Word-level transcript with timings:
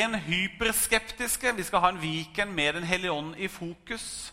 en 0.00 0.14
hyperskeptiske. 0.14 1.52
Vi 1.56 1.64
skal 1.66 1.82
ha 1.84 1.90
en 1.92 2.02
Viken 2.02 2.54
med 2.54 2.74
Den 2.74 2.84
hellige 2.88 3.12
ånd 3.12 3.34
i 3.38 3.48
fokus. 3.48 4.32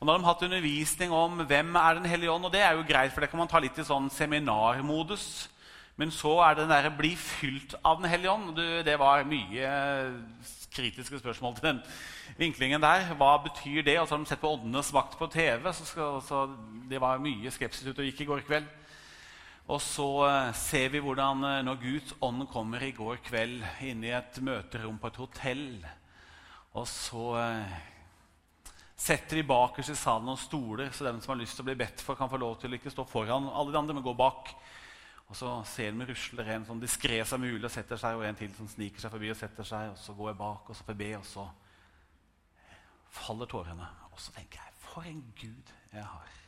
Og 0.00 0.06
nå 0.06 0.12
har 0.12 0.18
de 0.18 0.26
hatt 0.26 0.42
undervisning 0.42 1.12
om 1.14 1.44
hvem 1.46 1.76
er 1.76 1.94
Den 1.94 2.08
hellige 2.10 2.30
ånd, 2.30 2.44
og 2.44 2.52
det 2.52 2.62
er 2.62 2.72
jo 2.72 2.86
greit, 2.88 3.12
for 3.12 3.20
det 3.20 3.30
kan 3.30 3.38
man 3.38 3.48
ta 3.48 3.60
litt 3.62 3.78
i 3.78 3.84
sånn 3.86 4.10
seminarmodus. 4.10 5.48
Men 5.96 6.10
så 6.10 6.38
er 6.40 6.54
det 6.54 6.64
den 6.64 6.72
derre 6.72 6.90
'bli 6.90 7.14
fylt 7.16 7.74
av 7.84 8.00
Den 8.00 8.10
hellige 8.10 8.32
ånd'. 8.32 8.84
Det 8.84 8.98
var 8.98 9.24
mye 9.24 9.68
kritiske 10.72 11.18
spørsmål 11.18 11.54
til 11.54 11.68
den 11.68 11.82
vinklingen 12.38 12.80
der. 12.80 13.14
Hva 13.14 13.36
betyr 13.44 13.82
det? 13.82 14.00
Og 14.00 14.08
så 14.08 14.14
har 14.14 14.24
de 14.24 14.28
sett 14.28 14.40
på 14.40 14.52
Åndenes 14.52 14.92
makt 14.92 15.18
på 15.18 15.26
TV. 15.26 15.72
Så, 15.72 15.84
skal, 15.84 16.22
så 16.22 16.48
det 16.90 17.00
var 17.00 17.18
mye 17.18 17.50
skepsis 17.50 17.86
ute 17.86 18.00
og 18.00 18.08
gikk 18.08 18.20
i 18.20 18.24
går 18.24 18.40
kveld. 18.40 18.66
Og 19.70 19.78
så 19.82 20.06
uh, 20.26 20.54
ser 20.58 20.90
vi 20.90 21.00
hvordan 21.02 21.44
uh, 21.46 21.60
når 21.62 21.80
Guds 21.82 22.16
ånd 22.24 22.48
kommer 22.50 22.82
i 22.82 22.90
går 22.96 23.22
kveld 23.22 23.62
inn 23.86 24.02
i 24.02 24.10
et 24.16 24.40
møterom 24.42 24.98
på 24.98 25.12
et 25.12 25.20
hotell, 25.22 25.66
og 26.74 26.86
så 26.88 27.26
uh, 27.38 27.76
setter 28.98 29.38
de 29.38 29.46
bakerst 29.46 29.94
i 29.94 29.98
salen 29.98 30.26
noen 30.26 30.40
stoler, 30.40 30.90
så 30.90 31.06
den 31.06 31.22
som 31.22 31.34
har 31.34 31.40
lyst 31.40 31.56
til 31.58 31.64
å 31.64 31.70
bli 31.70 31.78
bedt 31.78 32.02
for, 32.02 32.18
kan 32.18 32.30
få 32.30 32.40
lov 32.42 32.58
til 32.60 32.74
å 32.74 32.78
ikke 32.78 32.92
stå 32.92 33.06
foran 33.08 33.50
alle 33.50 33.74
de 33.74 33.80
andre, 33.80 33.96
men 33.98 34.06
gå 34.06 34.14
bak. 34.18 34.52
Og 35.30 35.38
så 35.38 35.54
ser 35.64 35.94
de 35.94 36.06
rusler 36.10 36.50
en 36.52 36.66
sånn 36.68 36.82
diskré 36.82 37.22
som 37.24 37.40
mulig 37.40 37.64
og 37.64 37.72
setter 37.72 38.00
seg, 38.00 38.18
og 38.18 38.26
en 38.26 38.36
til 38.36 38.52
som 38.58 38.68
sniker 38.68 39.00
seg 39.00 39.14
forbi 39.14 39.30
og 39.32 39.38
setter 39.38 39.66
seg. 39.66 39.94
Og 39.94 39.98
så 40.02 40.14
går 40.18 40.32
jeg 40.32 40.40
bak, 40.42 40.68
og 40.68 40.76
så 40.76 40.84
får 40.84 40.92
jeg 40.92 41.00
be, 41.00 41.10
og 41.16 41.26
så 41.30 41.46
faller 43.22 43.48
tårene. 43.48 43.88
Og 44.12 44.20
så 44.20 44.34
tenker 44.36 44.60
jeg 44.60 44.78
For 44.82 45.08
en 45.08 45.24
Gud 45.38 45.72
jeg 45.94 46.04
har. 46.04 46.41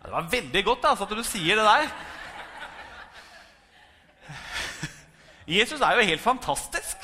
Ja, 0.00 0.06
det 0.06 0.12
var 0.12 0.28
veldig 0.30 0.64
godt 0.64 0.84
altså, 0.88 1.04
at 1.04 1.16
du 1.16 1.22
sier 1.22 1.56
det 1.60 1.64
der. 1.64 1.90
Jesus 5.50 5.80
er 5.80 5.96
jo 5.98 6.06
helt 6.06 6.20
fantastisk. 6.20 6.96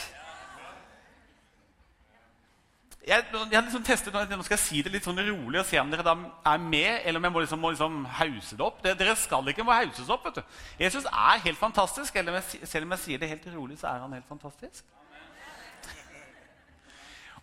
Jeg, 3.06 3.24
jeg 3.52 3.62
liksom 3.62 3.84
testet, 3.86 4.14
Nå 4.14 4.42
skal 4.42 4.56
jeg 4.56 4.62
si 4.64 4.80
det 4.82 4.90
litt 4.90 5.04
sånn 5.06 5.20
rolig 5.22 5.60
og 5.60 5.66
se 5.68 5.78
om 5.78 5.90
dere 5.92 6.02
da 6.02 6.16
er 6.50 6.62
med, 6.62 7.04
eller 7.06 7.20
om 7.20 7.26
jeg 7.28 7.34
må 7.34 7.42
liksom, 7.44 7.60
må 7.62 7.70
liksom 7.70 8.00
hause 8.18 8.58
det 8.58 8.64
opp. 8.66 8.80
Dere 8.82 9.14
skal 9.18 9.52
ikke 9.52 9.66
må 9.66 9.74
hauses 9.76 10.10
opp. 10.10 10.24
vet 10.26 10.40
du. 10.40 10.56
Jesus 10.80 11.06
er 11.06 11.42
helt 11.44 11.58
fantastisk. 11.58 12.16
Eller 12.16 12.40
selv 12.42 12.88
om 12.88 12.96
jeg 12.96 13.04
sier 13.04 13.22
det 13.22 13.30
helt 13.30 13.46
rolig, 13.54 13.78
så 13.78 13.92
er 13.92 14.02
han 14.02 14.16
helt 14.16 14.26
fantastisk. 14.28 14.82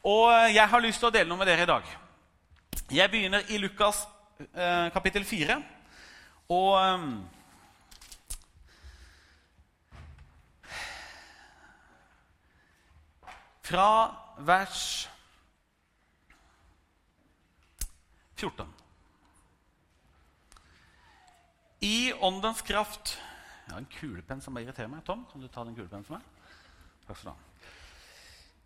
Og 0.04 0.52
jeg 0.52 0.68
har 0.68 0.84
lyst 0.84 1.00
til 1.00 1.08
å 1.08 1.16
dele 1.16 1.30
noe 1.32 1.40
med 1.40 1.48
dere 1.48 1.64
i 1.64 1.70
dag. 1.70 1.94
Jeg 2.92 3.12
begynner 3.12 3.48
i 3.48 3.62
Lukas 3.64 4.04
kapittel 4.94 5.26
4. 5.26 5.58
Og 6.50 6.76
eh, 6.80 7.08
Fra 13.64 13.90
vers 14.44 15.10
14. 18.36 18.68
I 21.82 22.14
åndens 22.14 22.62
kraft 22.62 23.16
Jeg 23.64 23.72
har 23.72 23.80
en 23.80 23.88
kulepenn 24.00 24.42
som 24.44 24.54
bare 24.54 24.68
irriterer 24.68 24.92
meg. 24.92 25.06
Tom, 25.08 25.24
kan 25.32 25.42
du 25.42 25.48
ta 25.48 25.64
den 25.64 25.76
kulepennen 25.78 26.04
for 26.04 26.20
meg? 26.20 26.52
Takk 27.08 27.18
skal 27.18 27.32
du 27.32 27.34
ha. 27.34 27.53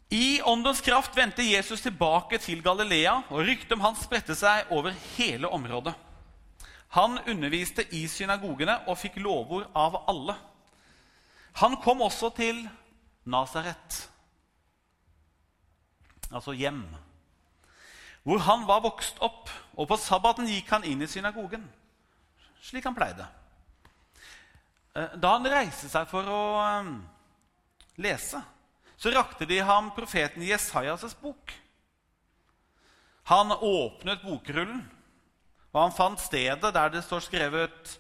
I 0.10 0.42
åndens 0.42 0.82
kraft 0.82 1.18
vendte 1.18 1.44
Jesus 1.44 1.82
tilbake 1.84 2.38
til 2.40 2.62
Galilea, 2.64 3.22
og 3.30 3.44
ryktet 3.44 3.74
om 3.76 3.84
han 3.84 3.98
spredte 4.00 4.36
seg 4.40 4.70
over 4.72 4.96
hele 5.18 5.50
området. 5.52 5.94
Han 6.96 7.20
underviste 7.28 7.84
i 7.92 8.06
synagogene 8.08 8.78
og 8.88 8.96
fikk 9.02 9.20
lovord 9.20 9.68
av 9.76 10.00
alle. 10.08 10.38
Han 11.60 11.76
kom 11.84 12.06
også 12.06 12.30
til 12.38 12.62
Nasaret, 13.28 13.98
altså 16.32 16.54
hjem, 16.56 16.86
hvor 18.24 18.40
han 18.48 18.64
var 18.68 18.86
vokst 18.86 19.20
opp. 19.20 19.52
Og 19.76 19.90
på 19.90 19.98
sabbaten 20.00 20.48
gikk 20.48 20.72
han 20.72 20.86
inn 20.88 21.04
i 21.04 21.10
synagogen, 21.12 21.66
slik 22.64 22.88
han 22.88 22.96
pleide. 22.96 23.28
Eh, 24.96 25.18
da 25.20 25.36
han 25.36 25.52
reiste 25.52 25.92
seg 25.92 26.08
for 26.08 26.32
å 26.32 26.42
eh, 26.64 26.94
lese, 28.00 28.40
så 28.98 29.14
rakte 29.14 29.46
de 29.46 29.60
ham 29.62 29.92
profeten 29.96 30.44
Jesajas 30.44 31.16
bok. 31.22 31.54
Han 33.30 33.52
åpnet 33.52 34.24
bokrullen, 34.24 34.82
og 35.74 35.82
han 35.82 35.94
fant 35.94 36.22
stedet 36.22 36.74
der 36.74 36.90
det 36.90 37.04
står 37.06 37.26
skrevet 37.28 37.98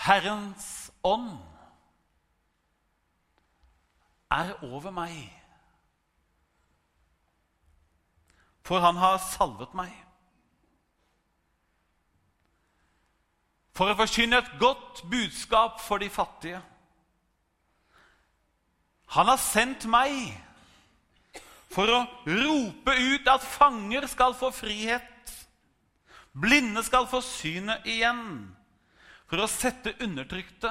Herrens 0.00 0.90
ånd 1.04 1.32
er 4.30 4.52
over 4.64 4.94
meg, 4.94 5.16
for 8.64 8.80
han 8.80 8.96
har 8.96 9.18
salvet 9.24 9.74
meg. 9.76 9.90
For 13.76 13.90
å 13.90 13.98
forkynne 13.98 14.38
et 14.40 14.52
godt 14.60 15.02
budskap 15.10 15.80
for 15.82 16.00
de 16.00 16.08
fattige. 16.12 16.60
Han 19.10 19.26
har 19.26 19.40
sendt 19.42 19.88
meg 19.90 20.14
for 21.70 21.90
å 21.90 22.00
rope 22.26 22.94
ut 22.94 23.28
at 23.30 23.46
fanger 23.46 24.06
skal 24.10 24.36
få 24.38 24.50
frihet, 24.54 25.34
blinde 26.30 26.82
skal 26.86 27.08
få 27.10 27.22
synet 27.24 27.86
igjen, 27.90 28.22
for 29.30 29.42
å 29.42 29.50
sette 29.50 29.94
undertrykte 30.02 30.70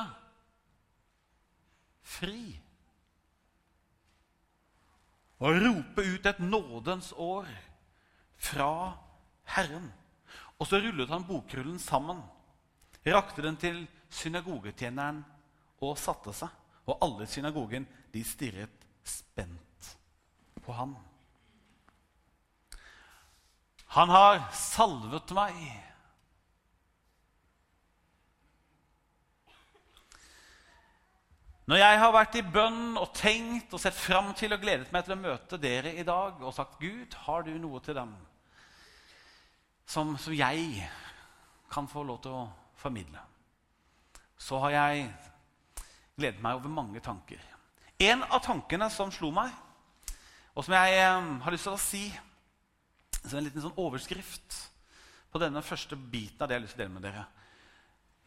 fri. 2.04 2.42
Og 5.40 5.60
rope 5.64 6.04
ut 6.04 6.26
et 6.28 6.42
nådens 6.44 7.14
år 7.16 7.48
fra 8.40 8.72
Herren. 9.56 9.88
Og 10.60 10.68
så 10.68 10.82
rullet 10.84 11.12
han 11.12 11.28
bokrullen 11.28 11.80
sammen, 11.80 12.20
rakte 13.08 13.44
den 13.44 13.56
til 13.60 13.86
synagogetjeneren 14.12 15.22
og 15.84 15.96
satte 16.00 16.36
seg. 16.36 16.52
Og 16.90 16.98
alle 17.06 17.24
i 17.24 17.32
synagogen 17.32 17.88
de 18.14 18.24
stirret 18.26 18.88
spent 19.06 19.92
på 20.66 20.74
han. 20.74 20.96
Han 23.96 24.12
har 24.14 24.44
salvet 24.54 25.32
meg. 25.34 25.56
Når 31.70 31.78
jeg 31.78 31.98
har 32.02 32.14
vært 32.14 32.38
i 32.38 32.46
bønn 32.46 32.98
og 32.98 33.12
tenkt 33.18 33.74
og 33.78 33.82
sett 33.82 33.98
fram 33.98 34.32
til 34.38 34.56
og 34.56 34.62
gledet 34.62 34.90
meg 34.94 35.06
til 35.06 35.14
å 35.14 35.22
møte 35.22 35.60
dere 35.62 35.94
i 36.02 36.06
dag 36.06 36.42
og 36.42 36.54
sagt, 36.54 36.80
'Gud, 36.82 37.14
har 37.26 37.46
du 37.46 37.52
noe 37.58 37.82
til 37.86 37.98
dem 37.98 38.16
som, 39.86 40.18
som 40.18 40.34
jeg 40.34 40.90
kan 41.70 41.90
få 41.90 42.04
lov 42.04 42.22
til 42.24 42.34
å 42.34 42.48
formidle?' 42.78 43.26
Så 44.38 44.58
har 44.64 44.74
jeg 44.74 45.14
gledet 46.18 46.42
meg 46.42 46.58
over 46.58 46.74
mange 46.74 47.02
tanker. 47.06 47.42
En 48.00 48.24
av 48.24 48.40
tankene 48.46 48.88
som 48.94 49.12
slo 49.12 49.32
meg, 49.36 49.52
og 50.56 50.64
som 50.64 50.76
jeg 50.78 51.00
eh, 51.00 51.32
har 51.44 51.56
lyst 51.56 51.68
til 51.68 51.76
å 51.76 51.82
si 51.82 52.06
som 53.20 53.40
en 53.40 53.46
liten 53.46 53.64
sånn 53.64 53.76
overskrift 53.80 54.56
på 55.30 55.42
denne 55.42 55.62
første 55.66 55.98
biten 56.00 56.40
av 56.42 56.48
det 56.48 56.56
jeg 56.56 56.62
har 56.62 56.66
lyst 56.66 56.78
til 56.78 56.82
å 56.82 56.86
dele 56.86 56.96
med 56.96 57.06
dere 57.06 57.26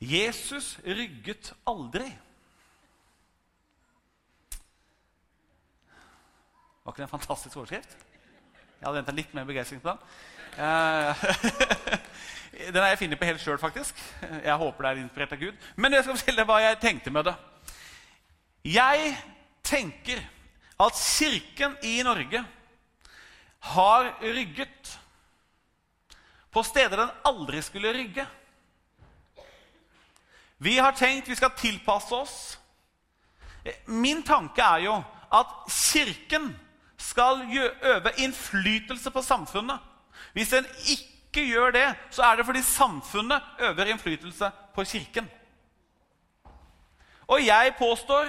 Jesus 0.03 0.77
rygget 0.83 1.53
aldri. 1.69 2.09
Var 6.83 6.91
ikke 6.91 6.99
det 6.99 7.07
en 7.07 7.13
fantastisk 7.13 7.57
overskrift? 7.61 7.93
Jeg 8.81 8.89
hadde 8.89 8.97
venta 8.99 9.15
litt 9.15 9.35
mer 9.37 9.47
begeistring 9.47 9.79
på 9.83 9.93
den. 9.93 10.01
Eh, 10.59 11.23
den 12.75 12.81
har 12.83 12.91
jeg 12.91 13.05
funnet 13.05 13.21
på 13.21 13.29
helt 13.31 13.45
sjøl, 13.45 13.61
faktisk. 13.63 14.01
Jeg 14.43 14.57
håper 14.59 14.89
det 14.89 14.91
er 14.91 15.05
inspirert 15.05 15.37
av 15.37 15.45
Gud. 15.45 15.69
Men 15.77 15.95
jeg 15.95 16.03
skal 16.03 16.19
fortelle 16.19 16.49
hva 16.51 16.59
jeg 16.65 16.81
tenkte 16.83 17.15
med 17.15 17.31
det. 17.31 17.37
Jeg 18.75 19.15
tenker 19.73 20.21
at 20.83 20.99
Kirken 20.99 21.77
i 21.83 22.03
Norge 22.05 22.45
har 23.73 24.11
rygget 24.21 24.99
på 26.53 26.63
steder 26.67 27.01
den 27.01 27.13
aldri 27.25 27.63
skulle 27.65 27.93
rygge. 27.97 28.27
Vi 30.63 30.77
har 30.79 30.93
tenkt 30.93 31.31
vi 31.31 31.37
skal 31.39 31.55
tilpasse 31.57 32.15
oss. 32.15 32.37
Min 33.87 34.23
tanke 34.23 34.63
er 34.63 34.85
jo 34.85 34.99
at 35.33 35.55
Kirken 35.71 36.53
skal 37.01 37.47
øve 37.83 38.13
innflytelse 38.19 39.11
på 39.11 39.23
samfunnet. 39.23 39.79
Hvis 40.33 40.53
en 40.53 40.67
ikke 40.89 41.47
gjør 41.49 41.71
det, 41.75 41.87
så 42.11 42.23
er 42.23 42.37
det 42.37 42.47
fordi 42.47 42.63
samfunnet 42.63 43.43
øver 43.59 43.91
innflytelse 43.91 44.51
på 44.75 44.85
Kirken. 44.85 45.31
Og 47.27 47.47
jeg 47.47 47.75
påstår 47.79 48.29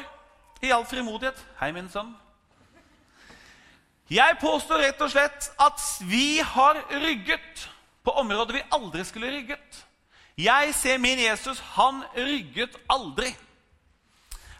i 0.63 0.71
all 0.71 0.85
frimodighet 0.87 1.39
Hei, 1.59 1.71
min 1.75 1.89
sønn. 1.91 2.13
Jeg 4.11 4.37
påstår 4.41 4.83
rett 4.83 5.01
og 5.01 5.11
slett 5.11 5.49
at 5.61 5.81
vi 6.07 6.39
har 6.43 6.79
rygget 6.91 7.65
på 8.03 8.13
områder 8.19 8.59
vi 8.59 8.63
aldri 8.75 9.03
skulle 9.07 9.31
rygget. 9.31 9.79
Jeg 10.37 10.73
ser 10.75 10.99
min 10.99 11.19
Jesus. 11.19 11.59
Han 11.77 12.03
rygget 12.15 12.75
aldri. 12.91 13.31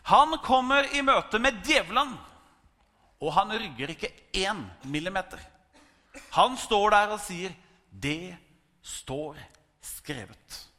Han 0.08 0.38
kommer 0.44 0.88
i 0.96 1.04
møte 1.06 1.40
med 1.40 1.62
djevelen, 1.64 2.16
og 3.24 3.34
han 3.36 3.54
rygger 3.56 3.94
ikke 3.94 4.12
én 4.36 4.64
millimeter. 4.84 5.40
Han 6.36 6.58
står 6.60 6.90
der 6.92 7.16
og 7.16 7.20
sier, 7.20 7.52
'Det 7.92 8.36
står 8.82 9.38
skrevet'. 9.82 10.73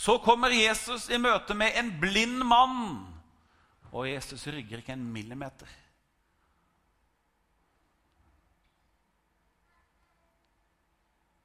Så 0.00 0.16
kommer 0.24 0.48
Jesus 0.48 1.10
i 1.12 1.18
møte 1.20 1.52
med 1.52 1.74
en 1.76 1.90
blind 2.00 2.40
mann, 2.48 3.02
og 3.92 4.06
Jesus 4.08 4.46
rygger 4.48 4.80
ikke 4.80 4.94
en 4.96 5.02
millimeter. 5.12 5.68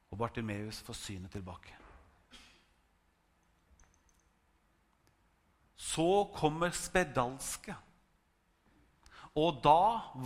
Og 0.08 0.22
Bartimeus 0.22 0.80
får 0.88 0.96
synet 0.96 1.36
tilbake. 1.36 1.76
Så 5.76 6.08
kommer 6.38 6.72
spedalske. 6.72 7.76
Og 9.36 9.60
da 9.66 9.82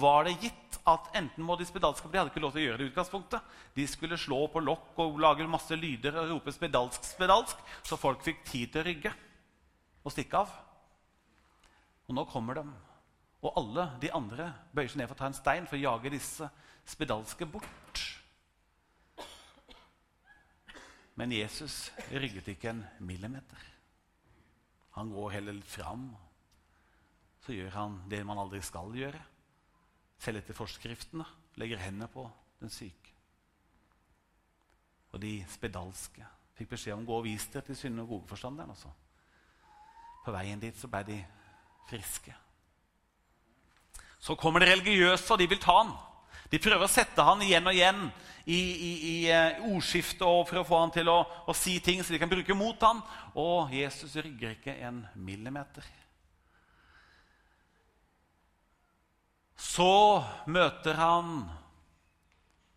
var 0.06 0.30
det 0.30 0.38
gitt 0.44 0.69
at 0.88 1.10
enten 1.18 1.44
må 1.46 1.56
de 1.60 1.66
spedalske 1.68 2.06
for 2.06 2.14
De 2.14 2.20
hadde 2.20 2.32
ikke 2.32 2.44
lov 2.44 2.54
til 2.54 2.62
å 2.62 2.66
gjøre 2.68 2.80
det 2.80 2.86
i 2.88 2.92
utgangspunktet. 2.92 3.56
De 3.76 3.86
skulle 3.88 4.20
slå 4.20 4.46
på 4.52 4.62
lokk 4.64 5.00
og 5.04 5.20
lage 5.22 5.48
masse 5.50 5.76
lyder 5.76 6.16
og 6.22 6.30
rope 6.36 6.52
'spedalsk, 6.52 7.04
spedalsk', 7.16 7.64
så 7.84 7.98
folk 7.98 8.24
fikk 8.24 8.44
tid 8.46 8.72
til 8.72 8.82
å 8.82 8.88
rygge 8.88 9.14
og 10.04 10.12
stikke 10.12 10.38
av. 10.38 10.54
Og 12.08 12.16
nå 12.16 12.26
kommer 12.26 12.60
de. 12.60 12.66
Og 13.40 13.54
alle 13.56 13.86
de 14.02 14.12
andre 14.12 14.54
bøyer 14.76 14.90
seg 14.92 15.02
ned 15.02 15.08
for 15.08 15.16
å 15.16 15.22
ta 15.22 15.30
en 15.30 15.38
stein 15.38 15.68
for 15.68 15.78
å 15.78 15.84
jage 15.84 16.12
disse 16.12 16.50
spedalske 16.90 17.46
bort. 17.46 18.06
Men 21.20 21.32
Jesus 21.36 21.92
rygget 22.12 22.48
ikke 22.48 22.72
en 22.72 22.86
millimeter. 23.04 23.60
Han 24.96 25.12
går 25.12 25.30
heller 25.38 25.56
litt 25.56 25.68
fram. 25.68 26.10
Så 27.44 27.56
gjør 27.56 27.76
han 27.76 27.98
det 28.12 28.22
man 28.28 28.40
aldri 28.40 28.62
skal 28.64 28.92
gjøre. 28.96 29.20
Selv 30.20 30.42
etter 30.42 30.58
forskriftene. 30.58 31.26
Legger 31.60 31.82
hendene 31.82 32.10
på 32.12 32.26
den 32.60 32.72
syke. 32.74 33.16
Og 35.14 35.22
de 35.24 35.40
spedalske 35.50 36.26
fikk 36.60 36.74
beskjed 36.74 36.98
om 36.98 37.06
å 37.06 37.08
gå 37.08 37.18
og 37.22 37.26
vise 37.26 37.50
det 37.54 37.64
til 37.70 37.78
synagogeforstanderen. 37.80 38.70
og. 38.70 38.76
Også. 38.76 38.92
På 40.26 40.36
veien 40.36 40.60
dit 40.60 40.76
så 40.78 40.90
ble 40.92 41.04
de 41.08 41.18
friske. 41.90 42.36
Så 44.20 44.36
kommer 44.36 44.60
det 44.60 44.74
religiøse, 44.74 45.32
og 45.34 45.40
de 45.40 45.48
vil 45.48 45.62
ta 45.64 45.78
han. 45.80 45.94
De 46.52 46.60
prøver 46.60 46.84
å 46.84 46.92
sette 46.92 47.24
han 47.24 47.42
igjen 47.46 47.68
og 47.70 47.78
igjen 47.78 48.02
i, 48.50 48.58
i, 48.58 48.92
i 49.10 49.16
ordskiftet 49.70 50.26
ordskiftet 50.26 50.50
for 50.50 50.60
å 50.60 50.66
få 50.66 50.80
han 50.82 50.94
til 50.94 51.12
å, 51.12 51.20
å, 51.46 51.54
si 51.54 51.78
ting 51.84 52.02
så 52.02 52.14
de 52.14 52.20
kan 52.22 52.32
bruke 52.32 52.58
mot 52.58 52.82
han. 52.84 53.02
Og 53.38 53.74
Jesus 53.74 54.18
rygger 54.18 54.58
ikke 54.58 54.76
en 54.84 55.04
millimeter. 55.16 55.86
Så 59.60 60.24
møter 60.48 60.96
han 60.96 61.44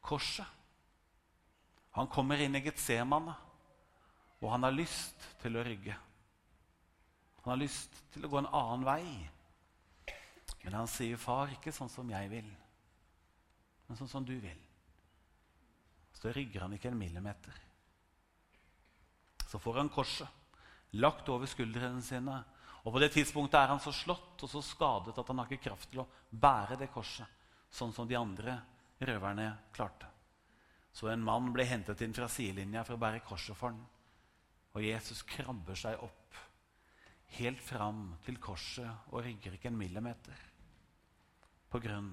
korset. 0.02 0.46
Han 1.94 2.08
kommer 2.11 2.40
inn 2.40 2.56
i 2.56 2.62
Getsemane, 2.64 3.34
og 4.40 4.49
han 4.50 4.67
har 4.67 4.75
lyst 4.75 5.23
til 5.43 5.58
å 5.61 5.62
rygge. 5.62 5.94
Han 7.43 7.52
har 7.52 7.61
lyst 7.61 7.99
til 8.14 8.25
å 8.26 8.31
gå 8.32 8.40
en 8.40 8.50
annen 8.50 8.87
vei. 8.87 9.05
Men 10.62 10.79
han 10.81 10.90
sier, 10.90 11.17
'Far, 11.17 11.50
ikke 11.52 11.75
sånn 11.75 11.90
som 11.90 12.08
jeg 12.11 12.31
vil, 12.31 12.50
men 13.88 13.99
sånn 13.99 14.08
som 14.08 14.25
du 14.25 14.38
vil.' 14.40 14.69
Så 16.14 16.31
rygger 16.32 16.62
han 16.62 16.73
ikke 16.73 16.88
en 16.88 16.99
millimeter. 16.99 17.55
Så 19.49 19.58
får 19.58 19.79
han 19.82 19.90
korset 19.90 20.29
lagt 20.93 21.29
over 21.29 21.46
skuldrene 21.46 22.02
sine. 22.02 22.44
Og 22.82 22.93
På 22.93 22.99
det 22.99 23.12
tidspunktet 23.14 23.61
er 23.61 23.70
han 23.70 23.81
så 23.81 23.93
slått 23.94 24.43
og 24.43 24.50
så 24.50 24.62
skadet 24.64 25.19
at 25.19 25.29
han 25.29 25.38
har 25.38 25.50
ikke 25.50 25.69
kraft 25.69 25.90
til 25.93 26.02
å 26.02 26.08
bære 26.31 26.79
det 26.81 26.90
korset, 26.90 27.29
sånn 27.70 27.93
som 27.94 28.08
de 28.08 28.19
andre 28.19 28.56
røverne 29.00 29.46
klarte. 29.75 30.08
Så 30.93 31.08
en 31.08 31.23
mann 31.25 31.52
ble 31.55 31.64
hentet 31.64 32.02
inn 32.05 32.14
fra 32.14 32.29
sidelinja 32.29 32.82
for 32.84 32.99
å 32.99 33.02
bære 33.02 33.23
korset 33.25 33.56
for 33.56 33.70
ham. 33.70 33.84
Og 34.75 34.82
Jesus 34.84 35.23
krabber 35.29 35.79
seg 35.79 36.00
opp 36.02 36.40
helt 37.38 37.62
fram 37.64 38.11
til 38.26 38.37
korset 38.43 39.12
og 39.12 39.23
rygger 39.25 39.56
ikke 39.56 39.70
en 39.70 39.79
millimeter. 39.79 40.43
På 41.70 41.81
grunn 41.81 42.11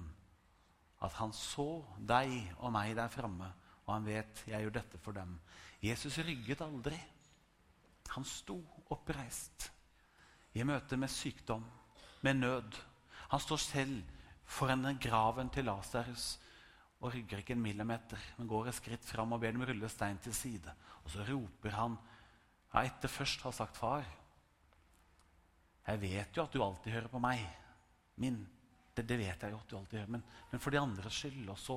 at 1.04 1.18
han 1.18 1.34
så 1.36 1.82
deg 1.98 2.30
og 2.60 2.72
meg 2.72 2.94
der 2.96 3.12
framme 3.12 3.50
og 3.90 3.96
han 3.96 4.06
vet 4.06 4.44
jeg 4.46 4.62
gjør 4.62 4.76
dette 4.76 4.98
for 5.02 5.16
dem. 5.16 5.34
Jesus 5.82 6.20
rygget 6.22 6.62
aldri. 6.62 6.94
Han 8.14 8.26
sto 8.26 8.60
oppreist 8.94 9.70
i 10.54 10.64
møte 10.66 10.98
med 10.98 11.12
sykdom, 11.12 11.64
med 12.22 12.40
nød. 12.40 12.78
Han 13.30 13.40
står 13.40 13.62
selv 13.62 14.16
foran 14.50 14.98
graven 15.00 15.50
til 15.54 15.68
Lasarus 15.68 16.38
og 17.00 17.14
rygger 17.14 17.40
ikke 17.40 17.54
en 17.56 17.62
millimeter, 17.62 18.18
men 18.36 18.48
går 18.48 18.68
et 18.68 18.76
skritt 18.76 19.04
fram 19.06 19.32
og 19.32 19.40
ber 19.40 19.54
dem 19.54 19.64
rulle 19.64 19.88
stein 19.88 20.18
til 20.20 20.34
side. 20.34 20.74
Og 21.04 21.12
så 21.14 21.24
roper 21.24 21.76
han, 21.78 21.96
ja, 22.74 22.82
etter 22.82 23.08
først 23.08 23.40
har 23.46 23.52
sagt 23.56 23.76
'Far', 23.76 24.04
jeg 25.86 26.00
vet 26.00 26.36
jo 26.36 26.42
at 26.42 26.52
du 26.52 26.62
alltid 26.62 26.92
hører 26.92 27.08
på 27.08 27.18
meg. 27.18 27.40
Min 28.16 28.46
det, 28.94 29.06
det, 29.06 29.16
vet 29.16 29.42
jeg 29.42 29.52
jo 29.52 29.58
at 29.58 29.70
du 29.70 29.76
alltid 29.78 29.98
gjør. 29.98 30.10
Men, 30.14 30.22
men, 30.50 30.60
for 30.60 30.70
de 30.70 30.80
andres 30.80 31.14
skyld. 31.14 31.48
Og 31.48 31.58
så 31.58 31.76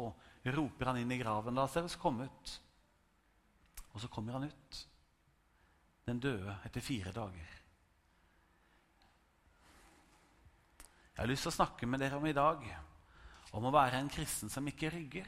roper 0.58 0.90
han 0.90 1.00
inn 1.02 1.12
i 1.12 1.20
graven. 1.22 1.56
La 1.56 1.68
oss 1.70 1.96
komme 2.02 2.28
ut. 2.28 2.54
Og 3.94 4.02
så 4.02 4.10
kommer 4.12 4.34
han 4.34 4.50
ut. 4.50 4.80
Den 6.04 6.20
døde 6.20 6.58
etter 6.68 6.84
fire 6.84 7.14
dager. 7.16 7.63
Jeg 11.14 11.22
har 11.22 11.30
lyst 11.30 11.46
til 11.46 11.52
å 11.54 11.60
snakke 11.60 11.88
med 11.90 12.02
dere 12.02 12.18
om 12.18 12.26
i 12.26 12.34
dag 12.34 12.64
om 13.54 13.68
å 13.70 13.74
være 13.74 14.00
en 14.02 14.10
kristen 14.10 14.50
som 14.50 14.66
ikke 14.66 14.90
rygger. 14.90 15.28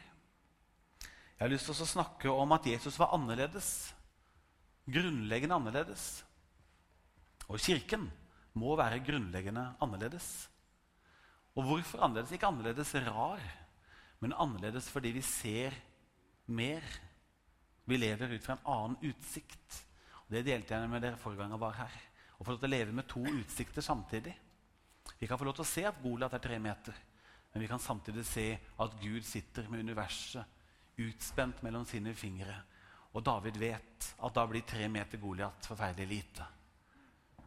Jeg 1.35 1.43
har 1.43 1.51
lyst 1.51 1.67
til 1.69 1.77
å 1.77 1.87
snakke 1.87 2.31
om 2.33 2.55
at 2.55 2.65
Jesus 2.65 2.97
var 2.97 3.13
annerledes. 3.13 3.69
Grunnleggende 4.89 5.59
annerledes. 5.59 6.23
Og 7.45 7.61
Kirken 7.61 8.07
må 8.57 8.73
være 8.79 9.03
grunnleggende 9.05 9.67
annerledes. 9.83 10.29
Og 11.53 11.67
hvorfor 11.69 12.01
annerledes? 12.01 12.33
Ikke 12.33 12.49
annerledes 12.49 12.95
rar, 13.05 13.43
men 14.23 14.33
annerledes 14.33 14.87
fordi 14.89 15.13
vi 15.19 15.21
ser 15.25 15.75
mer. 16.47 16.81
Vi 17.85 17.99
lever 18.01 18.33
ut 18.33 18.41
fra 18.41 18.57
en 18.57 18.65
annen 18.73 19.11
utsikt. 19.11 19.83
Og 20.25 20.33
Det 20.33 20.47
delte 20.47 20.73
jeg 20.73 20.89
med 20.89 21.05
dere 21.05 21.21
forrige 21.21 21.43
gang 21.43 21.53
jeg 21.53 21.61
var 21.61 21.77
her. 21.77 22.01
Å 22.39 22.43
få 22.43 22.55
lov 22.55 22.63
til 22.63 22.71
å 22.71 22.73
leve 22.73 22.95
med 22.95 23.07
to 23.11 23.21
utsikter 23.21 23.85
samtidig. 23.85 24.33
Vi 25.25 25.27
kan 25.27 25.39
få 25.41 25.45
lov 25.47 25.55
til 25.57 25.63
å 25.63 25.65
se 25.65 25.81
at 25.89 25.95
Goliat 26.03 26.35
er 26.37 26.41
tre 26.43 26.57
meter, 26.61 26.97
men 27.49 27.63
vi 27.63 27.67
kan 27.71 27.79
samtidig 27.81 28.21
se 28.29 28.43
at 28.77 28.91
Gud 29.01 29.23
sitter 29.25 29.65
med 29.73 29.81
universet 29.81 31.01
utspent 31.01 31.63
mellom 31.65 31.81
sine 31.89 32.13
fingre. 32.13 32.53
Og 33.17 33.25
David 33.25 33.57
vet 33.57 34.05
at 34.21 34.35
da 34.35 34.43
blir 34.45 34.61
tre 34.69 34.85
meter 34.85 35.17
Goliat 35.17 35.65
forferdelig 35.65 36.05
lite. 36.11 36.45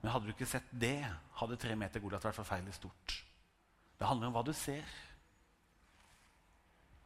Men 0.01 0.11
hadde 0.11 0.27
du 0.27 0.35
ikke 0.35 0.51
sett 0.51 0.75
det, 0.75 1.07
hadde 1.39 1.61
tre 1.63 1.79
meter 1.79 2.03
Goliat 2.03 2.27
vært 2.27 2.41
forferdelig 2.41 2.75
stort. 2.81 3.15
Det 3.95 4.11
handler 4.11 4.33
om 4.33 4.35
hva 4.41 4.43
du 4.51 4.53
ser. 4.59 4.83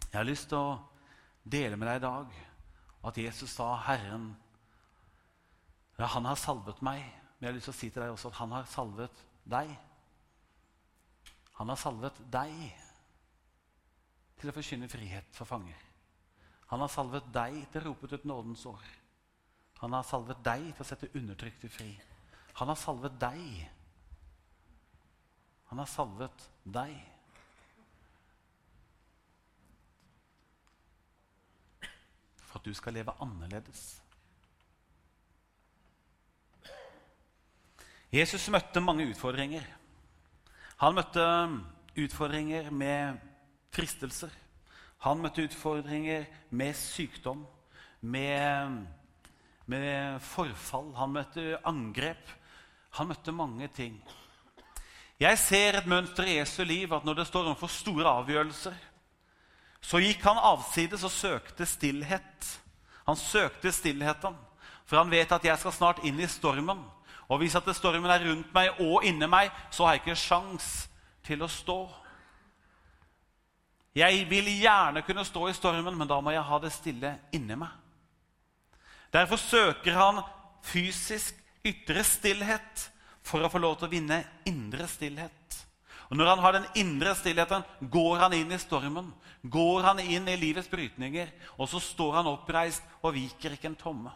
Jeg 0.09 0.17
har 0.17 0.31
lyst 0.33 0.49
til 0.49 0.57
å 0.57 0.81
dele 1.45 1.77
med 1.77 1.93
deg 1.93 2.01
i 2.01 2.07
dag 2.09 2.43
at 3.13 3.25
Jesus 3.27 3.61
sa, 3.61 3.75
'Herren, 3.77 4.31
han 6.01 6.33
har 6.33 6.37
salvet 6.49 6.81
meg.' 6.81 7.13
Men 7.37 7.45
jeg 7.45 7.49
har 7.53 7.61
lyst 7.61 7.73
til 7.73 7.77
å 7.77 7.81
si 7.85 7.91
til 7.91 8.03
deg 8.09 8.17
også 8.17 8.33
at 8.33 8.41
han 8.41 8.53
har 8.57 8.65
salvet 8.65 9.27
deg. 9.45 9.79
Han 11.61 11.69
har 11.69 11.81
salvet 11.81 12.19
deg 12.33 12.55
til 14.41 14.51
å 14.51 14.57
forkynne 14.57 14.91
frihet 14.91 15.37
for 15.37 15.49
fanger. 15.49 15.85
Han 16.73 16.81
har 16.81 16.91
salvet 16.91 17.29
deg 17.35 17.61
til 17.71 17.83
å 17.83 17.91
rope 17.91 18.09
ut 18.11 18.25
nådens 18.25 18.65
år. 18.67 18.89
Han 19.83 19.95
har 19.97 20.07
salvet 20.07 20.41
deg 20.45 20.73
til 20.73 20.85
å 20.85 20.89
sette 20.89 21.13
undertrykte 21.19 21.69
fri. 21.71 21.93
Han 22.59 22.71
har 22.73 22.79
salvet 22.79 23.21
deg 23.21 23.43
han 25.73 25.79
har 25.81 25.89
salvet 25.89 26.43
deg. 26.69 26.91
For 32.45 32.59
at 32.59 32.67
du 32.69 32.75
skal 32.77 32.93
leve 32.93 33.15
annerledes. 33.25 33.81
Jesus 38.13 38.45
møtte 38.53 38.85
mange 38.85 39.07
utfordringer. 39.15 39.65
Han 40.83 40.97
møtte 40.99 41.25
utfordringer 41.95 42.73
med 42.75 43.21
fristelser. 43.71 44.33
Han 45.07 45.21
møtte 45.23 45.45
utfordringer 45.47 46.25
med 46.51 46.75
sykdom, 46.75 47.45
med, 48.01 48.81
med 49.71 50.19
forfall. 50.27 50.89
Han 50.99 51.15
møtte 51.15 51.61
angrep. 51.71 52.33
Han 52.99 53.13
møtte 53.13 53.35
mange 53.35 53.69
ting. 53.71 53.95
Jeg 55.23 55.39
ser 55.39 55.79
et 55.79 55.87
mønster 55.87 56.27
i 56.27 56.41
Jesu 56.41 56.65
liv 56.67 56.91
at 56.91 57.07
når 57.07 57.21
det 57.21 57.29
står 57.31 57.53
overfor 57.53 57.71
store 57.71 58.17
avgjørelser, 58.23 58.75
Så 59.83 59.99
gikk 59.99 60.23
han 60.23 60.39
avsides 60.39 61.03
og 61.03 61.11
søkte 61.11 61.67
stillhet. 61.67 62.51
Han 63.03 63.17
søkte 63.19 63.73
stillheten, 63.75 64.37
for 64.87 64.97
han 65.01 65.11
vet 65.11 65.33
at 65.35 65.45
jeg 65.45 65.59
skal 65.59 65.75
snart 65.75 66.05
inn 66.07 66.21
i 66.23 66.29
stormen. 66.31 66.85
Og 67.29 67.41
hvis 67.41 67.57
at 67.57 67.69
stormen 67.77 68.11
er 68.11 68.25
rundt 68.27 68.55
meg 68.55 68.81
og 68.83 69.05
inni 69.07 69.29
meg, 69.31 69.51
så 69.71 69.87
har 69.87 69.97
jeg 69.97 70.03
ikke 70.03 70.19
sjans 70.19 70.71
til 71.27 71.43
å 71.45 71.51
stå. 71.51 71.79
Jeg 73.95 74.25
vil 74.31 74.49
gjerne 74.57 75.05
kunne 75.05 75.25
stå 75.29 75.47
i 75.49 75.57
stormen, 75.57 75.97
men 75.97 76.09
da 76.09 76.19
må 76.21 76.33
jeg 76.33 76.45
ha 76.49 76.59
det 76.63 76.73
stille 76.73 77.17
inni 77.37 77.57
meg. 77.61 77.71
Derfor 79.13 79.37
søker 79.37 79.97
han 79.99 80.23
fysisk 80.65 81.37
ytre 81.67 82.03
stillhet 82.07 82.89
for 83.23 83.45
å 83.45 83.51
få 83.53 83.61
lov 83.61 83.77
til 83.79 83.91
å 83.91 83.93
vinne 83.93 84.23
indre 84.49 84.89
stillhet. 84.89 85.59
Og 86.13 86.17
Når 86.17 86.29
han 86.29 86.43
har 86.45 86.53
den 86.53 86.67
indre 86.77 87.15
stillheten, 87.17 87.63
går 87.81 88.19
han 88.21 88.35
inn 88.37 88.51
i 88.53 88.61
stormen, 88.61 89.13
går 89.43 89.87
han 89.87 90.01
inn 90.01 90.27
i 90.29 90.37
livets 90.37 90.69
brytninger, 90.69 91.31
og 91.57 91.69
så 91.69 91.81
står 91.81 92.19
han 92.19 92.29
oppreist 92.29 92.85
og 93.01 93.15
viker 93.17 93.55
ikke 93.57 93.71
en 93.71 93.79
tomme. 93.81 94.13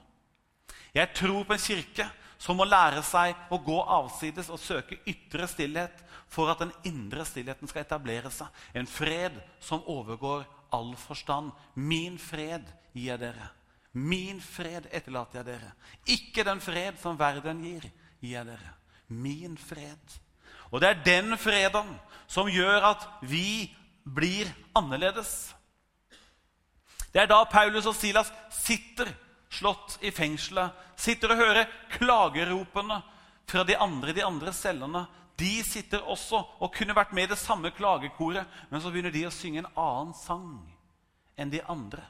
Jeg 0.92 1.12
tror 1.16 1.44
på 1.44 1.56
en 1.56 1.62
kirke 1.62 2.08
som 2.38 2.58
må 2.58 2.66
lære 2.68 3.02
seg 3.06 3.36
å 3.52 3.58
gå 3.64 3.76
avsides 3.98 4.50
og 4.52 4.60
søke 4.60 4.98
ytre 5.08 5.48
stillhet 5.50 6.02
for 6.28 6.50
at 6.52 6.60
den 6.62 6.72
indre 6.88 7.24
stillheten 7.26 7.70
skal 7.70 7.84
etablere 7.84 8.30
seg. 8.34 8.50
En 8.74 8.88
fred 8.88 9.36
som 9.62 9.84
overgår 9.86 10.44
all 10.74 10.92
forstand. 10.98 11.52
Min 11.74 12.18
fred 12.20 12.66
gir 12.92 13.12
jeg 13.12 13.22
dere. 13.22 13.50
Min 13.96 14.40
fred 14.44 14.88
etterlater 14.92 15.40
jeg 15.40 15.48
dere. 15.54 15.72
Ikke 16.12 16.44
den 16.44 16.60
fred 16.60 16.98
som 17.00 17.16
verden 17.18 17.62
gir, 17.64 17.86
gir 18.20 18.36
jeg 18.36 18.48
dere. 18.50 18.74
Min 19.08 19.56
fred. 19.56 20.16
Og 20.70 20.82
det 20.82 20.90
er 20.90 21.04
den 21.06 21.36
freden 21.38 21.94
som 22.28 22.50
gjør 22.50 22.90
at 22.90 23.06
vi 23.22 23.70
blir 24.04 24.50
annerledes. 24.76 25.54
Det 27.14 27.22
er 27.22 27.30
da 27.30 27.38
Paulus 27.48 27.86
og 27.88 27.96
Silas 27.96 28.28
sitter 28.52 29.08
slått 29.48 29.98
i 30.00 30.10
fengselet, 30.10 30.72
sitter 30.96 31.32
og 31.32 31.40
hører 31.40 31.70
klageropene 31.92 33.00
fra 33.46 33.64
de 33.64 33.76
andre 33.78 34.10
i 34.10 34.18
de 34.18 34.24
andre 34.26 34.52
cellene. 34.52 35.06
De 35.36 35.62
sitter 35.64 36.02
også 36.02 36.40
og 36.64 36.72
kunne 36.74 36.96
vært 36.96 37.12
med 37.12 37.28
i 37.28 37.32
det 37.34 37.40
samme 37.40 37.70
klagekoret, 37.76 38.46
men 38.70 38.80
så 38.80 38.90
begynner 38.90 39.14
de 39.14 39.26
å 39.28 39.34
synge 39.34 39.62
en 39.62 39.72
annen 39.74 40.14
sang 40.16 40.58
enn 41.36 41.52
de 41.52 41.60
andre. 41.68 42.04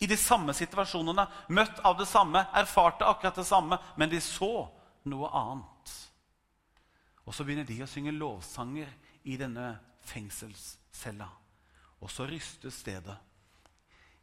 I 0.00 0.08
de 0.08 0.16
samme 0.16 0.54
situasjonene, 0.56 1.26
møtt 1.52 1.82
av 1.84 1.98
det 1.98 2.08
samme, 2.08 2.42
erfarte 2.56 3.06
akkurat 3.06 3.36
det 3.36 3.44
samme, 3.46 3.78
men 4.00 4.10
de 4.10 4.20
så 4.24 4.66
noe 5.10 5.28
annet. 5.36 5.92
Og 7.28 7.36
så 7.36 7.44
begynner 7.44 7.68
de 7.68 7.82
å 7.84 7.88
synge 7.88 8.16
lovsanger 8.16 8.88
i 9.28 9.36
denne 9.38 9.74
fengselscella. 10.08 11.28
Og 12.00 12.10
så 12.10 12.24
rystes 12.26 12.80
stedet. 12.80 13.16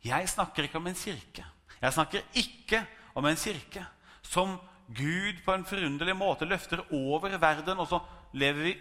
Jeg 0.05 0.29
snakker 0.29 0.67
ikke 0.67 0.79
om 0.79 0.87
en 0.87 0.97
kirke. 0.97 1.45
Jeg 1.81 1.93
snakker 1.93 2.25
ikke 2.37 2.83
om 3.17 3.25
en 3.25 3.39
kirke 3.39 3.85
som 4.25 4.57
Gud 4.87 5.41
på 5.45 5.53
en 5.53 5.65
forunderlig 5.67 6.15
måte 6.15 6.47
løfter 6.47 6.83
over 6.95 7.33
verden, 7.37 7.79
og 7.79 7.89
så 7.89 7.99
lever 8.37 8.63
vi 8.69 8.75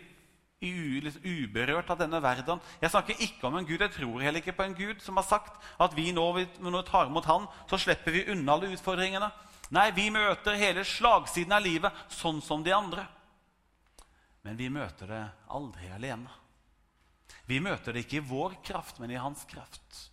uberørt 0.62 1.90
av 1.92 1.98
denne 2.00 2.20
verden. 2.22 2.60
Jeg 2.80 2.90
snakker 2.90 3.18
ikke 3.20 3.48
om 3.48 3.58
en 3.58 3.66
Gud. 3.66 3.80
Jeg 3.80 3.92
tror 3.92 4.22
heller 4.22 4.40
ikke 4.40 4.56
på 4.56 4.64
en 4.64 4.76
Gud 4.76 5.02
som 5.04 5.18
har 5.18 5.26
sagt 5.26 5.58
at 5.82 5.96
vi 5.96 6.12
nå, 6.12 6.24
når 6.60 6.78
vi 6.78 6.86
tar 6.88 7.10
imot 7.10 7.28
Han, 7.28 7.48
så 7.68 7.78
slipper 7.78 8.14
vi 8.14 8.24
unna 8.32 8.54
alle 8.54 8.72
utfordringene. 8.72 9.30
Nei, 9.74 9.90
vi 9.90 10.08
møter 10.14 10.56
hele 10.56 10.84
slagsiden 10.86 11.52
av 11.52 11.64
livet 11.64 12.04
sånn 12.14 12.40
som 12.42 12.62
de 12.62 12.72
andre. 12.74 13.06
Men 14.46 14.56
vi 14.56 14.70
møter 14.70 15.10
det 15.10 15.24
aldri 15.50 15.90
alene. 15.90 16.30
Vi 17.46 17.58
møter 17.62 17.92
det 17.92 18.06
ikke 18.06 18.20
i 18.20 18.28
vår 18.28 18.60
kraft, 18.64 19.00
men 19.02 19.10
i 19.10 19.18
hans 19.18 19.42
kraft. 19.50 20.06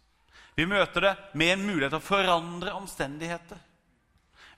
Vi 0.55 0.65
møter 0.69 1.07
det 1.07 1.13
med 1.33 1.55
en 1.55 1.65
mulighet 1.65 1.95
til 1.95 2.01
å 2.01 2.05
forandre 2.05 2.75
omstendigheter. 2.77 3.57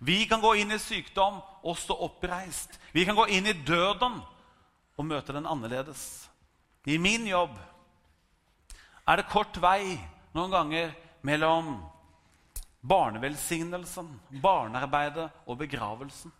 Vi 0.03 0.25
kan 0.27 0.41
gå 0.43 0.51
inn 0.59 0.75
i 0.75 0.79
sykdom 0.81 1.39
og 1.63 1.77
stå 1.79 1.95
oppreist. 2.07 2.75
Vi 2.91 3.05
kan 3.07 3.15
gå 3.15 3.27
inn 3.31 3.47
i 3.47 3.55
døden 3.55 4.19
og 4.95 5.07
møte 5.07 5.35
den 5.35 5.47
annerledes. 5.47 6.27
I 6.85 6.99
min 7.01 7.25
jobb 7.27 7.55
er 9.07 9.21
det 9.21 9.29
kort 9.31 9.57
vei 9.61 9.95
noen 10.35 10.51
ganger 10.51 10.91
mellom 11.25 11.77
barnevelsignelsen, 12.85 14.09
barnearbeidet 14.43 15.29
og 15.47 15.57
begravelsen. 15.63 16.33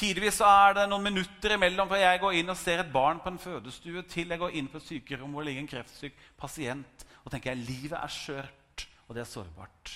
Tidvis 0.00 0.40
er 0.40 0.78
det 0.78 0.86
noen 0.88 1.04
minutter 1.10 1.54
imellom 1.54 1.90
fra 1.90 2.00
jeg 2.00 2.22
går 2.22 2.38
inn 2.40 2.50
og 2.50 2.58
ser 2.58 2.80
et 2.80 2.92
barn 2.92 3.20
på 3.20 3.28
en 3.28 3.38
fødestue, 3.38 4.02
til 4.08 4.32
jeg 4.32 4.40
går 4.40 4.56
inn 4.56 4.70
på 4.72 4.80
et 4.80 4.86
sykerom 4.88 5.34
hvor 5.34 5.44
det 5.44 5.50
ligger 5.50 5.66
en 5.66 5.72
kreftsyk 5.74 6.22
pasient 6.40 7.04
og 7.24 7.32
tenker 7.32 7.52
jeg, 7.52 7.66
livet 7.66 7.98
er 7.98 8.12
skjørt, 8.12 8.86
og 9.08 9.16
det 9.16 9.24
er 9.24 9.28
sårbart. 9.30 9.92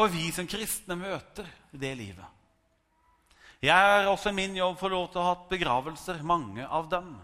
Og 0.00 0.10
vi 0.10 0.30
som 0.34 0.48
kristne 0.50 0.96
møter 0.98 1.46
det 1.70 1.92
livet. 1.98 2.24
Jeg 3.64 3.72
har 3.72 4.08
også 4.10 4.32
i 4.32 4.36
min 4.36 4.56
jobb 4.58 4.76
fått 4.80 4.92
lov 4.92 5.06
til 5.08 5.20
å 5.20 5.24
ha 5.24 5.34
hatt 5.34 5.46
begravelser, 5.48 6.18
mange 6.26 6.66
av 6.66 6.88
dem. 6.90 7.14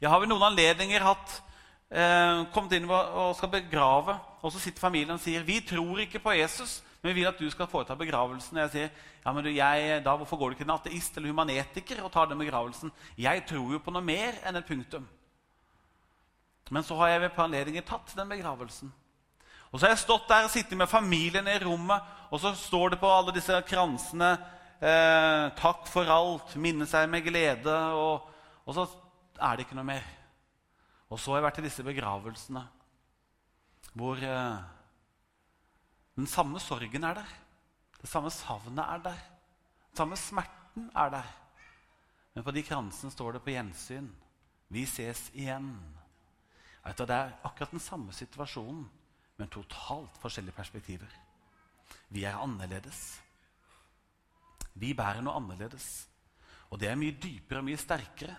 Jeg 0.00 0.12
har 0.12 0.22
ved 0.22 0.30
noen 0.30 0.46
anledninger 0.50 1.04
hatt, 1.04 1.40
eh, 1.90 2.44
kommet 2.54 2.76
inn 2.78 2.88
og 2.88 3.34
skal 3.36 3.52
begrave, 3.52 4.16
og 4.42 4.52
så 4.52 4.62
sitter 4.62 4.80
familien 4.80 5.16
og 5.16 5.20
sier 5.20 5.42
vi 5.42 5.60
tror 5.60 6.00
ikke 6.00 6.22
på 6.22 6.36
Jesus, 6.38 6.82
men 7.02 7.12
vi 7.12 7.20
vil 7.20 7.28
at 7.28 7.38
du 7.38 7.48
skal 7.50 7.68
foreta 7.68 7.96
begravelsen. 7.98 8.58
Jeg 8.62 8.70
sier 8.72 8.90
ja, 9.24 9.32
men 9.32 9.44
du, 9.44 9.50
jeg, 9.50 10.04
da, 10.04 10.16
hvorfor 10.16 10.38
går 10.38 10.48
du 10.48 10.54
ikke 10.54 10.64
til 10.64 10.70
en 10.70 10.78
ateist 10.78 11.16
eller 11.16 11.32
humanetiker 11.32 12.02
og 12.04 12.12
tar 12.12 12.30
den 12.30 12.38
begravelsen? 12.38 12.92
Jeg 13.18 13.44
tror 13.48 13.72
jo 13.74 13.82
på 13.82 13.90
noe 13.90 14.04
mer 14.04 14.38
enn 14.46 14.56
et 14.56 14.68
punktum. 14.68 15.06
Men 16.70 16.82
så 16.82 16.96
har 16.98 17.12
jeg 17.12 17.22
ved 17.22 17.40
anledninger 17.44 17.84
tatt 17.86 18.14
den 18.16 18.30
begravelsen. 18.30 18.92
Og 19.70 19.78
så 19.78 19.86
har 19.86 19.94
jeg 19.94 20.02
stått 20.04 20.28
der 20.30 20.46
og 20.46 20.52
sittet 20.52 20.78
med 20.78 20.90
familien 20.90 21.46
i 21.50 21.58
rommet, 21.62 22.02
og 22.30 22.40
så 22.42 22.54
står 22.58 22.94
det 22.94 23.00
på 23.00 23.10
alle 23.10 23.34
disse 23.34 23.54
kransene 23.68 24.32
eh, 24.80 25.52
'Takk 25.58 25.86
for 25.90 26.10
alt. 26.10 26.56
Minne 26.56 26.86
seg 26.86 27.08
med 27.10 27.24
glede.' 27.26 27.74
Og, 27.94 28.30
og, 28.64 28.74
så 28.74 28.86
er 29.38 29.56
det 29.56 29.66
ikke 29.66 29.78
noe 29.78 29.86
mer. 29.86 30.06
Og 31.10 31.20
så 31.20 31.30
har 31.30 31.38
jeg 31.38 31.46
vært 31.46 31.60
i 31.62 31.68
disse 31.68 31.86
begravelsene 31.86 32.66
hvor 33.96 34.20
eh, 34.20 34.58
den 36.16 36.26
samme 36.28 36.60
sorgen 36.60 37.04
er 37.04 37.14
der. 37.14 37.30
Det 38.00 38.08
samme 38.08 38.30
savnet 38.30 38.84
er 38.84 38.98
der. 39.04 39.20
Den 39.90 39.96
samme 39.96 40.16
smerten 40.16 40.90
er 40.96 41.08
der. 41.10 41.28
Men 42.34 42.44
på 42.44 42.52
de 42.52 42.62
kransene 42.62 43.10
står 43.10 43.32
det 43.32 43.42
på 43.42 43.54
gjensyn. 43.54 44.10
Vi 44.68 44.84
ses 44.84 45.30
igjen. 45.32 45.70
Du, 46.86 47.04
Det 47.04 47.14
er 47.14 47.32
akkurat 47.44 47.70
den 47.70 47.82
samme 47.82 48.12
situasjonen, 48.12 48.84
men 49.36 49.48
totalt 49.48 50.18
forskjellige 50.22 50.54
perspektiver. 50.54 51.10
Vi 52.08 52.24
er 52.24 52.38
annerledes. 52.38 53.20
Vi 54.74 54.92
bærer 54.94 55.22
noe 55.24 55.36
annerledes. 55.36 56.06
Og 56.70 56.80
det 56.80 56.88
er 56.90 56.98
mye 56.98 57.16
dypere 57.22 57.62
og 57.62 57.66
mye 57.68 57.80
sterkere. 57.80 58.36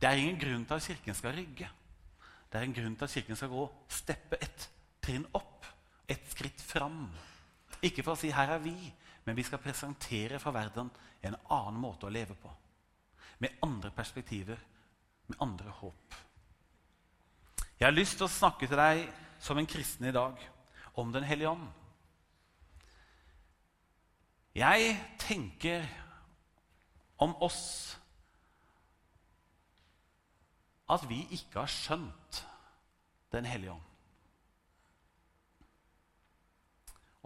Det 0.00 0.08
er 0.08 0.18
ingen 0.18 0.40
grunn 0.40 0.64
til 0.66 0.74
at 0.74 0.86
Kirken 0.86 1.14
skal 1.14 1.36
rygge. 1.36 1.68
Det 2.52 2.58
er 2.58 2.66
en 2.66 2.74
grunn 2.76 2.96
til 2.96 3.04
at 3.04 3.14
Kirken 3.14 3.38
skal 3.38 3.52
gå 3.52 3.66
steppe 3.88 4.38
ett 4.42 4.68
trinn 5.02 5.26
opp, 5.34 5.66
ett 6.08 6.24
skritt 6.30 6.60
fram. 6.60 7.06
Ikke 7.82 8.02
for 8.02 8.12
å 8.12 8.18
si 8.18 8.30
'her 8.30 8.50
er 8.54 8.58
vi', 8.58 8.92
men 9.24 9.36
vi 9.36 9.42
skal 9.42 9.58
presentere 9.58 10.38
for 10.38 10.52
verden 10.52 10.90
en 11.22 11.36
annen 11.50 11.80
måte 11.80 12.06
å 12.06 12.10
leve 12.10 12.34
på. 12.34 12.50
Med 13.38 13.50
andre 13.62 13.90
perspektiver, 13.90 14.58
med 15.26 15.38
andre 15.40 15.70
håp. 15.70 16.14
Jeg 17.82 17.88
har 17.88 17.96
lyst 17.98 18.14
til 18.14 18.28
å 18.28 18.30
snakke 18.30 18.68
til 18.70 18.78
deg 18.78 19.00
som 19.42 19.58
en 19.58 19.66
kristen 19.66 20.06
i 20.06 20.12
dag 20.14 20.38
om 21.02 21.08
Den 21.10 21.24
hellige 21.26 21.50
ånd. 21.50 21.64
Jeg 24.54 24.92
tenker 25.18 25.88
om 27.26 27.34
oss 27.42 27.64
at 30.94 31.08
vi 31.10 31.24
ikke 31.34 31.64
har 31.64 31.74
skjønt 31.74 32.44
Den 33.34 33.50
hellige 33.50 33.74
ånd. 33.74 33.90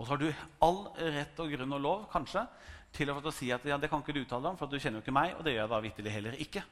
Og 0.01 0.07
så 0.07 0.15
har 0.15 0.25
du 0.25 0.29
all 0.65 0.83
rett 1.21 1.45
og 1.45 1.53
grunn 1.53 1.77
og 1.77 1.85
lov 1.85 2.11
kanskje, 2.17 2.49
til 2.97 3.13
å 3.13 3.21
få 3.21 3.29
si 3.29 3.53
at 3.53 3.69
ja, 3.69 3.77
det 3.77 3.93
kan 3.93 4.01
ikke 4.01 4.17
du 4.17 4.25
uttale 4.25 4.49
deg 4.49 4.55
om, 4.55 4.61
for 4.65 4.73
du 4.73 4.81
kjenner 4.81 5.03
jo 5.03 5.05
ikke 5.05 5.21
meg. 5.21 5.37
Og 5.37 5.45
det 5.45 5.59
gjør 5.59 5.67
jeg 5.67 5.77
da 5.77 5.87
vitterlig 5.91 6.17
heller 6.17 6.43
ikke. 6.49 6.69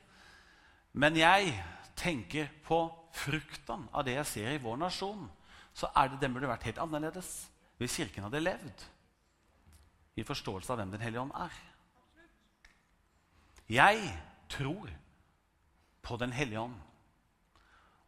Men 1.04 1.20
jeg 1.20 1.58
tenker 1.96 2.50
på 2.66 2.86
frukten 3.14 3.86
av 3.92 4.04
det 4.06 4.16
jeg 4.18 4.30
ser 4.30 4.54
i 4.54 4.62
vår 4.62 4.78
nasjon, 4.80 5.28
så 5.74 5.90
er 5.96 6.10
det, 6.10 6.20
den 6.22 6.34
burde 6.34 6.50
vært 6.50 6.66
helt 6.68 6.82
annerledes 6.82 7.30
hvis 7.78 7.96
Kirken 7.98 8.26
hadde 8.26 8.42
levd 8.42 8.84
i 10.14 10.22
forståelse 10.26 10.72
av 10.72 10.78
hvem 10.78 10.92
Den 10.94 11.02
hellige 11.02 11.20
ånd 11.20 11.32
er. 11.34 11.54
Jeg 13.68 14.12
tror 14.48 14.90
på 16.02 16.16
Den 16.16 16.32
hellige 16.32 16.60
ånd. 16.60 16.76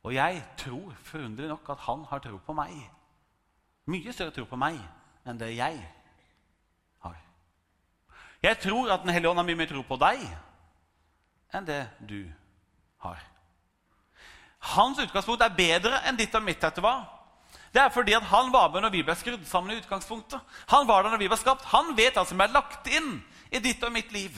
Og 0.02 0.14
jeg 0.14 0.43
tror 0.57 0.95
forunderlig 1.02 1.49
nok 1.49 1.71
at 1.71 1.78
han 1.78 2.05
har 2.05 2.19
tro 2.23 2.38
på 2.38 2.55
meg. 2.55 2.75
Mye 3.90 4.12
større 4.12 4.31
tro 4.31 4.45
på 4.47 4.59
meg 4.59 4.78
enn 5.26 5.38
det 5.40 5.57
jeg 5.57 5.81
har. 7.02 7.16
Jeg 8.43 8.59
tror 8.62 8.93
at 8.93 9.02
Den 9.02 9.11
hellige 9.11 9.31
ånd 9.31 9.38
har 9.38 9.49
mye 9.49 9.59
mer 9.59 9.71
tro 9.71 9.83
på 9.83 9.99
deg 9.99 10.23
enn 11.55 11.66
det 11.66 11.83
du 12.07 12.21
har. 13.02 13.19
Hans 14.61 14.99
utgangspunkt 14.99 15.43
er 15.45 15.55
bedre 15.55 16.01
enn 16.09 16.17
ditt 16.19 16.35
og 16.35 16.43
mitt. 16.43 16.65
etter 16.65 16.83
hva? 16.83 17.05
Det 17.73 17.83
er 17.83 17.93
fordi 17.93 18.15
at 18.17 18.25
han 18.31 18.53
var 18.53 18.71
med 18.73 18.87
når 18.87 18.91
vi 18.95 19.03
ble 19.05 19.15
skrudd 19.15 19.47
sammen. 19.47 19.73
i 19.73 19.81
utgangspunktet. 19.81 20.41
Han 20.69 20.87
var 20.89 21.03
der 21.03 21.11
når 21.11 21.19
vi 21.19 21.29
ble 21.29 21.37
skapt. 21.37 21.65
Han 21.73 21.97
vet 21.97 22.15
hva 22.15 22.25
som 22.27 22.41
er 22.41 22.53
lagt 22.53 22.87
inn 22.87 23.23
i 23.51 23.59
ditt 23.59 23.83
og 23.85 23.93
mitt 23.93 24.13
liv. 24.13 24.33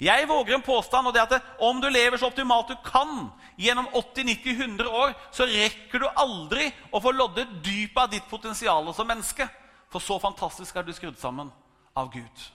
Jeg 0.00 0.28
våger 0.28 0.54
en 0.54 0.62
påstand, 0.64 1.06
og 1.06 1.12
det 1.14 1.20
er 1.20 1.34
at 1.36 1.42
om 1.60 1.80
du 1.80 1.88
lever 1.88 2.16
så 2.16 2.30
optimalt 2.30 2.68
du 2.68 2.76
kan 2.84 3.28
gjennom 3.60 3.86
80-90-100 3.92 4.86
år, 4.88 5.12
så 5.30 5.44
rekker 5.44 6.00
du 6.00 6.06
aldri 6.08 6.70
å 6.90 7.02
få 7.04 7.12
loddet 7.12 7.52
dypet 7.64 8.00
av 8.00 8.08
ditt 8.10 8.28
potensial 8.30 8.88
som 8.96 9.06
menneske. 9.06 9.44
For 9.92 10.00
så 10.00 10.16
fantastisk 10.22 10.76
er 10.76 10.86
du 10.86 10.92
skrudd 10.96 11.18
sammen 11.20 11.52
av 11.94 12.08
Gud. 12.12 12.46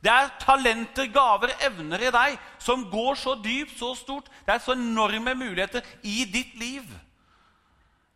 Det 0.00 0.08
er 0.12 0.30
talenter, 0.40 1.10
gaver, 1.12 1.52
evner 1.66 2.06
i 2.06 2.12
deg 2.14 2.38
som 2.62 2.86
går 2.88 3.18
så 3.20 3.34
dypt, 3.42 3.76
så 3.76 3.92
stort. 3.98 4.30
Det 4.46 4.54
er 4.54 4.62
så 4.64 4.72
enorme 4.72 5.34
muligheter 5.36 5.84
i 6.02 6.24
ditt 6.24 6.54
liv. 6.60 6.86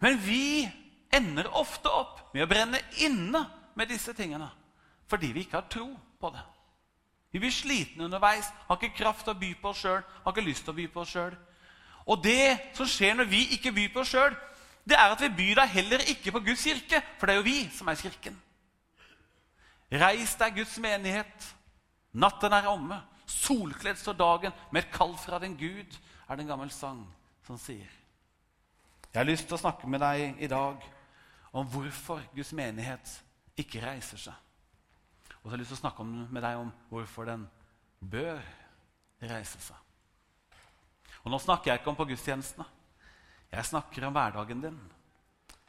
Men 0.01 0.17
vi 0.21 0.65
ender 1.13 1.51
ofte 1.53 1.93
opp 1.93 2.23
med 2.35 2.47
å 2.47 2.51
brenne 2.51 2.81
inne 3.05 3.45
med 3.77 3.91
disse 3.93 4.15
tingene 4.17 4.51
fordi 5.11 5.29
vi 5.35 5.43
ikke 5.45 5.59
har 5.61 5.67
tro 5.71 5.91
på 6.19 6.31
det. 6.33 6.41
Vi 7.35 7.41
blir 7.43 7.53
slitne 7.53 8.07
underveis, 8.07 8.47
har 8.67 8.79
ikke 8.79 8.97
kraft 9.03 9.27
til 9.27 9.35
å 9.35 9.39
by 9.39 9.51
på 9.61 9.69
oss 9.69 9.83
sjøl, 9.83 10.01
har 10.01 10.33
ikke 10.33 10.45
lyst 10.47 10.65
til 10.65 10.73
å 10.73 10.77
by 10.79 10.87
på 10.91 11.03
oss 11.03 11.13
sjøl. 11.13 11.35
Og 12.09 12.23
det 12.25 12.73
som 12.77 12.89
skjer 12.89 13.19
når 13.19 13.29
vi 13.31 13.43
ikke 13.57 13.73
byr 13.75 13.93
på 13.93 14.01
oss 14.01 14.15
sjøl, 14.15 14.35
det 14.89 14.97
er 14.97 15.13
at 15.13 15.21
vi 15.21 15.31
byr 15.37 15.61
da 15.61 15.67
heller 15.69 16.05
ikke 16.13 16.33
på 16.35 16.43
Guds 16.49 16.65
kirke, 16.65 17.03
for 17.19 17.27
det 17.27 17.35
er 17.35 17.41
jo 17.41 17.47
vi 17.47 17.59
som 17.75 17.91
er 17.93 18.01
kirken. 18.01 18.37
Reis 19.93 20.35
deg, 20.41 20.57
Guds 20.61 20.79
menighet. 20.83 21.51
Natten 22.15 22.55
er 22.55 22.71
omme. 22.71 23.01
Solkledd 23.27 23.99
står 23.99 24.17
dagen 24.19 24.55
med 24.71 24.85
et 24.85 24.93
kall 24.93 25.15
fra 25.19 25.39
din 25.43 25.57
Gud, 25.57 25.97
er 26.29 26.37
det 26.37 26.45
en 26.45 26.51
gammel 26.53 26.71
sang 26.73 27.01
som 27.47 27.57
sier. 27.61 27.89
Jeg 29.09 29.21
har 29.21 29.29
lyst 29.29 29.47
til 29.49 29.57
å 29.57 29.63
snakke 29.63 29.89
med 29.89 30.03
deg 30.03 30.43
i 30.43 30.51
dag 30.51 30.85
om 31.55 31.67
hvorfor 31.71 32.23
Guds 32.35 32.53
menighet 32.57 33.13
ikke 33.61 33.83
reiser 33.85 34.21
seg. 34.21 34.35
Og 35.41 35.47
så 35.47 35.53
har 35.53 35.57
jeg 35.57 35.63
lyst 35.63 35.75
til 35.75 35.79
å 35.79 35.85
snakke 35.85 36.07
med 36.07 36.43
deg 36.43 36.61
om 36.61 36.73
hvorfor 36.91 37.29
den 37.29 37.45
bør 38.01 38.41
reise 39.25 39.61
seg. 39.63 39.77
Og 41.25 41.33
Nå 41.33 41.41
snakker 41.41 41.71
jeg 41.71 41.81
ikke 41.81 41.93
om 41.93 41.99
på 41.99 42.09
gudstjenestene. 42.11 42.67
Jeg 43.55 43.71
snakker 43.71 44.09
om 44.09 44.17
hverdagen 44.17 44.65
din. 44.65 44.81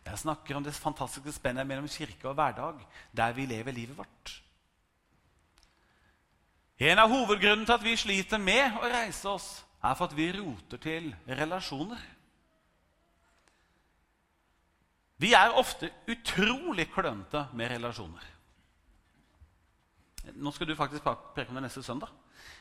Jeg 0.05 0.21
snakker 0.21 0.57
om 0.57 0.65
det 0.65 0.73
fantastiske 0.75 1.35
spennet 1.37 1.67
mellom 1.67 1.87
kirke 1.89 2.27
og 2.29 2.35
hverdag, 2.37 2.81
der 3.15 3.37
vi 3.37 3.45
lever 3.49 3.75
livet 3.75 3.97
vårt. 3.97 4.33
En 6.79 6.99
av 6.99 7.11
hovedgrunnene 7.11 7.65
til 7.65 7.77
at 7.77 7.83
vi 7.85 7.95
sliter 7.95 8.41
med 8.41 8.81
å 8.81 8.89
reise 8.91 9.29
oss, 9.31 9.47
er 9.85 9.95
for 9.95 10.09
at 10.09 10.15
vi 10.17 10.27
roter 10.35 10.81
til 10.81 11.11
relasjoner. 11.27 12.01
Vi 15.23 15.31
er 15.37 15.55
ofte 15.55 15.91
utrolig 16.11 16.89
klønete 16.91 17.45
med 17.55 17.71
relasjoner. 17.71 18.31
Nå 20.35 20.51
skal 20.51 20.67
du 20.67 20.75
faktisk 20.75 21.05
preke 21.05 21.49
om 21.49 21.55
det 21.55 21.63
neste 21.67 21.83
søndag. 21.85 22.11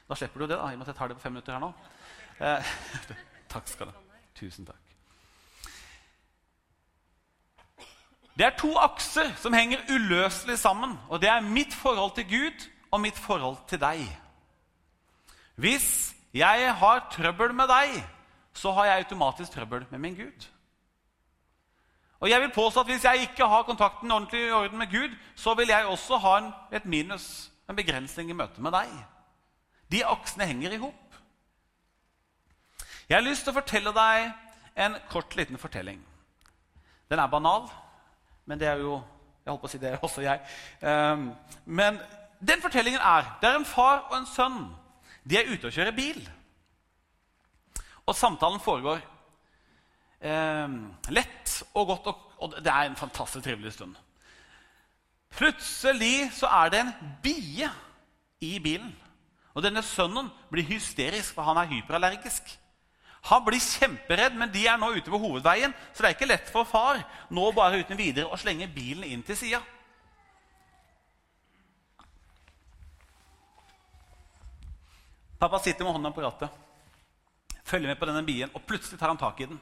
Da 0.09 0.15
slipper 0.15 0.45
du 0.45 0.47
det, 0.47 0.59
da, 0.61 0.69
i 0.69 0.77
og 0.77 0.79
med 0.79 0.87
at 0.87 0.93
jeg 0.93 0.99
tar 1.01 1.11
det 1.11 1.17
på 1.17 1.25
fem 1.25 1.33
minutter 1.33 1.57
her 1.57 1.65
nå. 1.65 1.73
Eh, 2.39 2.75
takk 3.55 3.69
skal 3.73 3.89
du 3.89 3.97
ha. 3.97 4.21
Tusen 4.39 4.69
takk. 4.69 4.81
Det 8.35 8.47
er 8.47 8.55
to 8.59 8.73
akser 8.83 9.31
som 9.39 9.55
henger 9.55 9.83
uløselig 9.91 10.59
sammen. 10.59 10.97
Og 11.09 11.23
det 11.23 11.31
er 11.31 11.41
mitt 11.41 11.75
forhold 11.75 12.15
til 12.15 12.29
Gud 12.31 12.65
og 12.95 13.01
mitt 13.03 13.19
forhold 13.19 13.57
til 13.69 13.81
deg. 13.83 14.03
Hvis 15.59 16.15
jeg 16.35 16.75
har 16.79 17.07
trøbbel 17.11 17.55
med 17.55 17.71
deg, 17.71 17.97
så 18.55 18.71
har 18.75 18.87
jeg 18.87 19.05
automatisk 19.05 19.55
trøbbel 19.55 19.87
med 19.91 19.99
min 19.99 20.15
Gud. 20.15 20.47
Og 22.21 22.31
jeg 22.31 22.41
vil 22.41 22.53
påstå 22.55 22.81
at 22.81 22.87
Hvis 22.87 23.05
jeg 23.05 23.21
ikke 23.21 23.47
har 23.47 23.63
kontakten 23.63 24.11
ordentlig 24.11 24.47
i 24.47 24.51
orden 24.51 24.79
med 24.79 24.91
Gud, 24.91 25.17
så 25.37 25.55
vil 25.55 25.69
jeg 25.69 25.87
også 25.87 26.17
ha 26.17 26.39
en, 26.39 26.53
et 26.73 26.85
minus 26.87 27.51
en 27.69 27.77
begrensning 27.77 28.31
i 28.31 28.37
møte 28.37 28.63
med 28.63 28.73
deg. 28.73 28.91
De 29.93 30.05
aksene 30.07 30.47
henger 30.47 30.73
i 30.73 30.81
hop. 30.81 31.19
Jeg 33.09 33.17
har 33.17 33.25
lyst 33.25 33.45
til 33.45 33.53
å 33.53 33.59
fortelle 33.59 33.93
deg 33.93 34.31
en 34.87 34.97
kort, 35.11 35.37
liten 35.37 35.59
fortelling. 35.59 36.01
Den 37.11 37.19
er 37.19 37.27
banal, 37.31 37.67
men 38.47 38.61
det 38.61 38.69
er 38.69 38.85
jo 38.85 39.03
Jeg 39.45 39.53
holdt 39.53 39.61
på 39.61 39.69
å 39.69 39.73
si 39.75 39.79
det 39.79 39.99
også 40.01 40.23
jeg. 40.25 40.41
Um, 40.81 41.27
men 41.67 41.99
den 42.41 42.63
fortellingen 42.63 43.01
er 43.01 43.29
det 43.41 43.49
er 43.51 43.59
en 43.59 43.69
far 43.69 44.07
og 44.11 44.17
en 44.19 44.29
sønn. 44.29 44.65
De 45.25 45.39
er 45.39 45.51
ute 45.53 45.69
og 45.69 45.75
kjører 45.75 45.97
bil. 45.97 46.21
Og 48.05 48.17
samtalen 48.17 48.61
foregår 48.61 49.01
eh, 50.21 50.75
lett 51.09 51.55
og 51.75 51.87
godt, 51.93 52.11
og, 52.11 52.35
og 52.39 52.59
det 52.59 52.73
er 52.73 52.91
en 52.91 52.99
fantastisk 52.99 53.45
trivelig 53.45 53.73
stund. 53.73 53.95
Plutselig 55.35 56.31
så 56.37 56.47
er 56.47 56.71
det 56.71 56.83
en 56.83 56.93
bie 57.23 57.71
i 58.45 58.59
bilen. 58.63 58.93
Og 59.55 59.63
denne 59.63 59.83
sønnen 59.87 60.29
blir 60.51 60.67
hysterisk, 60.67 61.35
for 61.35 61.47
han 61.47 61.59
er 61.59 61.71
hyperallergisk. 61.71 62.53
Han 63.31 63.45
blir 63.47 63.63
kjemperedd, 63.63 64.35
men 64.37 64.51
de 64.53 64.67
er 64.69 64.77
nå 64.77 64.91
ute 64.93 65.11
på 65.11 65.19
hovedveien, 65.19 65.73
så 65.93 66.03
det 66.03 66.11
er 66.11 66.17
ikke 66.17 66.29
lett 66.29 66.51
for 66.53 66.69
far 66.69 67.01
nå 67.33 67.47
bare 67.57 67.81
uten 67.81 67.97
videre 67.97 68.29
å 68.29 68.39
slenge 68.41 68.69
bilen 68.69 69.07
inn 69.09 69.23
til 69.25 69.39
sida. 69.39 69.63
Pappa 75.39 75.59
sitter 75.59 75.85
med 75.85 75.97
hånda 75.97 76.13
på 76.15 76.23
rattet, 76.25 76.51
følger 77.65 77.91
med 77.91 77.99
på 78.01 78.09
denne 78.09 78.23
bien, 78.27 78.53
og 78.55 78.63
plutselig 78.67 78.99
tar 79.01 79.11
han 79.13 79.21
tak 79.21 79.41
i 79.41 79.49
den. 79.51 79.61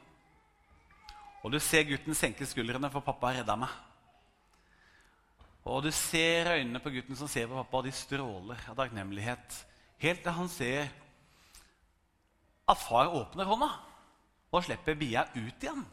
Og 1.42 1.50
du 1.50 1.58
ser 1.58 1.86
gutten 1.88 2.14
senke 2.14 2.46
skuldrene, 2.46 2.90
for 2.92 3.04
pappa 3.04 3.30
har 3.30 3.40
redda 3.40 3.56
meg. 3.58 3.70
Og 5.64 5.82
du 5.84 5.90
ser 5.94 6.50
øynene 6.56 6.82
på 6.82 6.90
gutten 6.90 7.18
som 7.18 7.30
ser 7.30 7.48
på 7.50 7.58
pappa, 7.58 7.80
og 7.80 7.86
de 7.86 7.94
stråler 7.94 8.66
av 8.70 8.78
takknemlighet. 8.78 9.58
Helt 10.02 10.22
til 10.22 10.34
han 10.34 10.50
ser 10.50 10.90
at 12.68 12.78
far 12.78 13.10
åpner 13.10 13.46
hånda 13.46 13.68
og 14.52 14.64
slipper 14.64 14.98
bia 14.98 15.24
ut 15.34 15.64
igjen. 15.64 15.84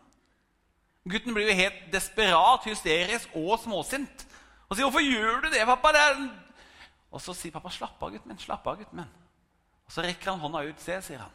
Gutten 1.10 1.34
blir 1.34 1.50
jo 1.50 1.58
helt 1.58 1.88
desperat, 1.94 2.66
hysterisk 2.68 3.34
og 3.38 3.56
småsint. 3.64 4.26
Og 4.70 4.76
sier 4.76 4.86
'Hvorfor 4.86 5.02
gjør 5.02 5.42
du 5.42 5.50
det, 5.50 5.66
pappa?' 5.66 5.94
Og 7.12 7.22
så 7.22 7.34
sier 7.34 7.52
pappa 7.52 7.70
'Slapp 7.70 8.04
av, 8.04 8.12
gutten 8.12 8.32
min'. 8.32 8.40
slapp 8.40 8.68
av, 8.68 8.78
gutten 8.78 8.98
min. 8.98 9.19
Og 9.90 9.94
Så 9.96 10.06
rekker 10.06 10.30
han 10.30 10.40
hånda 10.40 10.62
ut. 10.70 10.80
'Se', 10.80 11.02
sier 11.02 11.24
han. 11.24 11.32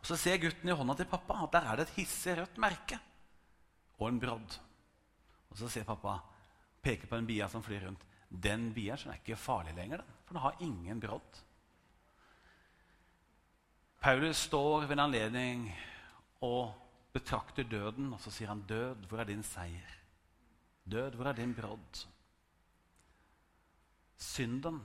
Og 0.00 0.06
Så 0.06 0.16
ser 0.18 0.40
gutten 0.42 0.68
i 0.68 0.74
hånda 0.74 0.96
til 0.98 1.06
pappa 1.06 1.44
at 1.44 1.52
der 1.52 1.68
er 1.70 1.76
det 1.76 1.88
et 1.88 1.96
hissig 2.02 2.34
rødt 2.36 2.58
merke 2.58 2.98
og 4.00 4.08
en 4.08 4.18
brodd. 4.18 4.58
Og 5.50 5.58
så 5.60 5.68
ser 5.70 5.86
pappa 5.86 6.18
peker 6.82 7.06
på 7.06 7.16
en 7.16 7.26
bia 7.26 7.46
som 7.48 7.62
flyr 7.62 7.86
rundt. 7.86 8.02
Den 8.28 8.72
bia 8.74 8.96
er 8.96 9.14
ikke 9.14 9.36
farlig 9.38 9.76
lenger, 9.76 10.02
den, 10.02 10.14
for 10.26 10.34
den 10.34 10.42
har 10.42 10.56
ingen 10.60 11.00
brodd. 11.00 11.42
Paulus 14.00 14.36
står 14.48 14.88
ved 14.88 14.96
en 14.96 15.04
anledning 15.04 15.68
og 16.42 16.72
betrakter 17.12 17.62
døden, 17.62 18.12
og 18.12 18.20
så 18.20 18.30
sier 18.30 18.48
han, 18.48 18.64
'Død, 18.66 19.06
hvor 19.06 19.20
er 19.20 19.24
din 19.24 19.42
seier?' 19.42 19.98
'Død, 20.84 21.14
hvor 21.14 21.26
er 21.26 21.32
din 21.32 21.54
brodd?' 21.54 22.06
Synden, 24.16 24.82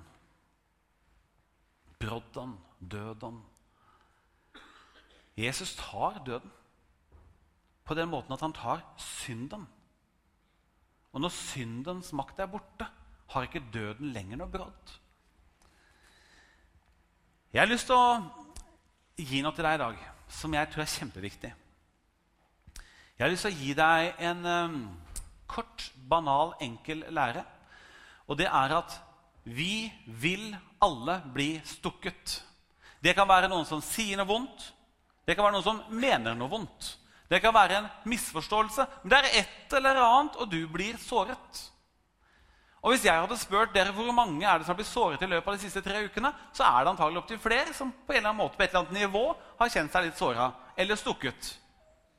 brodden, 1.99 2.57
døden. 2.79 3.41
Jesus 5.37 5.75
tar 5.75 6.23
døden 6.25 6.51
på 7.85 7.95
den 7.95 8.09
måten 8.09 8.33
at 8.33 8.41
han 8.43 8.53
tar 8.53 8.83
synden. 8.97 9.67
Og 11.13 11.21
når 11.21 11.33
syndens 11.33 12.13
makt 12.13 12.39
er 12.39 12.51
borte, 12.51 12.87
har 13.27 13.47
ikke 13.47 13.63
døden 13.73 14.11
lenger 14.15 14.39
noe 14.39 14.51
brodd. 14.51 14.91
Jeg 17.53 17.61
har 17.61 17.69
lyst 17.69 17.87
til 17.89 17.95
å 17.95 18.19
gi 19.17 19.41
noe 19.41 19.55
til 19.55 19.65
deg 19.65 19.77
i 19.77 19.81
dag 19.81 20.03
som 20.37 20.53
jeg 20.53 20.69
tror 20.71 20.83
er 20.83 20.91
kjempeviktig. 20.91 21.51
Jeg 23.17 23.23
har 23.23 23.31
lyst 23.31 23.47
til 23.47 23.55
å 23.55 23.59
gi 23.63 23.73
deg 23.77 24.23
en 24.29 24.45
um, 24.45 24.75
kort, 25.49 25.87
banal, 26.09 26.53
enkel 26.61 27.05
lære. 27.09 27.43
Og 28.27 28.37
det 28.37 28.49
er 28.51 28.75
at 28.77 28.97
vi 29.47 29.87
vil 30.05 30.51
alle 30.83 31.21
bli 31.33 31.55
stukket. 31.65 32.41
Det 33.03 33.13
kan 33.17 33.29
være 33.29 33.49
noen 33.51 33.65
som 33.67 33.81
sier 33.83 34.17
noe 34.19 34.29
vondt. 34.29 34.71
Det 35.27 35.35
kan 35.35 35.47
være 35.47 35.57
noen 35.57 35.65
som 35.65 35.81
mener 35.91 36.37
noe 36.37 36.51
vondt. 36.51 36.93
Det 37.27 37.41
kan 37.43 37.53
være 37.53 37.81
en 37.81 37.89
misforståelse, 38.07 38.85
men 39.03 39.11
det 39.11 39.17
er 39.17 39.41
et 39.41 39.73
eller 39.75 39.99
annet, 39.99 40.37
og 40.39 40.47
du 40.47 40.61
blir 40.71 40.95
såret. 41.01 41.63
Og 42.81 42.93
Hvis 42.93 43.03
jeg 43.03 43.19
hadde 43.19 43.35
spurt 43.41 43.73
dere 43.75 43.91
hvor 43.91 44.13
mange 44.15 44.45
er 44.47 44.59
det 44.59 44.67
som 44.67 44.71
har 44.71 44.77
blitt 44.79 44.87
såret 44.87 45.21
i 45.21 45.27
løpet 45.27 45.49
av 45.49 45.57
de 45.57 45.63
siste 45.65 45.81
tre 45.83 46.05
ukene, 46.05 46.31
så 46.55 46.63
er 46.63 46.85
det 46.85 46.93
antagelig 46.93 47.19
opptil 47.19 47.41
flere 47.41 47.73
som 47.75 47.91
på 47.91 48.13
en 48.13 48.21
eller 48.21 48.29
annen 48.29 48.39
måte 48.39 48.55
på 48.55 48.63
et 48.63 48.69
eller 48.69 48.85
annet 48.85 49.01
nivå 49.01 49.23
har 49.59 49.73
kjent 49.73 49.91
seg 49.91 50.05
litt 50.05 50.19
såra 50.19 50.51
eller 50.77 50.99
stukket 50.99 51.49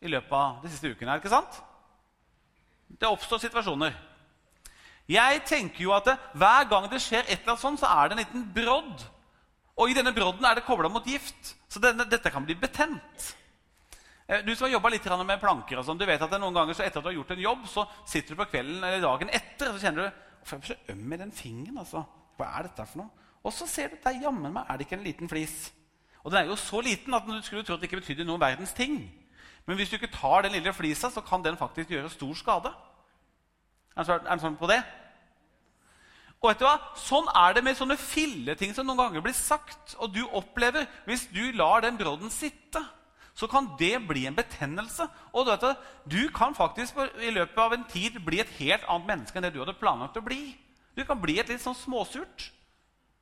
i 0.05 0.11
løpet 0.13 0.35
av 0.35 0.59
de 0.61 0.73
siste 0.73 0.91
ukene. 0.91 1.09
er 1.09 1.17
det 1.17 1.25
ikke 1.25 1.33
sant? 1.33 1.63
Det 2.89 3.09
oppstår 3.09 3.41
situasjoner. 3.47 3.97
Jeg 5.09 5.41
tenker 5.49 5.87
jo 5.87 5.95
at 5.97 6.05
det, 6.05 6.17
hver 6.37 6.67
gang 6.69 6.89
det 6.93 7.01
skjer 7.01 7.25
et 7.25 7.39
eller 7.39 7.55
annet 7.55 7.63
sånt, 7.65 7.81
så 7.81 7.89
er 7.89 8.09
det 8.09 8.17
en 8.17 8.23
liten 8.23 8.45
brodd. 8.55 9.07
Og 9.79 9.91
i 9.91 9.97
denne 9.97 10.13
brodden 10.13 10.45
er 10.45 10.59
det 10.59 10.67
kobla 10.67 10.91
mot 10.93 11.07
gift. 11.07 11.55
Så 11.71 11.81
denne, 11.81 12.05
dette 12.11 12.33
kan 12.35 12.45
bli 12.45 12.57
betent. 12.59 13.31
Eh, 14.29 14.43
du 14.45 14.53
som 14.55 14.67
har 14.67 14.75
jobba 14.75 14.91
litt 14.93 15.07
med 15.25 15.41
planker, 15.41 15.79
og 15.81 15.87
sånn, 15.87 15.99
du 15.99 16.05
vet 16.05 16.21
at 16.21 16.35
noen 16.37 16.55
ganger 16.55 16.77
etter 16.77 17.01
at 17.01 17.05
du 17.05 17.09
har 17.09 17.17
gjort 17.17 17.33
en 17.33 17.47
jobb, 17.47 17.65
så 17.71 17.87
sitter 18.05 18.35
du 18.35 18.43
på 18.43 18.51
kvelden 18.51 18.85
eller 18.85 19.01
dagen 19.01 19.31
etter 19.33 19.71
og 19.71 19.79
så 19.79 19.87
kjenner 19.87 20.09
du 20.09 20.25
Hvorfor 20.39 20.57
er 20.57 20.69
jeg 20.69 20.77
så 20.79 20.93
øm 20.95 21.13
i 21.13 21.17
den 21.19 21.33
fingeren? 21.35 21.79
altså? 21.83 22.03
Hva 22.39 22.47
er 22.57 22.69
dette 22.69 22.85
for 22.87 23.01
noe? 23.03 23.25
Og 23.45 23.53
så 23.53 23.67
ser 23.69 23.91
du 23.91 23.97
at 23.99 24.21
jammen 24.23 24.53
meg 24.55 24.69
er 24.69 24.79
det 24.79 24.87
ikke 24.87 24.97
en 24.97 25.05
liten 25.05 25.29
flis. 25.29 25.57
Og 26.23 26.31
den 26.31 26.39
er 26.41 26.53
jo 26.53 26.57
så 26.57 26.81
liten 26.85 27.17
at 27.17 27.27
du 27.27 27.35
skulle 27.43 27.65
tro 27.67 27.75
at 27.75 27.83
det 27.83 27.89
ikke 27.89 28.01
betydde 28.01 28.25
noen 28.29 28.41
verdens 28.41 28.73
ting. 28.77 29.01
Men 29.67 29.77
hvis 29.77 29.91
du 29.91 29.97
ikke 29.99 30.13
tar 30.13 30.47
den 30.47 30.55
lille 30.57 30.73
flisa, 30.73 31.11
så 31.11 31.21
kan 31.21 31.43
den 31.45 31.59
faktisk 31.59 31.91
gjøre 31.93 32.09
stor 32.13 32.39
skade. 32.39 32.73
Er 33.99 34.07
det 34.07 34.41
sånn 34.41 34.57
på 34.57 34.71
det? 34.71 34.79
Og 36.39 36.53
vet 36.53 36.61
du 36.61 36.67
hva? 36.69 36.77
Sånn 36.99 37.27
er 37.35 37.57
det 37.57 37.65
med 37.67 37.79
sånne 37.79 37.97
filleting 37.99 38.71
som 38.75 38.87
noen 38.87 39.01
ganger 39.01 39.25
blir 39.25 39.35
sagt. 39.35 39.97
Og 39.99 40.13
du 40.15 40.23
opplever, 40.39 40.87
hvis 41.09 41.27
du 41.33 41.51
lar 41.59 41.83
den 41.83 41.99
brodden 41.99 42.31
sitte, 42.31 42.85
så 43.39 43.47
kan 43.51 43.69
det 43.79 43.97
bli 44.07 44.25
en 44.27 44.37
betennelse. 44.39 45.09
Og 45.33 45.47
du, 45.47 45.51
vet, 45.51 45.83
du 46.07 46.23
kan 46.35 46.55
faktisk 46.59 46.99
i 47.23 47.33
løpet 47.35 47.59
av 47.63 47.75
en 47.75 47.87
tid 47.91 48.21
bli 48.27 48.41
et 48.43 48.55
helt 48.59 48.87
annet 48.87 49.11
menneske 49.11 49.39
enn 49.39 49.47
det 49.47 49.53
du 49.55 49.61
hadde 49.63 49.79
planlagt 49.79 50.19
å 50.19 50.25
bli. 50.27 50.53
Du 50.99 51.05
kan 51.07 51.19
bli 51.23 51.37
et 51.39 51.51
litt 51.51 51.63
sånn 51.63 51.77
småsurt, 51.79 52.49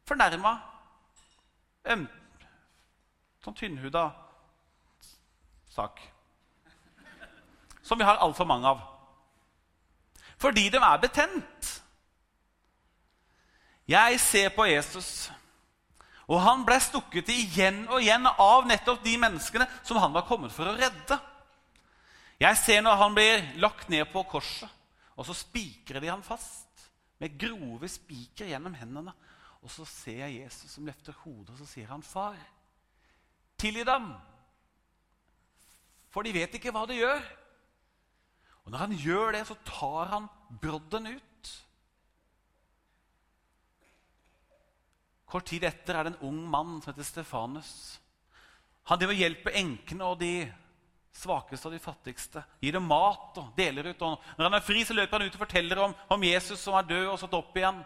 fornærma, 0.09 0.55
øm, 1.92 2.07
sånn 3.44 3.57
tynnhuda 3.59 4.07
sak. 5.72 6.00
Som 7.85 8.00
vi 8.00 8.09
har 8.09 8.20
altfor 8.24 8.48
mange 8.48 8.72
av. 8.72 8.85
Fordi 10.40 10.68
de 10.72 10.81
er 10.81 11.00
betent. 11.00 11.74
Jeg 13.87 14.18
ser 14.20 14.51
på 14.51 14.66
Jesus, 14.66 15.29
og 16.27 16.40
han 16.42 16.64
ble 16.66 16.79
stukket 16.83 17.29
igjen 17.31 17.85
og 17.87 18.01
igjen 18.03 18.27
av 18.27 18.66
nettopp 18.66 19.05
de 19.05 19.14
menneskene 19.22 19.68
som 19.87 20.01
han 20.03 20.14
var 20.14 20.27
kommet 20.27 20.55
for 20.55 20.66
å 20.66 20.75
redde. 20.75 21.18
Jeg 22.42 22.59
ser 22.59 22.83
når 22.83 22.99
han 23.01 23.14
blir 23.14 23.44
lagt 23.62 23.88
ned 23.92 24.09
på 24.11 24.25
korset, 24.29 24.68
og 25.14 25.25
så 25.29 25.37
spikrer 25.38 26.03
de 26.03 26.11
han 26.11 26.27
fast 26.27 26.66
med 27.22 27.38
grove 27.40 27.88
spiker 27.88 28.51
gjennom 28.51 28.75
hendene. 28.77 29.14
Og 29.62 29.70
så 29.72 29.87
ser 29.88 30.27
jeg 30.27 30.42
Jesus 30.42 30.75
som 30.77 30.87
løfter 30.87 31.14
hodet, 31.22 31.55
og 31.55 31.62
så 31.62 31.66
sier 31.70 31.88
han, 31.90 32.03
'Far, 32.03 32.37
tilgi 33.59 33.85
dem.' 33.87 34.12
For 36.11 36.22
de 36.22 36.33
vet 36.33 36.55
ikke 36.55 36.72
hva 36.72 36.87
de 36.88 37.01
gjør. 37.01 37.22
Og 38.64 38.72
når 38.72 38.79
han 38.79 38.92
gjør 38.99 39.33
det, 39.37 39.46
så 39.46 39.57
tar 39.68 40.09
han 40.14 40.29
brodden 40.62 41.07
ut. 41.16 41.36
Kort 45.26 45.48
tid 45.50 45.64
etter 45.66 45.96
er 45.96 46.06
det 46.06 46.14
en 46.14 46.28
ung 46.28 46.42
mann 46.50 46.76
som 46.78 46.92
heter 46.92 47.06
Stefanus. 47.06 47.70
Han 48.86 49.00
driver 49.00 49.16
og 49.16 49.22
hjelper 49.24 49.58
enkene 49.58 50.06
og 50.06 50.20
de 50.20 50.46
svakeste 51.16 51.66
og 51.66 51.74
de 51.74 51.82
fattigste. 51.82 52.42
Gir 52.62 52.76
dem 52.76 52.86
mat 52.86 53.40
og 53.40 53.50
deler 53.56 53.90
ut. 53.90 54.04
Og 54.06 54.28
når 54.36 54.46
han 54.46 54.58
er 54.58 54.66
fri, 54.66 54.84
så 54.86 54.94
løper 54.94 55.18
han 55.18 55.26
ut 55.26 55.34
og 55.34 55.42
forteller 55.42 55.82
om, 55.82 55.96
om 56.14 56.28
Jesus 56.28 56.62
som 56.62 56.76
er 56.78 56.86
død 56.86 57.08
og 57.10 57.18
satt 57.18 57.34
opp 57.34 57.58
igjen. 57.58 57.82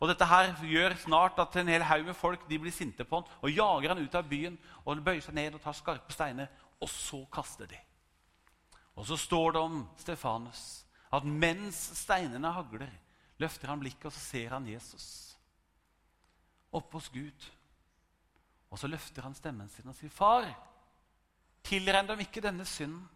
Og 0.00 0.08
Dette 0.08 0.26
her 0.26 0.50
gjør 0.64 0.96
snart 0.98 1.38
at 1.38 1.60
en 1.60 1.70
hel 1.70 1.84
haug 1.86 2.06
med 2.08 2.16
folk 2.16 2.46
de 2.48 2.58
blir 2.58 2.74
sinte 2.74 3.04
på 3.04 3.20
han 3.20 3.32
og 3.44 3.52
jager 3.52 3.92
han 3.92 4.02
ut 4.02 4.18
av 4.18 4.26
byen. 4.26 4.58
og 4.82 4.94
Han 4.94 5.06
bøyer 5.06 5.22
seg 5.22 5.36
ned 5.36 5.54
og 5.54 5.62
tar 5.62 5.76
skarpe 5.76 6.16
steiner, 6.16 6.50
og 6.80 6.90
så 6.90 7.22
kaster 7.30 7.70
de. 7.70 7.78
Og 8.98 9.06
så 9.06 9.20
står 9.20 9.54
det 9.54 9.62
om 9.62 9.82
Stefanus 10.00 10.64
at 11.10 11.26
mens 11.26 11.78
steinene 11.98 12.50
hagler, 12.54 12.90
løfter 13.40 13.70
han 13.70 13.80
blikket, 13.80 14.10
og 14.10 14.14
så 14.14 14.20
ser 14.20 14.54
han 14.54 14.66
Jesus 14.68 15.29
oppe 16.72 16.98
hos 16.98 17.08
Gud. 17.12 17.46
Og 18.70 18.78
så 18.78 18.90
løfter 18.90 19.22
han 19.26 19.34
stemmen 19.34 19.68
sin 19.68 19.88
og 19.90 19.96
sier, 19.98 20.10
'Far, 20.10 20.46
tilregn 21.64 22.08
dem 22.08 22.20
ikke 22.20 22.42
denne 22.44 22.64
synden.' 22.64 23.08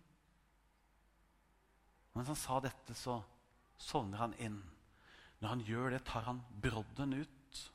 Mens 2.14 2.30
han 2.30 2.38
sa 2.38 2.60
dette, 2.60 2.94
så 2.94 3.18
sovner 3.78 4.18
han 4.18 4.34
inn. 4.38 4.60
Når 5.40 5.48
han 5.48 5.64
gjør 5.66 5.90
det, 5.90 6.04
tar 6.06 6.22
han 6.28 6.42
brodden 6.62 7.12
ut. 7.12 7.70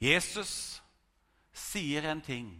Jesus 0.00 0.82
sier 1.52 2.10
en 2.10 2.20
ting. 2.20 2.50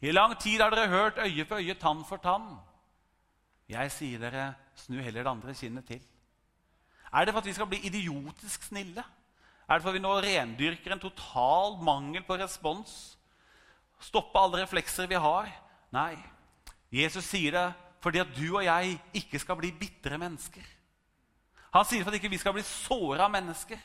I 0.00 0.12
lang 0.12 0.36
tid 0.40 0.60
har 0.60 0.70
dere 0.70 0.88
hørt 0.88 1.18
øye 1.18 1.44
for 1.44 1.56
øye, 1.58 1.74
tann 1.74 2.04
for 2.04 2.22
tann. 2.22 2.58
Jeg 3.68 3.92
sier 3.92 4.22
dere, 4.22 4.54
snu 4.76 5.00
heller 5.02 5.24
det 5.24 5.30
andre 5.30 5.54
kinnet 5.54 5.86
til. 5.88 6.02
Er 7.12 7.24
det 7.24 7.34
for 7.34 7.40
at 7.40 7.46
vi 7.46 7.52
skal 7.56 7.66
bli 7.70 7.80
idiotisk 7.86 8.62
snille? 8.62 9.04
Er 9.64 9.78
det 9.78 9.84
fordi 9.84 9.98
vi 9.98 10.04
nå 10.04 10.14
rendyrker 10.20 10.94
en 10.94 11.02
total 11.02 11.78
mangel 11.84 12.24
på 12.26 12.36
respons? 12.40 13.14
Stoppe 14.02 14.36
alle 14.38 14.60
reflekser 14.62 15.08
vi 15.08 15.16
har? 15.20 15.48
Nei. 15.94 16.16
Jesus 16.92 17.26
sier 17.26 17.56
det 17.56 17.66
fordi 18.04 18.20
at 18.20 18.32
du 18.36 18.44
og 18.50 18.64
jeg 18.66 18.98
ikke 19.16 19.40
skal 19.40 19.56
bli 19.56 19.70
bitre 19.72 20.18
mennesker. 20.20 20.64
Han 21.72 21.86
sier 21.88 22.02
det 22.02 22.06
for 22.06 22.12
at 22.12 22.20
ikke 22.20 22.32
vi 22.34 22.40
skal 22.42 22.54
bli 22.54 22.64
såra 22.68 23.30
mennesker. 23.32 23.80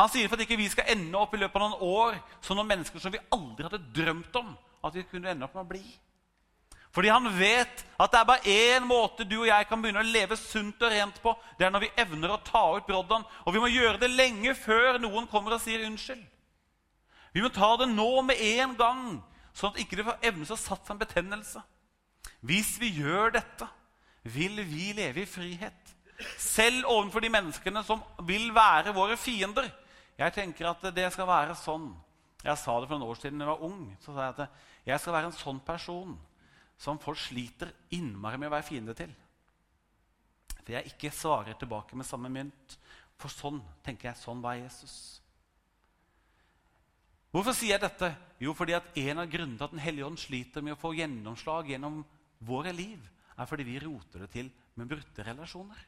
Han 0.00 0.08
sier 0.12 0.24
det 0.24 0.30
for 0.32 0.40
at 0.40 0.46
ikke 0.46 0.58
vi 0.60 0.70
skal 0.72 0.88
ende 0.96 1.20
opp 1.20 1.36
i 1.36 1.40
løpet 1.40 1.60
av 1.60 1.70
noen 1.70 1.84
år 1.84 2.16
som 2.40 2.56
noen 2.56 2.72
mennesker 2.72 3.00
som 3.00 3.12
vi 3.12 3.20
aldri 3.32 3.68
hadde 3.68 3.84
drømt 3.96 4.40
om 4.40 4.54
at 4.84 4.96
vi 4.96 5.04
kunne 5.10 5.30
ende 5.30 5.44
opp 5.44 5.54
med 5.56 5.66
å 5.66 5.70
bli. 5.74 5.84
Fordi 6.96 7.10
han 7.12 7.26
vet 7.36 7.82
at 8.00 8.12
det 8.12 8.18
er 8.18 8.28
bare 8.28 8.48
én 8.48 8.84
måte 8.88 9.24
du 9.28 9.34
og 9.42 9.50
jeg 9.50 9.66
kan 9.68 9.82
begynne 9.82 10.00
å 10.00 10.08
leve 10.08 10.36
sunt 10.40 10.80
og 10.80 10.92
rent 10.94 11.18
på. 11.20 11.34
Det 11.58 11.66
er 11.66 11.72
når 11.74 11.82
vi 11.84 11.90
evner 12.00 12.30
å 12.32 12.38
ta 12.40 12.62
ut 12.72 12.86
brodden. 12.88 13.24
Og 13.44 13.52
vi 13.52 13.60
må 13.60 13.68
gjøre 13.68 14.00
det 14.00 14.08
lenge 14.14 14.54
før 14.56 14.96
noen 15.02 15.26
kommer 15.28 15.52
og 15.52 15.60
sier 15.60 15.84
unnskyld. 15.84 16.22
Vi 17.36 17.42
må 17.44 17.50
ta 17.52 17.68
det 17.76 17.90
nå 17.90 18.22
med 18.24 18.40
en 18.40 18.72
gang, 18.78 19.00
sånn 19.52 19.74
at 19.74 19.80
ikke 19.82 19.98
det 19.98 20.06
får 20.06 20.24
evne 20.24 20.48
å 20.48 20.56
satt 20.56 20.86
seg 20.86 20.94
en 20.94 21.02
betennelse. 21.02 21.60
Hvis 22.40 22.70
vi 22.80 22.88
gjør 23.02 23.34
dette, 23.34 23.68
vil 24.24 24.62
vi 24.64 24.86
leve 24.96 25.20
i 25.20 25.28
frihet. 25.28 25.92
Selv 26.40 26.88
overfor 26.88 27.20
de 27.20 27.32
menneskene 27.34 27.82
som 27.84 28.00
vil 28.24 28.48
være 28.56 28.94
våre 28.96 29.18
fiender. 29.20 29.68
Jeg 30.16 30.32
tenker 30.32 30.70
at 30.70 30.88
det 30.96 31.10
skal 31.12 31.28
være 31.28 31.58
sånn. 31.60 31.90
Jeg 32.40 32.56
sa 32.62 32.78
det 32.80 32.88
for 32.88 32.96
noen 32.96 33.12
år 33.12 33.20
siden 33.20 33.44
da 33.44 33.44
jeg 33.44 33.52
var 33.52 33.68
ung. 33.68 33.84
så 34.00 34.16
sa 34.16 34.30
jeg 34.30 34.38
at 34.38 34.64
jeg 34.88 35.04
skal 35.04 35.16
være 35.18 35.28
en 35.28 35.38
sånn 35.42 35.60
person 35.66 36.16
som 36.78 37.00
folk 37.00 37.18
sliter 37.20 37.72
innmari 37.96 38.38
med 38.40 38.50
å 38.50 38.56
være 38.56 38.68
fiende 38.68 38.94
til. 38.96 39.12
For 40.66 40.74
jeg 40.74 40.92
ikke 40.92 41.14
svarer 41.14 41.56
tilbake 41.58 41.96
med 41.96 42.08
samme 42.08 42.30
mynt. 42.32 42.76
For 43.16 43.32
sånn 43.32 43.62
tenker 43.86 44.10
jeg, 44.10 44.20
sånn 44.20 44.42
var 44.44 44.58
Jesus. 44.58 44.96
Hvorfor 47.32 47.54
sier 47.56 47.76
jeg 47.76 47.84
dette? 47.84 48.10
Jo, 48.40 48.52
fordi 48.56 48.74
at 48.76 48.96
en 49.00 49.22
av 49.22 49.30
grunnene 49.30 49.58
til 49.58 49.66
at 49.66 49.74
Den 49.74 49.82
hellige 49.84 50.06
ånd 50.06 50.20
sliter 50.20 50.64
med 50.64 50.76
å 50.76 50.80
få 50.80 50.92
gjennomslag 50.96 51.70
gjennom 51.72 52.02
våre 52.44 52.72
liv, 52.72 53.00
er 53.36 53.48
fordi 53.48 53.66
vi 53.68 53.80
roter 53.80 54.24
det 54.24 54.30
til 54.32 54.50
med 54.76 54.88
brutte 54.90 55.24
relasjoner. 55.24 55.80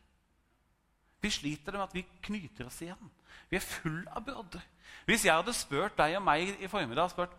Vi 1.21 1.31
sliter 1.33 1.75
med 1.75 1.87
at 1.89 1.95
vi 1.97 2.05
knyter 2.23 2.69
oss 2.69 2.81
igjen. 2.85 3.11
Vi 3.51 3.59
er 3.59 3.65
full 3.65 4.03
av 4.13 4.25
brodder. 4.25 4.65
Hvis 5.09 5.25
jeg 5.27 5.35
hadde 5.35 5.57
spurt 5.57 5.97
deg 5.99 6.19
og 6.19 6.25
meg 6.25 6.61
i 6.63 6.71
formiddag 6.71 7.11
spurt, 7.13 7.35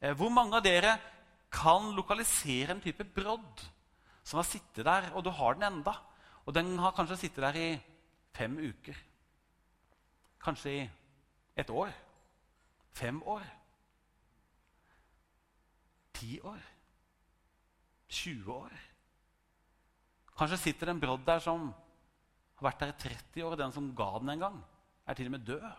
eh, 0.00 0.14
hvor 0.16 0.32
mange 0.32 0.56
av 0.58 0.64
dere 0.64 0.96
kan 1.52 1.92
lokalisere 1.96 2.72
en 2.74 2.82
type 2.82 3.04
brodd 3.04 3.62
som 4.24 4.38
har 4.38 4.46
sittet 4.48 4.86
der, 4.86 5.10
og 5.12 5.24
du 5.24 5.30
har 5.34 5.58
den 5.58 5.66
enda. 5.68 5.94
Og 6.46 6.54
den 6.54 6.78
har 6.78 6.94
kanskje 6.96 7.20
sittet 7.24 7.42
der 7.44 7.58
i 7.58 7.68
fem 8.34 8.56
uker. 8.58 8.96
Kanskje 10.42 10.72
i 10.72 10.86
et 11.56 11.70
år. 11.70 11.92
Fem 12.94 13.20
år. 13.22 13.44
Ti 16.14 16.38
år. 16.40 16.62
20 18.08 18.52
år. 18.52 18.72
Kanskje 20.38 20.58
sitter 20.58 20.88
det 20.88 20.96
en 20.96 21.02
brodd 21.02 21.22
der 21.26 21.40
som 21.44 21.70
har 22.58 22.66
vært 22.68 22.82
der 22.82 22.92
i 22.92 22.98
30 23.04 23.44
år. 23.44 23.52
og 23.52 23.58
Den 23.58 23.72
som 23.72 23.94
ga 23.96 24.10
den 24.18 24.34
en 24.34 24.44
gang, 24.46 24.58
er 25.06 25.14
til 25.14 25.30
og 25.30 25.36
med 25.36 25.46
død. 25.46 25.70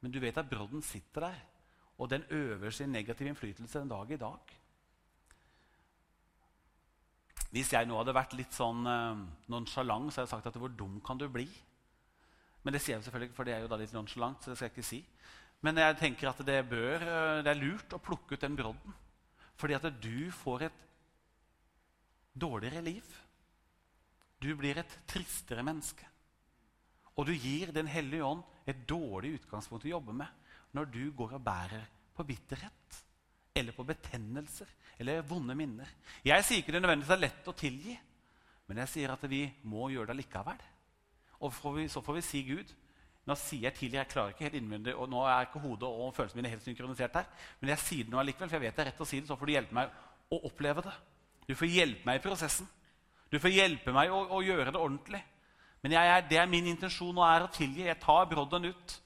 Men 0.00 0.12
du 0.12 0.20
vet 0.20 0.38
at 0.38 0.48
brodden 0.48 0.82
sitter 0.82 1.28
der 1.28 1.40
og 2.00 2.08
den 2.08 2.24
øver 2.32 2.72
sin 2.72 2.92
negative 2.92 3.28
innflytelse 3.28 3.78
den 3.82 3.90
dag 3.92 4.10
i 4.10 4.16
dag. 4.16 4.54
Hvis 7.50 7.72
jeg 7.74 7.88
nå 7.88 7.98
hadde 7.98 8.14
vært 8.14 8.36
litt 8.38 8.54
sånn 8.56 8.86
uh, 8.86 9.20
nonsjalant, 9.52 10.08
så 10.08 10.20
hadde 10.20 10.28
jeg 10.28 10.32
sagt 10.32 10.48
at 10.48 10.58
hvor 10.62 10.72
dum 10.72 11.00
kan 11.04 11.18
du 11.20 11.26
bli? 11.28 11.48
Men 12.62 12.76
det 12.76 12.80
sier 12.80 12.96
jeg 12.96 13.04
selvfølgelig, 13.04 13.30
ikke, 13.30 13.36
for 13.36 13.48
det 13.48 13.56
er 13.56 13.64
jo 13.64 13.70
da 13.72 13.78
litt 13.80 13.92
nonsjalant. 13.96 14.40
så 14.40 14.52
det 14.52 14.56
skal 14.56 14.70
jeg 14.70 14.76
ikke 14.76 14.86
si. 14.86 15.00
Men 15.60 15.80
jeg 15.82 15.98
tenker 16.00 16.30
at 16.30 16.40
det, 16.46 16.60
bør, 16.70 17.04
uh, 17.04 17.40
det 17.44 17.52
er 17.52 17.60
lurt 17.60 17.96
å 17.96 18.00
plukke 18.00 18.38
ut 18.38 18.46
den 18.46 18.56
brodden. 18.56 18.96
Fordi 19.60 19.76
at 19.76 19.88
du 20.00 20.30
får 20.32 20.70
et 20.70 20.84
dårligere 22.32 22.84
liv. 22.86 23.16
Du 24.40 24.54
blir 24.56 24.80
et 24.80 24.98
tristere 25.10 25.66
menneske. 25.66 26.06
Og 27.18 27.26
du 27.28 27.34
gir 27.34 27.74
Den 27.76 27.90
hellige 27.90 28.24
ånd 28.24 28.46
et 28.64 28.86
dårlig 28.88 29.34
utgangspunkt 29.40 29.84
å 29.84 29.98
jobbe 29.98 30.14
med 30.16 30.39
når 30.76 30.90
du 30.92 31.04
går 31.16 31.36
og 31.38 31.44
bærer 31.44 31.86
på 32.16 32.26
bitterhet 32.26 33.00
eller 33.56 33.74
på 33.74 33.84
betennelser 33.84 34.68
eller 35.00 35.24
vonde 35.26 35.56
minner. 35.58 35.88
Jeg 36.24 36.44
sier 36.46 36.62
ikke 36.62 36.74
det 36.76 36.82
nødvendigvis 36.82 37.14
er 37.16 37.24
lett 37.24 37.48
å 37.50 37.56
tilgi, 37.56 37.96
men 38.68 38.82
jeg 38.84 38.92
sier 38.92 39.12
at 39.14 39.24
vi 39.30 39.42
må 39.66 39.88
gjøre 39.90 40.12
det 40.12 40.20
likevel. 40.20 40.60
Og 41.40 41.56
så 41.90 42.02
får 42.04 42.18
vi 42.18 42.24
si 42.24 42.44
Gud, 42.46 42.76
Nå 43.28 43.36
sier 43.38 43.68
jeg 43.68 43.76
tidlig, 43.76 43.98
jeg 43.98 44.10
klarer 44.10 44.32
ikke 44.32 44.46
helt 44.46 44.56
innvendig, 44.58 44.94
og 44.96 45.08
nå 45.10 45.20
er 45.28 45.44
ikke 45.44 45.60
hodet 45.62 45.86
og 45.86 46.14
følelsene 46.16 46.40
mine 46.40 46.50
helt 46.54 46.64
synkronisert 46.64 47.18
her. 47.20 47.26
Men 47.60 47.70
jeg 47.74 47.82
sier 47.84 48.06
det 48.06 48.14
nå 48.14 48.18
allikevel, 48.18 48.48
for 48.48 48.56
jeg 48.56 48.64
vet 48.64 48.78
det 48.78 48.82
er 48.82 48.88
rett 48.90 49.02
å 49.04 49.06
si 49.06 49.20
det. 49.20 49.28
Så 49.28 49.36
får 49.38 49.50
du 49.50 49.52
hjelpe 49.52 49.76
meg 49.76 49.92
å 50.32 50.38
oppleve 50.48 50.82
det. 50.86 50.94
Du 51.46 51.52
får 51.58 51.70
hjelpe 51.70 52.08
meg 52.08 52.18
i 52.18 52.22
prosessen. 52.24 52.66
Du 53.30 53.36
får 53.38 53.54
hjelpe 53.54 53.94
meg 53.94 54.10
å, 54.10 54.22
å 54.34 54.40
gjøre 54.42 54.72
det 54.72 54.80
ordentlig. 54.80 55.20
Men 55.84 55.94
jeg, 55.94 56.24
det 56.32 56.40
er 56.40 56.50
min 56.50 56.72
intensjon 56.72 57.20
og 57.20 57.26
er 57.28 57.44
å 57.44 57.52
tilgi. 57.54 57.84
Jeg 57.86 58.00
tar 58.02 58.26
brodden 58.32 58.70
ut. 58.72 58.96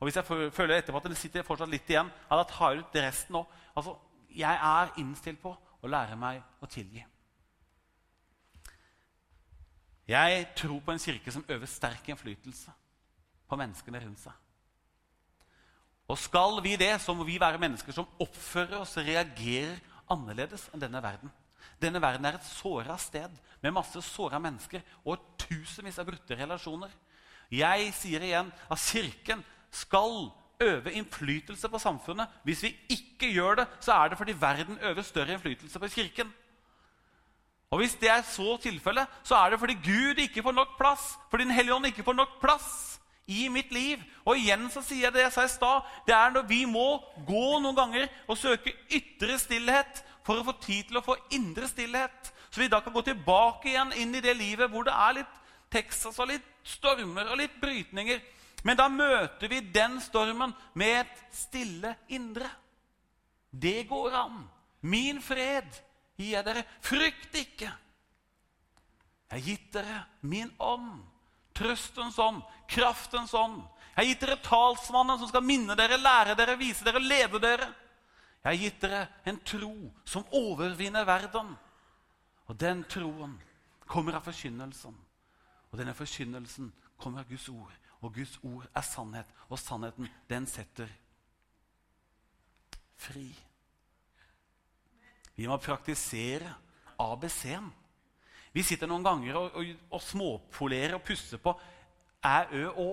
Og 0.00 0.08
hvis 0.08 0.16
jeg 0.16 0.52
føler 0.56 0.78
etterpå 0.78 0.96
at 0.96 1.08
det 1.12 1.18
sitter 1.20 1.44
fortsatt 1.44 1.68
litt 1.68 1.88
igjen, 1.92 2.08
ja, 2.08 2.36
da 2.38 2.44
tar 2.48 2.72
jeg 2.72 2.84
ut 2.84 3.00
resten 3.04 3.36
òg. 3.36 3.56
Altså, 3.76 3.96
jeg 4.32 4.60
er 4.72 4.94
innstilt 5.02 5.42
på 5.42 5.52
å 5.52 5.90
lære 5.90 6.16
meg 6.16 6.40
å 6.64 6.68
tilgi. 6.70 7.02
Jeg 10.10 10.46
tror 10.58 10.80
på 10.82 10.94
en 10.94 11.02
kirke 11.02 11.32
som 11.34 11.44
øver 11.46 11.68
sterk 11.70 12.08
innflytelse 12.10 12.72
på 13.50 13.58
menneskene 13.60 14.00
rundt 14.02 14.22
seg. 14.24 14.32
Og 16.10 16.18
skal 16.18 16.58
vi 16.64 16.74
det, 16.80 16.96
så 16.98 17.14
må 17.14 17.26
vi 17.28 17.38
være 17.38 17.60
mennesker 17.62 17.94
som 17.94 18.08
oppfører 18.22 18.80
oss 18.80 18.96
og 18.98 19.06
reagerer 19.06 19.78
annerledes 20.10 20.66
enn 20.72 20.82
denne 20.82 21.02
verden. 21.04 21.30
Denne 21.80 22.00
verden 22.02 22.26
er 22.26 22.40
et 22.40 22.48
såra 22.48 22.96
sted 22.98 23.30
med 23.60 23.76
masse 23.76 24.00
såra 24.02 24.40
mennesker 24.42 24.82
og 25.04 25.22
tusenvis 25.38 26.00
av 26.00 26.08
brutte 26.08 26.36
relasjoner. 26.40 26.90
Jeg 27.52 27.92
sier 27.94 28.24
igjen 28.24 28.50
at 28.50 28.82
Kirken 28.82 29.44
skal 29.70 30.30
øve 30.60 30.92
innflytelse 30.92 31.68
på 31.68 31.78
samfunnet. 31.78 32.28
Hvis 32.44 32.62
vi 32.62 32.76
ikke 32.88 33.32
gjør 33.32 33.54
det, 33.54 33.66
så 33.80 33.92
er 33.92 34.08
det 34.08 34.18
fordi 34.18 34.40
verden 34.40 34.78
øver 34.82 35.02
større 35.02 35.32
innflytelse 35.32 35.78
på 35.78 35.88
Kirken. 35.88 36.32
Og 37.70 37.78
Hvis 37.78 37.94
det 37.94 38.10
er 38.10 38.22
så 38.22 38.56
tilfelle, 38.56 39.06
så 39.22 39.34
er 39.34 39.50
det 39.50 39.58
fordi 39.58 39.74
Gud 39.74 40.18
ikke 40.18 40.42
får 40.42 40.52
nok 40.52 40.78
plass. 40.78 41.18
Fordi 41.30 41.44
Den 41.44 41.52
hellige 41.52 41.74
ånd 41.74 41.86
ikke 41.86 42.02
får 42.02 42.12
nok 42.12 42.40
plass 42.40 43.00
i 43.26 43.48
mitt 43.48 43.72
liv. 43.72 43.98
Og 44.24 44.38
igjen 44.38 44.66
så 44.70 44.82
sier 44.82 45.06
jeg 45.06 45.14
det 45.14 45.22
jeg 45.22 45.32
sa 45.32 45.44
i 45.44 45.48
stad. 45.48 45.86
Det 46.06 46.14
er 46.14 46.30
når 46.34 46.48
vi 46.50 46.64
må 46.64 46.98
gå 47.26 47.58
noen 47.62 47.76
ganger 47.76 48.08
og 48.26 48.38
søke 48.38 48.74
ytre 48.90 49.38
stillhet 49.38 50.02
for 50.26 50.40
å 50.40 50.46
få 50.48 50.56
tid 50.60 50.88
til 50.88 50.98
å 50.98 51.04
få 51.04 51.16
indre 51.30 51.68
stillhet. 51.70 52.32
Så 52.50 52.60
vi 52.60 52.68
da 52.68 52.80
kan 52.82 52.92
gå 52.92 53.02
tilbake 53.06 53.70
igjen 53.70 53.94
inn 54.02 54.14
i 54.18 54.24
det 54.24 54.34
livet 54.36 54.70
hvor 54.70 54.84
det 54.86 54.94
er 54.94 55.20
litt 55.20 55.38
Texas 55.70 56.18
og 56.18 56.32
litt 56.32 56.46
stormer 56.66 57.30
og 57.30 57.38
litt 57.38 57.54
brytninger. 57.62 58.18
Men 58.62 58.76
da 58.76 58.88
møter 58.92 59.48
vi 59.48 59.60
den 59.72 59.98
stormen 60.04 60.52
med 60.76 61.02
et 61.02 61.22
stille 61.32 61.94
indre. 62.12 62.48
Det 63.50 63.88
går 63.88 64.16
an. 64.16 64.42
Min 64.80 65.20
fred 65.24 65.68
gir 66.16 66.34
jeg 66.36 66.46
dere. 66.46 66.64
Frykt 66.84 67.38
ikke. 67.40 67.70
Jeg 69.30 69.36
har 69.36 69.46
gitt 69.46 69.68
dere 69.72 69.98
min 70.26 70.50
ånd, 70.58 71.04
trøstens 71.54 72.18
ånd, 72.18 72.40
kraftens 72.68 73.34
ånd. 73.34 73.60
Jeg 73.94 74.00
har 74.00 74.08
gitt 74.08 74.24
dere 74.24 74.40
talsmannen 74.42 75.20
som 75.20 75.30
skal 75.30 75.44
minne 75.46 75.76
dere, 75.78 76.00
lære 76.00 76.34
dere, 76.38 76.56
vise 76.58 76.84
dere, 76.86 77.02
lede 77.02 77.40
dere. 77.42 77.68
Jeg 78.40 78.48
har 78.48 78.58
gitt 78.58 78.80
dere 78.82 79.02
en 79.28 79.38
tro 79.44 79.74
som 80.08 80.26
overvinner 80.34 81.06
verden. 81.06 81.52
Og 82.48 82.58
den 82.58 82.82
troen 82.90 83.36
kommer 83.86 84.18
av 84.18 84.26
forkynnelsen. 84.26 84.96
Og 85.70 85.78
denne 85.78 85.94
forkynnelsen 85.94 86.72
kommer 86.98 87.22
av 87.22 87.30
Guds 87.30 87.46
ord. 87.52 87.76
Og 88.00 88.14
Guds 88.14 88.38
ord 88.42 88.66
er 88.74 88.84
sannhet. 88.86 89.36
Og 89.48 89.58
sannheten, 89.58 90.08
den 90.30 90.46
setter 90.48 90.88
fri. 93.00 93.28
Vi 95.36 95.46
må 95.48 95.56
praktisere 95.56 96.54
ABC-en. 97.00 97.70
Vi 98.52 98.62
sitter 98.66 98.90
noen 98.90 99.04
ganger 99.06 99.38
og, 99.38 99.54
og, 99.56 99.68
og 99.94 100.02
småpolerer 100.02 100.96
og 100.98 101.04
pusser 101.06 101.40
på 101.40 101.54
æ, 102.24 102.40
ø, 102.52 102.64
å. 102.82 102.90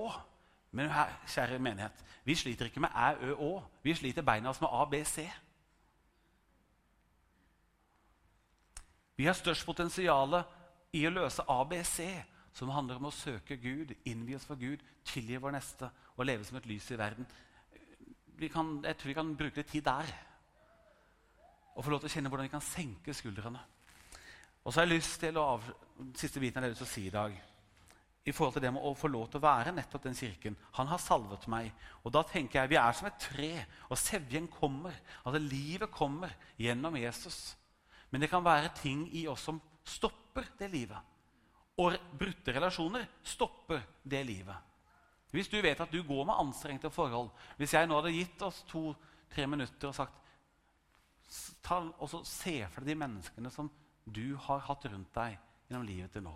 Men 0.77 0.91
her, 0.93 1.15
kjære 1.27 1.59
menighet, 1.59 2.03
vi 2.27 2.35
sliter 2.37 2.69
ikke 2.69 2.83
med 2.83 2.93
æ, 2.93 3.09
ø, 3.25 3.33
å. 3.41 3.51
Vi 3.83 3.95
sliter 3.97 4.25
beina 4.25 4.51
oss 4.51 4.61
med 4.61 4.71
ABC. 4.71 5.25
Vi 9.17 9.25
har 9.25 9.33
størst 9.33 9.65
potensial 9.65 10.43
i 10.93 11.01
å 11.07 11.13
løse 11.13 11.45
ABC, 11.49 12.03
som 12.57 12.71
handler 12.73 12.97
om 12.97 13.09
å 13.11 13.13
søke 13.13 13.59
Gud, 13.61 13.93
innvie 14.09 14.37
oss 14.39 14.47
for 14.49 14.57
Gud, 14.57 14.81
tilgi 15.05 15.37
vår 15.37 15.53
neste 15.53 15.91
og 16.15 16.25
leve 16.25 16.45
som 16.47 16.57
et 16.57 16.65
lys 16.69 16.87
i 16.89 16.97
verden. 16.97 17.27
Kan, 18.49 18.79
jeg 18.85 18.97
tror 18.97 19.11
vi 19.11 19.17
kan 19.17 19.35
bruke 19.37 19.61
litt 19.61 19.69
tid 19.69 19.85
der 19.85 20.09
og 21.77 21.85
få 21.85 21.91
lov 21.93 22.01
til 22.01 22.09
å 22.09 22.13
kjenne 22.15 22.31
hvordan 22.31 22.47
vi 22.47 22.53
kan 22.55 22.65
senke 22.65 23.13
skuldrene. 23.13 23.59
Og 24.63 24.73
så 24.73 24.81
har 24.81 24.87
jeg 24.87 24.97
lyst 24.97 25.19
til 25.21 25.37
å 25.37 25.43
av, 25.53 25.67
siste 26.17 26.41
biten 26.41 26.57
jeg 26.57 26.65
har 26.65 26.73
lyst 26.73 26.81
til 26.81 26.87
å 26.87 26.95
si 26.95 27.03
i 27.05 27.13
dag, 27.13 27.35
i 28.27 28.33
forhold 28.33 28.57
til 28.57 28.65
det 28.65 28.71
med 28.75 28.83
å 28.83 28.95
få 28.97 29.07
lov 29.07 29.29
til 29.29 29.39
å 29.39 29.45
være 29.45 29.71
nettopp 29.77 30.07
den 30.07 30.17
kirken. 30.17 30.57
Han 30.75 30.89
har 30.89 30.99
salvet 30.99 31.45
meg. 31.47 31.69
Og 32.01 32.11
da 32.11 32.25
tenker 32.27 32.59
jeg 32.59 32.73
vi 32.73 32.79
er 32.81 32.97
som 32.97 33.07
et 33.07 33.21
tre, 33.23 33.51
og 33.87 34.01
sevjen 34.01 34.49
kommer. 34.51 34.97
Altså 35.21 35.39
livet 35.45 35.93
kommer 35.93 36.33
gjennom 36.59 36.97
Jesus. 36.99 37.53
Men 38.09 38.25
det 38.25 38.31
kan 38.33 38.43
være 38.43 38.73
ting 38.81 39.05
i 39.15 39.23
oss 39.31 39.45
som 39.47 39.61
stopper 39.87 40.49
det 40.59 40.67
livet. 40.73 41.16
Og 41.77 41.93
brutte 42.17 42.53
relasjoner 42.55 43.05
stopper 43.23 43.83
det 44.03 44.23
livet. 44.25 44.55
Hvis 45.31 45.49
du 45.51 45.59
vet 45.61 45.79
at 45.83 45.91
du 45.91 45.99
går 46.07 46.23
med 46.25 46.39
anstrengte 46.39 46.89
forhold 46.89 47.27
Hvis 47.59 47.73
jeg 47.75 47.87
nå 47.87 47.97
hadde 47.99 48.13
gitt 48.15 48.41
oss 48.47 48.61
to-tre 48.69 49.43
minutter 49.47 49.89
og 49.89 49.95
sagt 49.97 50.21
ta, 51.61 51.81
og 51.99 52.07
så 52.09 52.23
Se 52.23 52.61
for 52.71 52.81
deg 52.81 52.93
de 52.93 53.01
menneskene 53.03 53.51
som 53.51 53.69
du 54.07 54.37
har 54.47 54.63
hatt 54.69 54.85
rundt 54.87 55.11
deg 55.17 55.35
gjennom 55.67 55.83
livet 55.83 56.13
til 56.15 56.23
nå. 56.23 56.31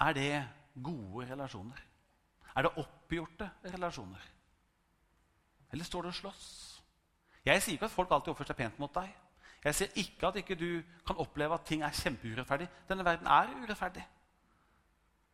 Er 0.00 0.14
det 0.16 0.32
gode 0.80 1.26
relasjoner? 1.28 1.82
Er 2.56 2.64
det 2.64 2.80
oppgjorte 2.80 3.50
relasjoner? 3.74 4.24
Eller 5.72 5.84
står 5.84 6.06
det 6.06 6.14
og 6.14 6.18
slåss? 6.22 6.46
Jeg 7.44 7.62
sier 7.62 7.76
ikke 7.76 7.90
at 7.90 7.94
folk 7.94 8.12
alltid 8.12 8.32
oppfører 8.32 8.54
seg 8.54 8.60
pent 8.62 8.80
mot 8.80 8.94
deg. 8.94 9.10
Jeg 9.64 9.74
sier 9.74 9.98
ikke 9.98 10.28
at 10.28 10.38
ikke 10.38 10.56
du 10.58 10.82
kan 11.06 11.18
oppleve 11.18 11.56
at 11.56 11.66
ting 11.66 11.82
er 11.82 11.94
kjempeurettferdig. 11.94 12.68
Denne 12.88 13.04
verden 13.06 13.26
er 13.26 13.50
urettferdig. 13.58 14.04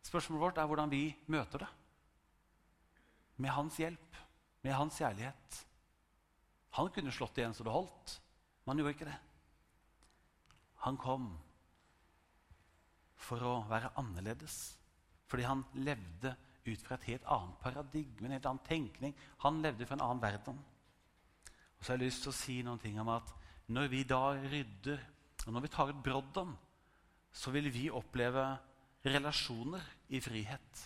Spørsmålet 0.05 0.41
vårt 0.41 0.57
er 0.61 0.69
hvordan 0.69 0.91
vi 0.91 1.03
møter 1.27 1.61
det. 1.65 1.69
Med 3.37 3.53
hans 3.53 3.77
hjelp, 3.77 4.17
med 4.63 4.73
hans 4.73 4.97
kjærlighet. 4.97 5.61
Han 6.77 6.89
kunne 6.93 7.13
slått 7.13 7.37
igjen 7.37 7.53
så 7.53 7.63
det 7.63 7.73
holdt, 7.73 8.15
men 8.63 8.73
han 8.73 8.81
gjorde 8.81 8.95
ikke 8.95 9.09
det. 9.09 9.19
Han 10.85 10.97
kom 11.01 11.29
for 13.25 13.41
å 13.41 13.53
være 13.69 13.93
annerledes. 13.99 14.57
Fordi 15.29 15.47
han 15.47 15.63
levde 15.81 16.35
ut 16.65 16.81
fra 16.85 16.97
et 16.97 17.07
helt 17.11 17.25
annet 17.29 17.57
paradigme, 17.61 18.27
en 18.27 18.35
helt 18.37 18.49
annen 18.49 18.65
tenkning. 18.67 19.15
Han 19.45 19.61
levde 19.61 19.85
fra 19.85 19.97
en 19.97 20.05
annen 20.05 20.21
verden. 20.21 20.59
Og 21.77 21.81
så 21.81 21.93
har 21.93 21.99
jeg 21.99 22.07
lyst 22.07 22.25
til 22.25 22.33
å 22.33 22.37
si 22.37 22.59
noen 22.65 22.81
ting 22.81 22.99
om 23.01 23.11
at 23.13 23.33
når 23.67 23.89
vi 23.91 24.03
da 24.07 24.35
rydder, 24.37 25.01
og 25.45 25.53
når 25.53 25.65
vi 25.65 25.71
tar 25.73 25.91
ut 25.91 26.03
brodden, 26.03 26.51
så 27.35 27.51
vil 27.51 27.69
vi 27.73 27.89
oppleve 27.91 28.43
relasjoner 29.05 29.83
i 30.09 30.21
frihet. 30.21 30.83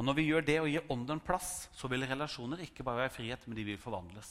Og 0.00 0.04
Når 0.04 0.16
vi 0.16 0.22
gjør 0.30 0.44
det 0.48 0.54
og 0.62 0.68
gir 0.72 0.86
ånden 0.88 1.20
plass, 1.20 1.68
så 1.76 1.88
vil 1.92 2.06
relasjoner 2.08 2.62
ikke 2.64 2.84
bare 2.86 3.02
være 3.02 3.12
frihet, 3.12 3.42
men 3.46 3.56
de 3.56 3.64
vil 3.68 3.78
forvandles. 3.78 4.30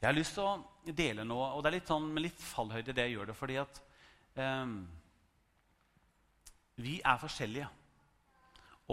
Jeg 0.00 0.06
har 0.06 0.14
lyst 0.14 0.36
til 0.36 0.46
å 0.46 0.92
dele 0.96 1.24
noe, 1.26 1.48
og 1.50 1.64
det 1.64 1.70
er 1.70 1.76
litt 1.80 1.90
sånn 1.90 2.06
med 2.14 2.24
litt 2.28 2.38
fallhøyde 2.38 2.94
det 2.94 3.08
jeg 3.08 3.16
gjør 3.16 3.30
det, 3.32 3.34
fordi 3.36 3.56
at 3.58 3.80
um, 4.38 4.76
vi 6.78 6.94
er 7.02 7.18
forskjellige. 7.18 7.66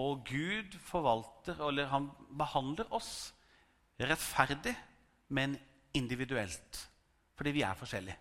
Og 0.01 0.25
Gud 0.25 0.73
forvalter, 0.89 1.61
eller 1.69 1.93
han 1.93 2.09
behandler 2.41 2.89
oss 2.97 3.11
rettferdig, 4.01 4.73
men 5.29 5.53
individuelt. 5.97 6.83
Fordi 7.37 7.53
vi 7.53 7.63
er 7.65 7.77
forskjellige. 7.77 8.17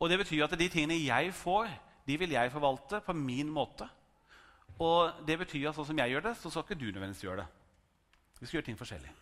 Og 0.00 0.08
det 0.08 0.18
betyr 0.22 0.46
at 0.46 0.58
de 0.58 0.68
tingene 0.72 0.96
jeg 1.02 1.34
får, 1.36 1.68
de 2.06 2.16
vil 2.18 2.30
jeg 2.32 2.52
forvalte 2.52 3.02
på 3.04 3.12
min 3.12 3.50
måte. 3.52 3.88
Og 4.80 5.12
det 5.28 5.36
betyr 5.42 5.68
at 5.68 5.76
sånn 5.76 5.90
som 5.90 5.98
jeg 6.00 6.14
gjør 6.14 6.30
det, 6.30 6.36
så 6.40 6.52
skal 6.52 6.64
ikke 6.64 6.78
du 6.80 6.86
nødvendigvis 6.88 7.24
gjøre 7.26 7.42
det. 7.42 7.48
Vi 8.40 8.46
skal 8.46 8.56
gjøre 8.56 8.68
ting 8.70 8.78
forskjellig. 8.80 9.12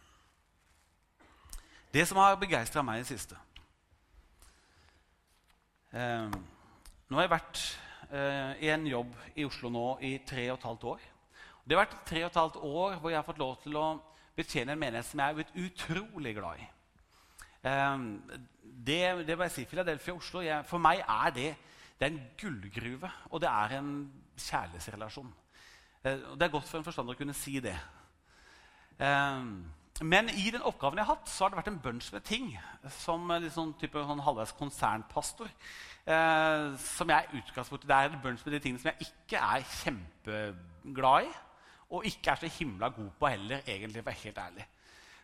Det 1.93 2.05
som 2.07 2.21
har 2.23 2.39
begeistra 2.39 2.85
meg 2.85 3.01
i 3.01 3.03
det 3.03 3.09
siste 3.09 3.37
eh, 5.97 6.27
Nå 7.09 7.17
har 7.17 7.25
jeg 7.25 7.33
vært 7.33 7.63
eh, 8.13 8.51
i 8.67 8.69
en 8.75 8.85
jobb 8.87 9.15
i 9.41 9.47
Oslo 9.49 9.71
nå 9.73 9.87
i 10.05 10.19
tre 10.29 10.45
og 10.53 10.59
et 10.59 10.67
halvt 10.69 10.85
år. 10.93 11.07
Det 11.65 11.75
har 11.75 11.87
vært 11.87 11.97
tre 12.07 12.23
og 12.27 12.29
et 12.29 12.41
halvt 12.43 12.59
år 12.69 12.99
hvor 13.01 13.11
jeg 13.11 13.19
har 13.19 13.27
fått 13.27 13.41
lov 13.41 13.57
til 13.65 13.81
å 13.81 13.87
betjene 14.37 14.77
en 14.77 14.83
menighet 14.83 15.09
som 15.09 15.25
jeg 15.25 15.33
er 15.33 15.41
blitt 15.41 15.57
utrolig 15.65 16.35
glad 16.37 16.61
i. 16.61 16.69
Eh, 17.65 18.05
det, 18.87 19.27
det 19.27 19.37
må 19.37 19.49
jeg 19.49 19.57
si. 19.57 19.67
Philadelphia 19.71 20.15
Oslo 20.15 20.45
jeg, 20.45 20.65
For 20.69 20.83
meg 20.83 21.03
er 21.03 21.35
det, 21.35 21.49
det 21.99 22.07
er 22.07 22.13
en 22.13 22.23
gullgruve, 22.41 23.11
og 23.31 23.43
det 23.43 23.51
er 23.51 23.79
en 23.79 23.93
kjærlighetsrelasjon. 24.39 25.33
Eh, 26.05 26.23
det 26.39 26.47
er 26.47 26.55
godt 26.55 26.69
for 26.69 26.79
en 26.79 26.87
forstander 26.87 27.17
å 27.17 27.19
kunne 27.19 27.37
si 27.37 27.59
det. 27.65 27.75
Eh, 28.99 29.43
men 30.07 30.31
i 30.31 30.51
den 30.55 30.63
oppgaven 30.63 31.01
jeg 31.01 31.09
har 31.09 31.17
hatt, 31.17 31.31
så 31.31 31.45
har 31.45 31.51
det 31.51 31.59
vært 31.59 31.73
en 31.73 31.81
bunch 31.83 32.13
med 32.15 32.23
ting 32.27 32.53
som 33.01 33.25
liksom, 33.43 33.73
type 33.81 33.99
sånn 33.99 34.23
halvveis 34.23 34.55
konsernpastor. 34.59 35.51
Eh, 36.07 36.69
som 36.79 37.11
jeg 37.11 37.19
er 37.19 37.41
utgangspunktet, 37.41 37.89
Det 37.89 37.97
er 37.97 38.11
en 38.13 38.23
bunch 38.23 38.45
med 38.47 38.55
de 38.55 38.61
tingene 38.63 38.81
som 38.81 38.93
jeg 38.93 39.09
ikke 39.09 39.43
er 39.43 39.67
kjempeglad 39.83 41.27
i. 41.27 41.35
Og 41.91 42.05
ikke 42.07 42.31
er 42.31 42.37
så 42.37 42.51
himla 42.59 42.89
god 42.89 43.11
på 43.19 43.31
heller, 43.33 43.63
egentlig, 43.67 44.03
for 44.03 44.07
å 44.07 44.13
være 44.13 44.23
helt 44.23 44.39
ærlig. 44.39 44.67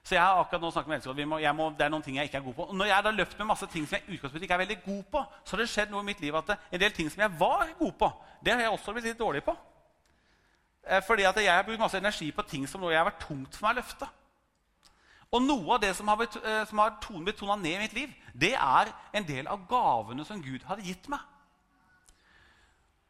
Så 0.04 0.14
jeg 0.14 0.20
har 0.20 0.36
akkurat 0.36 0.60
nå 0.60 0.70
snakket 0.70 0.90
med 0.90 0.98
Elsker, 0.98 1.26
må, 1.26 1.38
må, 1.56 1.68
Det 1.72 1.84
er 1.86 1.92
noen 1.92 2.02
ting 2.04 2.16
jeg 2.18 2.28
ikke 2.28 2.36
er 2.42 2.44
god 2.44 2.54
på. 2.58 2.64
Og 2.68 2.76
når 2.76 2.90
jeg 2.90 3.04
da 3.04 3.10
løpt 3.10 3.38
med 3.38 3.46
masse 3.48 3.66
ting 3.72 3.86
som 3.88 3.96
jeg 3.96 4.04
utgangspunktet 4.04 4.42
ikke 4.44 4.54
er 4.58 4.64
veldig 4.66 4.80
god 4.84 5.04
på, 5.14 5.22
så 5.44 5.56
har 5.56 5.62
det 5.62 5.70
skjedd 5.72 5.94
noe 5.94 6.04
i 6.04 6.08
mitt 6.10 6.20
liv 6.20 6.36
at 6.36 6.50
en 6.58 6.82
del 6.82 6.92
ting 6.92 7.08
som 7.12 7.24
jeg 7.24 7.38
var 7.40 7.70
god 7.78 7.94
på, 8.02 8.10
det 8.44 8.52
har 8.52 8.60
jeg 8.60 8.74
også 8.74 8.92
blitt 8.92 9.08
litt 9.08 9.22
dårlig 9.22 9.40
på. 9.46 9.56
Eh, 10.84 11.00
fordi 11.06 11.24
at 11.24 11.40
jeg 11.40 11.54
har 11.54 11.64
brukt 11.64 11.80
masse 11.80 11.98
energi 11.98 12.28
på 12.36 12.44
ting 12.48 12.68
som 12.68 12.84
jeg 12.84 13.00
har 13.00 13.08
vært 13.08 13.24
tungt 13.24 13.56
for 13.56 13.64
meg 13.64 13.78
å 13.78 13.80
løfte. 13.80 14.10
Og 15.34 15.42
noe 15.42 15.74
av 15.74 15.80
det 15.82 15.94
som 15.96 16.08
har, 16.12 16.18
blitt, 16.20 16.36
eh, 16.36 16.64
som 16.68 16.78
har 16.78 16.98
blitt 17.00 17.40
tona 17.40 17.56
ned 17.56 17.78
i 17.78 17.84
mitt 17.86 17.96
liv, 17.96 18.12
det 18.34 18.52
er 18.54 18.92
en 19.12 19.24
del 19.26 19.48
av 19.48 19.64
gavene 19.70 20.26
som 20.28 20.42
Gud 20.42 20.62
hadde 20.68 20.84
gitt 20.84 21.08
meg. 21.08 21.20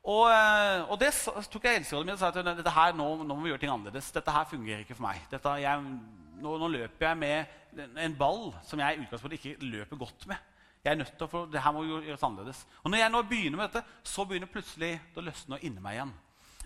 Og, 0.04 0.28
eh, 0.30 0.85
og 0.87 1.00
det 1.00 1.11
tok 1.50 1.64
jeg 1.64 1.80
helserådet 1.80 2.07
mitt 2.07 2.14
og 2.14 2.22
sa 2.22 2.28
at 2.28 2.57
dette 2.57 2.70
her, 2.70 2.92
nå, 2.92 3.24
nå, 3.24 3.35
må 3.35 3.42
vi 3.42 3.50
gjøre 3.50 3.64
ting 3.64 3.72
annerledes. 3.72 4.12
Dette 4.12 4.30
her 4.30 4.46
fungerer 4.46 4.85
ikke 4.85 4.94
for 4.94 5.09
meg. 5.09 5.20
Dette, 5.33 5.59
jeg, 5.64 5.98
nå, 6.40 6.57
nå, 6.61 6.70
løper 6.73 7.09
jeg 7.09 7.20
med 7.20 7.94
en 8.05 8.16
ball 8.18 8.53
som 8.66 8.81
jeg 8.81 8.97
i 8.97 9.05
utgangspunktet 9.05 9.40
ikke 9.40 9.70
løper 9.73 10.01
godt 10.01 10.27
med. 10.31 10.51
Jeg 10.85 10.92
er 10.92 11.01
nødt 11.01 11.14
til 11.16 11.27
å 11.27 11.31
få, 11.31 11.44
det 11.49 11.62
her 11.64 11.73
må 11.73 11.85
gjøres 11.87 12.25
annerledes. 12.27 12.64
Og 12.83 12.92
når 12.92 13.01
jeg 13.01 13.12
nå 13.14 13.23
begynner 13.29 13.61
med 13.61 13.70
dette, 13.70 14.01
så 14.05 14.27
begynner 14.29 14.51
plutselig 14.53 14.99
det 15.14 15.23
å 15.23 15.25
løsne 15.25 15.61
inni 15.64 15.85
meg 15.85 15.97
igjen. 15.97 16.12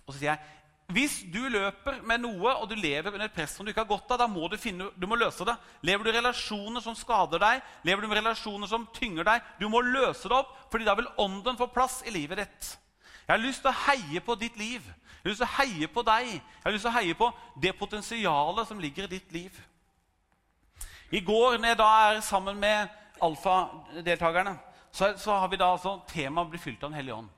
Og 0.05 0.15
så 0.15 0.19
sier 0.19 0.33
jeg 0.33 0.57
hvis 0.89 1.19
du 1.29 1.43
løper 1.53 1.99
med 2.09 2.23
noe 2.23 2.55
og 2.63 2.71
du 2.71 2.73
lever 2.73 3.13
under 3.13 3.27
et 3.27 3.35
press 3.35 3.59
som 3.59 3.67
du 3.67 3.69
ikke 3.69 3.83
har 3.83 3.91
godt 3.91 4.15
av, 4.15 4.23
da 4.23 4.27
må 4.31 4.47
du, 4.49 4.55
finne, 4.57 4.87
du 4.97 5.05
må 5.05 5.19
løse 5.21 5.45
det. 5.45 5.53
Lever 5.85 6.07
du 6.07 6.09
i 6.09 6.15
relasjoner 6.17 6.81
som 6.81 6.97
skader 6.97 7.43
deg, 7.43 7.61
lever 7.85 8.01
du 8.01 8.09
med 8.09 8.23
relasjoner 8.23 8.71
som 8.71 8.87
tynger 8.97 9.29
deg, 9.29 9.51
du 9.61 9.67
må 9.69 9.83
løse 9.85 10.25
det 10.25 10.39
opp, 10.39 10.55
fordi 10.73 10.89
da 10.89 10.95
vil 10.97 11.11
ånden 11.21 11.61
få 11.61 11.69
plass 11.75 12.01
i 12.09 12.15
livet 12.15 12.41
ditt. 12.41 12.71
Jeg 13.27 13.35
har 13.35 13.43
lyst 13.43 13.61
til 13.61 13.69
å 13.69 13.81
heie 13.83 14.23
på 14.25 14.39
ditt 14.41 14.57
liv. 14.57 14.87
Jeg 15.19 15.25
har 15.25 15.31
lyst 15.31 15.43
til 15.43 15.49
å 15.49 15.57
heie 15.59 15.89
på 15.89 16.03
deg. 16.07 16.29
Jeg 16.35 16.65
har 16.65 16.75
lyst 16.75 16.87
til 16.87 16.91
å 16.93 16.99
heie 16.99 17.15
på 17.19 17.31
det 17.63 17.73
potensialet 17.79 18.69
som 18.69 18.81
ligger 18.81 19.09
i 19.09 19.13
ditt 19.17 19.33
liv. 19.33 19.59
I 21.11 21.21
går, 21.25 21.59
når 21.59 21.73
jeg 21.73 21.79
da 21.81 21.89
er 22.11 22.21
sammen 22.21 22.61
med 22.61 22.89
alfadeltakerne, 23.23 24.59
så, 24.93 25.15
så 25.17 25.39
har 25.41 25.49
vi 25.49 25.59
da 25.59 25.73
altså 25.73 25.99
temaet 26.09 26.51
bli 26.53 26.61
fylt 26.61 26.83
av 26.83 26.91
Den 26.91 27.01
hellige 27.01 27.17
ånd'. 27.17 27.35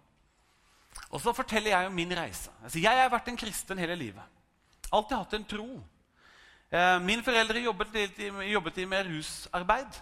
Og 1.10 1.20
så 1.20 1.32
forteller 1.32 1.70
jeg 1.70 1.86
om 1.86 1.94
min 1.94 2.16
reise. 2.16 2.50
Altså, 2.62 2.78
jeg 2.78 3.02
har 3.02 3.10
vært 3.10 3.28
en 3.28 3.36
kristen 3.36 3.78
hele 3.78 3.94
livet. 3.94 4.22
Alltid 4.92 5.16
hatt 5.16 5.34
en 5.34 5.44
tro. 5.44 5.68
Eh, 6.70 6.98
mine 7.02 7.22
foreldre 7.22 7.62
jobbet, 7.62 8.18
jobbet 8.52 8.88
med 8.88 9.06
rusarbeid. 9.06 10.00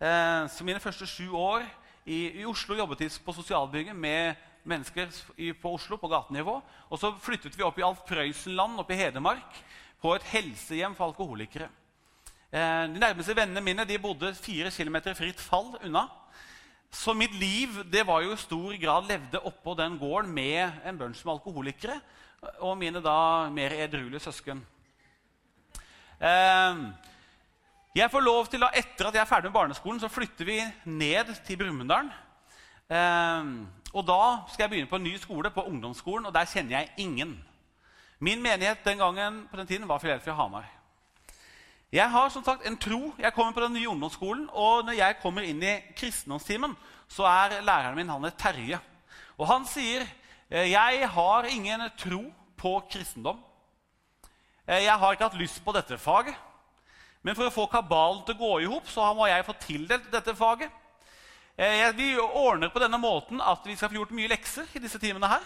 Eh, 0.00 0.48
så 0.48 0.64
mine 0.64 0.80
første 0.80 1.06
sju 1.06 1.30
år 1.32 1.64
i, 2.04 2.40
i 2.40 2.44
Oslo 2.44 2.76
jobbet 2.76 2.98
de 2.98 3.08
på 3.24 3.32
sosialbygget 3.32 3.96
med 3.96 4.34
mennesker 4.68 5.10
på 5.60 5.74
Oslo 5.74 5.96
på 6.00 6.10
gatenivå. 6.10 6.58
Og 6.90 7.00
så 7.00 7.12
flyttet 7.22 7.56
vi 7.56 7.64
opp 7.66 7.78
i 7.80 7.84
Alf 7.86 8.02
Prøysenland 8.08 8.80
oppe 8.80 8.96
i 8.96 9.00
Hedmark, 9.00 9.60
på 10.00 10.14
et 10.16 10.24
helsehjem 10.32 10.94
for 10.96 11.10
alkoholikere. 11.10 11.68
Eh, 12.50 12.86
de 12.90 12.98
nærmeste 12.98 13.36
vennene 13.36 13.62
mine 13.62 13.84
de 13.86 13.98
bodde 14.00 14.32
fire 14.34 14.72
kilometer 14.74 15.14
fritt 15.14 15.40
fall 15.40 15.74
unna. 15.84 16.06
Så 16.90 17.14
mitt 17.14 17.34
liv 17.38 17.76
det 17.92 18.02
var 18.06 18.24
jo 18.24 18.32
i 18.34 18.40
stor 18.40 18.74
grad 18.82 19.06
levde 19.06 19.44
oppå 19.46 19.76
den 19.78 19.98
gården 20.00 20.32
med 20.34 20.80
en 20.84 20.98
bunch 20.98 21.20
med 21.24 21.36
alkoholikere 21.36 22.00
og 22.64 22.74
mine 22.80 23.02
da 23.04 23.50
mer 23.52 23.76
edruelige 23.76 24.24
søsken. 24.24 24.64
Eh, 26.18 26.82
jeg 27.94 28.10
får 28.10 28.22
lov 28.22 28.46
til, 28.46 28.62
da, 28.62 28.70
Etter 28.74 29.08
at 29.08 29.14
jeg 29.14 29.22
er 29.22 29.30
ferdig 29.30 29.50
med 29.50 29.58
barneskolen, 29.58 30.00
så 30.00 30.08
flytter 30.08 30.46
vi 30.46 30.58
ned 30.84 31.30
til 31.46 31.58
Brumunddal. 31.58 32.10
Og 33.92 34.06
da 34.06 34.46
skal 34.52 34.64
jeg 34.64 34.70
begynne 34.70 34.90
på 34.90 34.98
en 35.00 35.04
ny 35.04 35.16
skole, 35.18 35.50
på 35.50 35.64
ungdomsskolen, 35.66 36.26
og 36.26 36.34
der 36.34 36.46
kjenner 36.46 36.78
jeg 36.78 36.92
ingen. 36.96 37.44
Min 38.20 38.42
menighet 38.42 38.84
den 38.84 38.98
gangen 38.98 39.48
på 39.50 39.56
den 39.56 39.66
tiden 39.66 39.88
var 39.88 39.98
Filadelfia 39.98 40.34
Hamar. 40.34 40.68
Jeg 41.92 42.10
har 42.10 42.28
som 42.30 42.44
sagt 42.44 42.66
en 42.66 42.76
tro. 42.78 43.14
Jeg 43.18 43.32
kommer 43.34 43.52
på 43.52 43.64
den 43.64 43.72
nye 43.72 43.88
ungdomsskolen, 43.88 44.46
og 44.52 44.84
når 44.84 44.92
jeg 44.92 45.16
kommer 45.22 45.42
inn 45.42 45.62
i 45.62 45.80
kristendomstimen, 45.96 46.76
så 47.08 47.26
er 47.26 47.62
læreren 47.66 47.96
min 47.98 48.08
han 48.08 48.24
er 48.24 48.36
Terje. 48.38 48.78
Og 49.38 49.48
han 49.50 49.66
sier 49.66 50.06
«Eh, 50.50 50.70
jeg 50.70 51.08
har 51.10 51.48
ingen 51.50 51.82
tro 51.98 52.20
på 52.56 52.72
kristendom. 52.90 53.40
Eh, 54.66 54.84
jeg 54.84 54.98
har 54.98 55.12
ikke 55.12 55.28
hatt 55.28 55.40
lyst 55.40 55.64
på 55.64 55.72
dette 55.72 55.98
faget. 55.98 56.34
Men 57.22 57.34
for 57.36 57.48
å 57.48 57.54
få 57.54 57.66
kabalen 57.66 58.22
til 58.24 58.36
å 58.36 58.40
gå 58.40 58.52
i 58.60 58.68
hop 58.70 58.86
så 58.88 59.10
må 59.16 59.26
jeg 59.28 59.44
få 59.44 59.56
tildelt 59.60 60.06
dette 60.12 60.34
faget. 60.36 60.70
Eh, 61.60 61.92
vi 61.92 62.14
ordner 62.16 62.70
på 62.72 62.80
denne 62.80 62.96
måten 62.96 63.40
at 63.44 63.66
vi 63.68 63.74
skal 63.76 63.90
få 63.92 63.98
gjort 63.98 64.14
mye 64.16 64.30
lekser 64.32 64.70
i 64.72 64.80
disse 64.80 64.96
timene 65.02 65.28
her. 65.28 65.42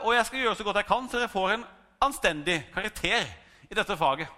Og 0.00 0.14
jeg 0.16 0.24
skal 0.24 0.40
gjøre 0.40 0.56
så 0.56 0.64
godt 0.64 0.78
jeg 0.80 0.88
kan, 0.88 1.08
så 1.12 1.18
dere 1.20 1.28
får 1.28 1.50
en 1.58 1.66
anstendig 2.00 2.54
karakter 2.72 3.26
i 3.68 3.76
dette 3.76 3.96
faget. 4.00 4.30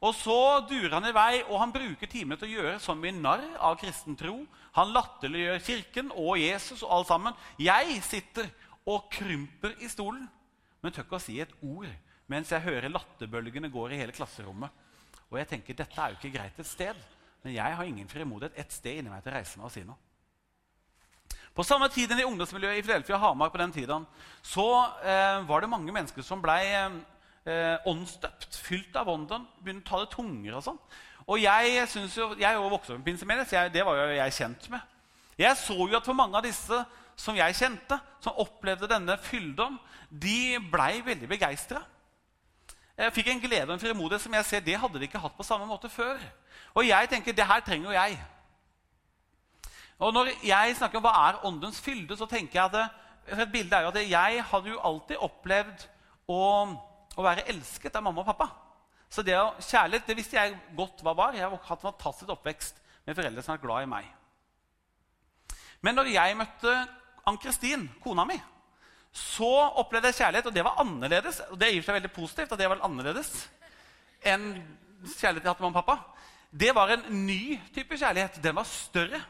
Og 0.00 0.14
så 0.16 0.36
durer 0.70 0.94
han 0.94 1.08
i 1.10 1.12
vei, 1.12 1.42
og 1.42 1.58
han 1.60 1.72
bruker 1.74 2.08
timene 2.08 2.38
til 2.38 2.48
å 2.48 2.54
gjøre 2.54 2.76
så 2.80 2.94
mye 2.96 3.18
narr 3.18 3.42
av 3.58 3.76
kristen 3.82 4.14
tro. 4.16 4.38
Han 4.78 4.94
latterliggjør 4.94 5.60
Kirken 5.66 6.14
og 6.14 6.38
Jesus 6.38 6.84
og 6.86 6.94
alt 6.96 7.10
sammen. 7.10 7.40
Jeg 7.60 7.98
sitter 8.06 8.48
og 8.88 9.10
krymper 9.12 9.74
i 9.82 9.90
stolen, 9.92 10.24
men 10.80 10.94
tør 10.94 11.04
ikke 11.08 11.18
å 11.18 11.24
si 11.26 11.40
et 11.42 11.52
ord 11.60 11.90
mens 12.30 12.52
jeg 12.54 12.62
hører 12.62 12.92
latterbølgene 12.94 13.68
går 13.74 13.96
i 13.96 14.04
hele 14.04 14.14
klasserommet. 14.14 14.70
Og 15.28 15.40
jeg 15.42 15.50
tenker, 15.50 15.76
dette 15.76 15.98
er 15.98 16.12
jo 16.12 16.20
ikke 16.20 16.36
greit 16.38 16.62
et 16.62 16.68
sted, 16.68 17.08
men 17.44 17.56
jeg 17.56 17.76
har 17.76 17.88
ingen 17.88 18.08
frimodighet 18.08 18.58
et 18.60 18.72
sted 18.74 19.00
inni 19.00 19.12
meg 19.12 19.22
til 19.24 19.32
å 19.32 19.36
reise 19.38 19.60
meg 19.60 19.68
og 19.68 19.74
si 19.74 19.84
noe. 19.86 19.98
På 21.56 21.64
samme 21.66 21.88
tiden 21.90 22.20
i 22.20 22.24
ungdomsmiljøet 22.24 22.78
i 22.78 22.82
Filadelfia 22.84 23.18
Hamar 23.18 23.50
på 23.50 23.58
den 23.58 23.72
tiden, 23.74 24.06
så 24.42 24.66
eh, 25.02 25.40
var 25.48 25.60
det 25.60 25.70
mange 25.72 25.92
mennesker 25.92 26.22
som 26.24 26.42
blei 26.42 26.62
eh, 26.70 27.88
åndsdøpt, 27.90 28.60
fylt 28.62 28.96
av 28.96 29.10
ånden, 29.10 29.48
begynte 29.60 29.88
å 29.88 29.90
ta 29.90 30.04
det 30.04 30.12
tungere 30.14 30.60
og 30.60 30.66
sånn. 30.68 30.78
Og 31.26 31.42
jeg, 31.42 31.82
synes 31.90 32.14
jo, 32.16 32.30
jeg 32.38 32.48
er 32.48 32.56
jo 32.58 32.70
vokst 32.70 32.92
opp 32.92 33.00
med 33.00 33.06
pinsemenighet, 33.10 33.50
så 33.50 33.58
jeg, 33.58 33.74
det 33.74 33.84
var 33.86 33.98
jo 33.98 34.06
jeg 34.14 34.36
kjent 34.38 34.70
med. 34.72 34.96
Jeg 35.40 35.58
så 35.58 35.76
jo 35.76 35.98
at 35.98 36.06
for 36.06 36.16
mange 36.16 36.38
av 36.38 36.46
disse 36.46 36.80
som 37.20 37.36
jeg 37.36 37.56
kjente, 37.58 37.98
som 38.24 38.38
opplevde 38.40 38.88
denne 38.90 39.16
fylldom, 39.20 39.76
de 40.10 40.58
blei 40.72 41.00
veldig 41.06 41.28
begeistra. 41.30 41.82
Jeg 43.00 43.14
fikk 43.16 43.30
en 43.32 43.40
glede 43.40 43.68
og 43.68 43.74
en 43.74 43.80
frimodighet 43.80 44.22
som 44.22 44.34
jeg 44.36 44.44
ser, 44.44 44.60
det 44.64 44.76
hadde 44.76 45.00
de 45.00 45.08
ikke 45.08 45.22
hatt 45.22 45.36
på 45.36 45.46
samme 45.46 45.66
måte 45.68 45.88
før. 45.88 46.20
Og 46.76 46.84
jeg 46.84 47.08
tenker 47.08 47.32
det 47.36 47.46
her 47.48 47.62
trenger 47.64 47.88
jo 47.88 47.96
jeg. 47.96 48.18
Og 50.00 50.12
når 50.12 50.34
jeg 50.44 50.76
snakker 50.76 51.00
om 51.00 51.04
hva 51.04 51.14
er 51.28 51.40
åndens 51.48 51.80
fylde, 51.80 52.16
så 52.16 52.28
tenker 52.28 52.60
jeg 52.60 52.68
at 52.68 52.76
det, 52.76 52.84
et 53.40 53.52
bilde 53.52 53.76
er 53.76 53.86
jo 53.86 53.92
at 53.92 53.98
jeg 54.10 54.44
hadde 54.52 54.72
jo 54.72 54.84
alltid 54.84 55.24
opplevd 55.24 55.88
å 56.28 56.40
å 57.18 57.24
være 57.24 57.46
elsket 57.50 57.96
av 57.96 58.04
mamma 58.04 58.22
og 58.22 58.30
pappa. 58.30 58.48
Så 59.10 59.24
det 59.26 59.36
å, 59.38 59.50
kjærlighet 59.58 60.06
det 60.06 60.16
visste 60.18 60.38
jeg 60.38 60.56
godt 60.78 61.02
hva 61.04 61.14
var. 61.18 61.34
Jeg 61.34 61.44
har 61.44 61.56
hatt 61.56 61.82
en 61.82 61.90
fantastisk 61.90 62.30
oppvekst 62.36 62.78
med 63.06 63.18
foreldre 63.18 63.44
som 63.44 63.56
er 63.56 63.62
glad 63.62 63.84
i 63.84 63.90
meg. 63.90 64.08
Men 65.84 65.96
når 65.96 66.12
jeg 66.12 66.38
møtte 66.38 66.74
Ann-Kristin, 67.28 67.88
kona 68.04 68.26
mi, 68.28 68.36
så 69.12 69.50
opplevde 69.80 70.10
jeg 70.10 70.20
kjærlighet, 70.20 70.46
og 70.46 70.54
det 70.54 70.64
var 70.64 70.78
annerledes. 70.82 71.40
Og 71.50 71.58
det 71.58 71.72
gir 71.72 71.82
seg 71.86 71.96
veldig 71.98 72.12
positivt 72.14 72.52
at 72.54 72.60
det 72.60 72.68
var 72.70 72.82
annerledes 72.86 73.32
enn 74.20 74.52
kjærlighet 75.00 75.46
jeg 75.46 75.50
hadde 75.50 75.64
med 75.64 75.78
pappa. 75.80 75.96
Det 76.50 76.74
var 76.76 76.92
en 76.92 77.04
ny 77.26 77.56
type 77.74 77.96
kjærlighet. 77.96 78.40
Den 78.42 78.56
var 78.58 78.68
større. 78.68 79.20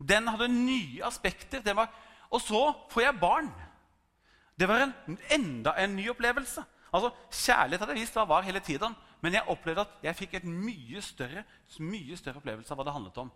Den 0.00 0.28
hadde 0.28 0.48
nye 0.48 1.04
aspekter. 1.04 1.62
Var, 1.74 1.90
og 2.30 2.40
så 2.40 2.62
får 2.90 3.02
jeg 3.02 3.20
barn. 3.20 3.50
Det 4.56 4.68
var 4.68 4.86
en, 4.86 5.18
enda 5.30 5.74
en 5.82 5.96
ny 5.96 6.08
opplevelse. 6.10 6.64
Altså, 6.94 7.10
Kjærlighet 7.30 7.82
hadde 7.82 7.96
jeg 7.96 8.06
visst 8.06 8.16
hva 8.16 8.24
var 8.28 8.46
hele 8.46 8.62
tiden, 8.64 8.94
men 9.20 9.34
jeg 9.36 9.48
opplevde 9.52 9.84
at 9.84 10.06
jeg 10.06 10.16
fikk 10.16 10.38
et 10.38 10.46
mye 10.48 11.02
større, 11.04 11.42
mye 11.82 12.16
større 12.16 12.40
opplevelse 12.40 12.72
av 12.72 12.80
hva 12.80 12.86
det 12.86 12.94
handlet 12.94 13.20
om. 13.20 13.32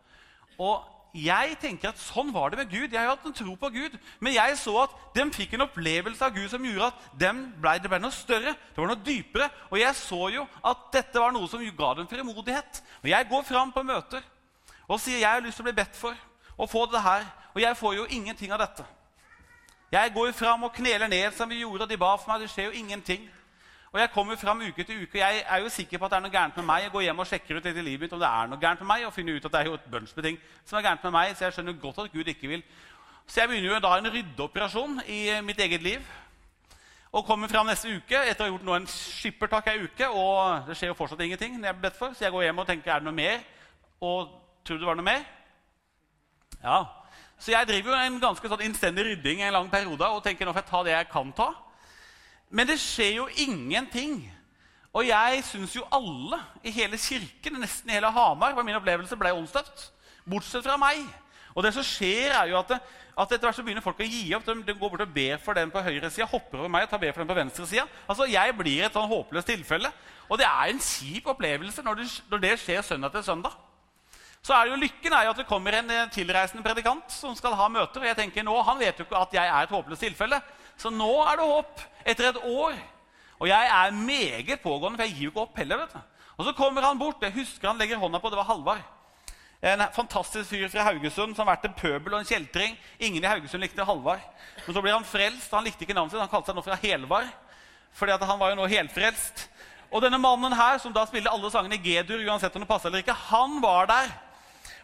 Og 0.60 0.86
jeg 1.14 1.56
tenker 1.58 1.90
at 1.90 1.98
Sånn 1.98 2.30
var 2.34 2.52
det 2.52 2.60
med 2.60 2.70
Gud. 2.70 2.92
Jeg 2.92 3.00
har 3.00 3.12
hatt 3.12 3.24
en 3.26 3.34
tro 3.34 3.54
på 3.58 3.70
Gud. 3.74 3.96
Men 4.22 4.34
jeg 4.36 4.58
så 4.60 4.74
at 4.84 4.94
de 5.16 5.24
fikk 5.34 5.56
en 5.56 5.66
opplevelse 5.66 6.22
av 6.24 6.34
Gud 6.36 6.46
som 6.52 6.64
gjorde 6.64 6.90
at 6.92 7.08
ble, 7.18 7.72
det 7.82 7.90
ble 7.90 7.98
noe 8.02 8.14
større. 8.14 8.54
det 8.54 8.78
var 8.78 8.92
noe 8.92 9.04
dypere. 9.04 9.50
Og 9.70 9.80
jeg 9.80 9.94
så 9.98 10.28
jo 10.36 10.46
at 10.62 10.86
dette 10.92 11.18
var 11.18 11.34
noe 11.34 11.48
som 11.50 11.64
ga 11.64 11.94
dem 11.98 12.08
fremodighet. 12.10 12.82
Og 13.02 13.10
jeg 13.10 13.28
går 13.30 13.42
fram 13.42 13.72
på 13.72 13.82
møter 13.82 14.22
og 14.90 14.98
sier 14.98 15.20
jeg 15.22 15.30
har 15.30 15.42
lyst 15.42 15.60
til 15.60 15.62
å 15.62 15.68
bli 15.68 15.78
bedt 15.78 15.94
for 15.94 16.16
å 16.58 16.66
få 16.66 16.86
det 16.90 17.02
her. 17.02 17.26
Og 17.54 17.60
jeg 17.62 17.78
får 17.78 17.94
jo 17.94 18.06
ingenting 18.10 18.52
av 18.52 18.58
dette. 18.62 18.86
Jeg 19.90 20.14
går 20.14 20.32
fram 20.32 20.64
og 20.66 20.74
kneler 20.74 21.10
ned 21.10 21.34
som 21.34 21.50
vi 21.50 21.62
gjorde, 21.62 21.82
og 21.86 21.90
de 21.90 21.98
ba 21.98 22.14
for 22.16 22.30
meg. 22.30 22.42
Det 22.42 22.50
skjer 22.52 22.70
jo 22.70 22.78
ingenting. 22.78 23.26
Og 23.90 23.98
jeg 23.98 24.10
kommer 24.14 24.36
fram 24.38 24.60
uke 24.62 24.84
til 24.86 25.02
uke. 25.02 25.18
og 25.18 25.18
Jeg 25.18 25.44
er 25.48 25.58
jo 25.58 25.68
sikker 25.68 25.98
på 25.98 26.04
at 26.04 26.10
det 26.10 26.16
er 26.16 26.22
noe 26.22 26.30
gærent 26.30 26.56
med 26.56 26.64
meg. 26.64 26.82
Jeg 26.82 26.92
går 26.92 27.00
hjem 27.00 27.18
og 27.18 27.26
sjekker 27.26 27.56
ut 27.56 27.66
i 27.66 27.72
livet 27.82 28.00
mitt 28.00 28.12
om 28.12 28.20
det 28.22 28.28
er 28.28 28.46
noe 28.46 28.60
gærent 28.62 28.80
med 28.80 28.86
meg, 28.86 29.06
og 29.06 29.12
finner 29.12 29.34
ut 29.34 29.44
at 29.44 29.52
det 29.52 29.60
er 29.60 29.66
jo 29.66 29.74
et 29.74 29.88
bunch 29.90 30.12
med 30.16 30.24
ting 30.24 30.38
som 30.64 30.78
er 30.78 30.84
gærent 30.86 31.04
med 31.04 31.14
meg, 31.16 31.32
så 31.34 31.44
jeg 31.44 31.56
skjønner 31.56 31.80
godt 31.82 31.98
at 31.98 32.12
Gud 32.12 32.28
ikke 32.30 32.48
vil. 32.48 32.62
Så 33.26 33.40
jeg 33.40 33.48
begynner 33.48 33.74
jo 33.74 33.80
da 33.82 33.96
en 33.98 34.12
ryddeoperasjon 34.14 35.00
i 35.08 35.18
mitt 35.42 35.58
eget 35.58 35.82
liv. 35.82 36.06
Og 37.10 37.26
kommer 37.26 37.50
fram 37.50 37.66
neste 37.66 37.90
uke 37.90 38.14
etter 38.14 38.44
å 38.44 38.46
ha 38.46 38.52
gjort 38.52 38.66
nå 38.68 38.76
en 38.78 38.86
skippertak 38.86 39.72
ei 39.72 39.82
uke, 39.82 40.06
og 40.06 40.68
det 40.68 40.76
skjer 40.78 40.92
jo 40.92 40.98
fortsatt 40.98 41.24
ingenting. 41.26 41.58
når 41.58 41.68
jeg 41.68 41.78
blir 41.78 41.88
bedt 41.88 41.98
for, 41.98 42.14
Så 42.14 42.24
jeg 42.24 42.32
går 42.32 42.42
hjem 42.42 42.58
og 42.58 42.66
tenker 42.66 42.92
er 42.92 42.98
det 43.02 43.04
noe 43.04 43.12
mer. 43.12 43.42
Og 44.00 44.30
tror 44.64 44.78
det 44.78 44.86
var 44.86 44.94
noe 44.94 45.04
mer? 45.10 45.24
Ja. 46.62 46.84
Så 47.38 47.50
jeg 47.50 47.66
driver 47.66 47.90
jo 47.90 48.06
en 48.06 48.20
ganske 48.20 48.48
sånn 48.48 48.62
innstendig 48.62 49.04
rydding 49.04 49.42
en 49.42 49.52
lang 49.52 49.70
periode 49.70 50.06
og 50.06 50.22
tenker 50.22 50.46
nå 50.46 50.52
får 50.52 50.62
jeg 50.62 50.70
ta 50.70 50.82
det 50.84 50.92
jeg 50.92 51.08
kan 51.10 51.32
ta. 51.32 51.50
Men 52.50 52.66
det 52.66 52.80
skjer 52.82 53.16
jo 53.20 53.28
ingenting. 53.38 54.24
Og 54.90 55.06
jeg 55.06 55.42
syns 55.46 55.76
jo 55.76 55.86
alle 55.94 56.40
i 56.66 56.72
hele 56.74 56.98
kirken, 56.98 57.60
nesten 57.62 57.90
i 57.90 57.94
hele 57.94 58.10
Hamar, 58.10 58.56
var 58.56 58.66
min 58.66 58.78
opplevelse 58.78 59.18
ble 59.18 59.32
åndsdøpt. 59.36 59.84
Bortsett 60.26 60.66
fra 60.66 60.76
meg. 60.80 61.04
Og 61.54 61.62
det 61.62 61.72
som 61.74 61.86
skjer 61.86 62.34
er 62.34 62.50
jo 62.50 62.58
at, 62.58 62.72
det, 62.72 62.78
at 63.14 63.32
etter 63.32 63.46
hvert 63.46 63.58
så 63.58 63.64
begynner 63.66 63.84
folk 63.84 64.02
å 64.02 64.06
gi 64.06 64.34
opp. 64.34 64.46
De, 64.46 64.56
de 64.66 64.74
går 64.74 64.92
bort 64.92 65.06
og 65.06 65.14
ber 65.14 65.38
for 65.42 65.58
den 65.58 65.70
på 65.70 65.82
høyresida, 65.82 66.26
hopper 66.30 66.62
over 66.62 66.70
meg 66.72 66.86
og 66.86 66.92
tar 66.92 67.02
ber 67.02 67.14
for 67.14 67.22
den 67.22 67.30
på 67.30 67.38
venstresida. 67.38 67.86
Altså, 68.06 68.26
jeg 68.30 68.54
blir 68.58 68.86
et 68.86 68.98
sånn 68.98 69.10
håpløst 69.10 69.50
tilfelle. 69.50 69.90
Og 70.30 70.38
det 70.38 70.46
er 70.46 70.70
en 70.70 70.82
kjip 70.82 71.30
opplevelse 71.30 71.82
når 71.86 72.02
det, 72.02 72.08
når 72.30 72.44
det 72.46 72.54
skjer 72.62 72.86
søndag 72.86 73.14
til 73.14 73.26
søndag. 73.26 73.58
Så 74.42 74.54
er 74.56 74.64
det 74.64 74.72
jo 74.72 74.80
Lykken 74.80 75.14
er 75.14 75.26
jo 75.26 75.34
at 75.34 75.40
det 75.42 75.48
kommer 75.50 75.74
en 75.76 75.90
eh, 75.92 76.06
tilreisende 76.14 76.64
predikant 76.64 77.12
som 77.12 77.34
skal 77.36 77.54
ha 77.58 77.66
møter. 77.68 78.00
og 78.00 78.08
jeg 78.08 78.16
tenker 78.16 78.46
nå, 78.46 78.54
Han 78.62 78.78
vet 78.80 78.98
jo 78.98 79.04
ikke 79.04 79.20
at 79.20 79.34
jeg 79.36 79.46
er 79.46 79.66
et 79.66 79.74
håpløst 79.74 80.06
tilfelle, 80.06 80.40
så 80.80 80.92
nå 80.92 81.10
er 81.26 81.38
det 81.38 81.50
håp. 81.50 81.84
Etter 82.08 82.30
et 82.30 82.42
år 82.48 82.78
og 83.40 83.48
jeg 83.48 83.68
er 83.72 83.90
meget 83.90 84.60
pågående, 84.60 84.98
for 84.98 85.06
jeg 85.06 85.14
gir 85.14 85.24
jo 85.24 85.30
ikke 85.30 85.44
opp 85.46 85.58
heller. 85.58 85.76
vet 85.76 85.92
du. 85.94 86.00
Og 86.36 86.44
så 86.44 86.52
kommer 86.52 86.82
han 86.84 86.98
bort. 86.98 87.22
Jeg 87.22 87.32
husker 87.32 87.68
han 87.68 87.78
legger 87.78 87.96
hånda 87.96 88.18
på. 88.20 88.28
Det 88.28 88.36
var 88.36 88.44
Halvard. 88.44 88.82
En 89.62 89.82
fantastisk 89.92 90.50
fyr 90.50 90.68
fra 90.72 90.84
Haugesund 90.88 91.34
som 91.36 91.46
har 91.46 91.54
vært 91.54 91.64
en 91.68 91.76
pøbel 91.76 92.14
og 92.14 92.20
en 92.20 92.28
kjeltring. 92.28 92.76
Ingen 92.98 93.24
i 93.24 93.28
Haugesund 93.28 93.64
likte 93.64 93.84
Halvard. 93.84 94.20
Men 94.66 94.76
så 94.76 94.82
blir 94.84 94.92
han 94.92 95.08
frelst. 95.08 95.52
Han 95.56 95.64
likte 95.64 95.84
ikke 95.84 95.96
navnet 95.96 96.12
sitt. 96.12 96.20
Han 96.20 96.32
kalte 96.32 96.52
seg 96.52 96.58
nå 96.58 96.64
fra 96.64 96.78
Helvar. 96.82 97.32
fordi 97.92 98.12
han 98.12 98.38
var 98.38 98.50
jo 98.50 98.60
nå 98.60 98.66
helfrelst. 98.66 99.48
Og 99.90 100.02
denne 100.02 100.18
mannen 100.18 100.52
her, 100.52 100.78
som 100.78 100.92
da 100.92 101.02
spiller 101.06 101.32
alle 101.32 101.50
sangene 101.50 101.74
i 101.74 101.82
G-dur, 101.82 102.20
uansett 102.28 102.54
om 102.54 102.62
det 102.62 102.68
passer 102.68 102.88
eller 102.88 103.02
ikke, 103.02 103.16
han 103.32 103.56
var 103.62 103.88
der. 103.90 104.12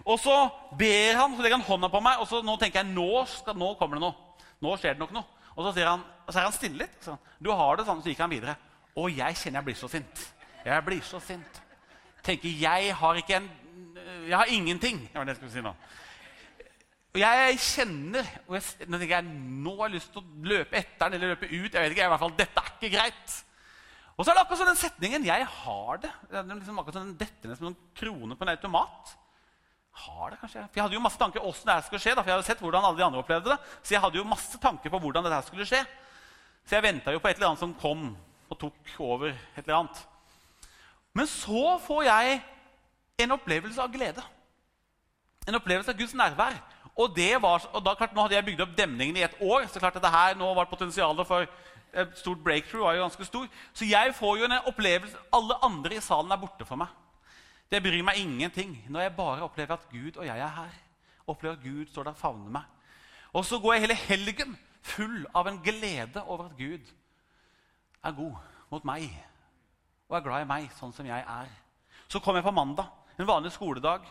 Og 0.05 0.19
så 0.19 0.49
ber 0.79 1.15
han, 1.15 1.37
så 1.37 1.43
legger 1.43 1.61
han 1.61 1.69
hånda 1.69 1.89
på 1.93 2.01
meg, 2.03 2.19
og 2.19 2.27
så 2.27 2.41
nå 2.43 2.57
tenker 2.59 2.83
jeg 2.83 2.91
nå, 2.91 3.25
skal, 3.31 3.55
nå 3.55 3.75
kommer 3.79 4.01
det 4.01 4.03
noe. 4.03 4.43
Nå 4.65 4.75
skjer 4.81 4.97
det 4.97 5.05
nok 5.05 5.15
noe. 5.15 5.36
Og 5.57 5.65
så, 5.65 5.85
han, 5.89 6.03
så 6.29 6.39
er 6.39 6.49
han 6.49 6.55
stille 6.55 6.85
litt. 6.85 6.97
Så, 7.01 7.17
du 7.41 7.51
har 7.51 7.79
det 7.79 7.87
sånn, 7.89 8.03
så 8.05 8.13
gikk 8.13 8.21
han 8.21 8.33
videre. 8.33 8.57
Og 8.97 9.13
jeg 9.13 9.39
kjenner 9.41 9.61
jeg 9.61 9.69
blir 9.71 9.79
så 9.79 9.89
sint. 9.93 10.25
Jeg 10.67 10.85
blir 10.85 11.05
så 11.05 11.21
sint. 11.23 11.63
Tenker, 12.27 12.51
jeg 12.51 12.97
har 12.99 13.23
ikke 13.23 13.41
en 13.41 13.49
Jeg 14.27 14.37
har 14.37 14.51
ingenting. 14.51 14.99
Det 15.07 15.15
var 15.15 15.25
det 15.25 15.37
jeg 15.37 15.41
skulle 15.41 15.55
si 15.55 15.65
nå. 15.65 15.73
Og 17.15 17.21
jeg 17.23 17.59
kjenner 17.63 18.27
og 18.45 18.57
jeg, 18.59 18.87
Nå 18.91 18.99
tenker 18.99 19.15
jeg, 19.15 19.35
nå 19.65 19.75
har 19.79 19.89
jeg 19.89 19.97
lyst 19.97 20.11
til 20.13 20.21
å 20.21 20.49
løpe 20.51 20.77
etter 20.77 21.07
den 21.07 21.17
eller 21.17 21.35
løpe 21.35 21.49
ut. 21.49 21.73
jeg 21.73 21.83
vet 21.83 21.95
ikke, 21.95 22.09
i 22.09 22.13
hvert 22.13 22.25
fall, 22.25 22.35
Dette 22.37 22.63
er 22.65 22.73
ikke 22.75 22.93
greit. 22.97 23.37
Og 24.17 24.25
så 24.25 24.33
er 24.33 24.37
det 24.37 24.43
akkurat 24.43 24.61
sånn 24.61 24.73
den 24.73 24.81
setningen 24.81 25.25
'jeg 25.25 25.47
har 25.47 25.99
det'. 26.03 26.13
det 26.31 26.39
er 26.39 26.55
liksom 26.57 26.79
akkurat 26.79 26.95
sånn, 26.95 27.17
Dette 27.19 27.49
ned 27.49 27.57
som 27.57 27.67
en 27.69 27.77
krone 27.95 28.37
på 28.37 28.45
en 28.45 28.53
automat 28.57 29.17
har 29.97 30.31
det 30.31 30.39
kanskje? 30.41 30.65
For 30.67 30.79
Jeg 30.79 30.85
hadde 30.85 30.97
jo 30.99 31.05
masse 31.05 31.19
tanker 31.19 31.41
hvordan 31.41 31.71
det 31.71 31.87
skulle 31.87 32.03
skje. 32.03 32.15
Da, 32.15 32.23
for 32.23 32.31
jeg 32.31 32.37
hadde 32.37 32.47
sett 32.47 32.61
hvordan 32.65 32.85
alle 32.85 32.99
de 32.99 33.07
andre 33.07 33.23
opplevde 33.23 33.53
det. 33.55 33.59
Så 33.83 33.95
jeg 33.95 34.03
hadde 34.03 34.21
jo 34.21 34.29
masse 34.29 34.61
tanker 34.61 34.93
på 34.93 35.01
hvordan 35.03 35.25
dette 35.25 35.41
skulle 35.47 35.69
skje. 35.69 35.83
Så 36.67 36.77
jeg 36.77 36.85
venta 36.85 37.15
jo 37.15 37.23
på 37.23 37.31
et 37.31 37.39
eller 37.39 37.53
annet 37.53 37.63
som 37.63 37.75
kom 37.81 38.11
og 38.51 38.59
tok 38.61 38.93
over 39.03 39.31
et 39.33 39.63
eller 39.65 39.79
annet. 39.81 40.01
Men 41.17 41.29
så 41.31 41.79
får 41.87 42.03
jeg 42.11 42.41
en 43.25 43.37
opplevelse 43.39 43.83
av 43.83 43.93
glede. 43.93 44.25
En 45.49 45.57
opplevelse 45.57 45.95
av 45.95 45.99
Guds 45.99 46.15
nærvær. 46.19 46.59
Og, 46.97 47.13
det 47.17 47.43
var, 47.43 47.65
og 47.73 47.83
da, 47.85 47.95
klart, 47.95 48.13
Nå 48.17 48.25
hadde 48.25 48.37
jeg 48.39 48.47
bygd 48.47 48.63
opp 48.65 48.77
demningen 48.77 49.17
i 49.19 49.25
et 49.25 49.41
år, 49.45 49.67
så 49.69 49.81
klart 49.81 49.97
at 49.99 50.05
det 50.05 50.13
her 50.13 50.37
nå 50.37 50.49
var 50.57 50.69
potensialet 50.71 51.29
for 51.29 51.45
et 51.97 52.13
stort 52.19 52.41
breakthrough 52.45 52.85
var 52.85 52.97
jo 52.97 53.05
ganske 53.05 53.25
stor. 53.25 53.49
Så 53.77 53.89
jeg 53.89 54.15
får 54.17 54.39
jo 54.39 54.45
en 54.49 54.57
opplevelse 54.69 55.17
Alle 55.33 55.57
andre 55.65 55.97
i 55.97 56.05
salen 56.05 56.33
er 56.33 56.41
borte 56.41 56.65
for 56.69 56.81
meg. 56.81 56.93
Det 57.71 57.83
bryr 57.83 58.03
meg 58.07 58.21
ingenting 58.23 58.77
når 58.89 59.07
jeg 59.07 59.17
bare 59.17 59.43
opplever 59.47 59.75
at 59.75 59.89
Gud 59.91 60.17
og 60.17 60.27
jeg 60.27 60.39
er 60.39 60.53
her. 60.61 60.75
Opplever 61.27 61.57
at 61.57 61.63
Gud 61.63 61.87
står 61.91 62.07
der 62.07 62.15
og 62.15 62.21
favner 62.21 62.53
meg. 62.59 62.63
Og 63.35 63.45
så 63.45 63.59
går 63.59 63.75
jeg 63.75 63.87
hele 63.87 63.99
helgen 64.07 64.59
full 64.87 65.25
av 65.35 65.49
en 65.51 65.59
glede 65.63 66.23
over 66.23 66.47
at 66.47 66.59
Gud 66.59 66.93
er 68.07 68.15
god 68.15 68.37
mot 68.71 68.87
meg 68.87 69.09
og 70.07 70.17
er 70.17 70.23
glad 70.23 70.45
i 70.45 70.49
meg 70.49 70.71
sånn 70.77 70.95
som 70.95 71.07
jeg 71.09 71.19
er. 71.19 71.51
Så 72.07 72.21
kommer 72.23 72.39
jeg 72.39 72.47
på 72.47 72.55
mandag, 72.55 72.87
en 73.19 73.27
vanlig 73.27 73.51
skoledag. 73.57 74.07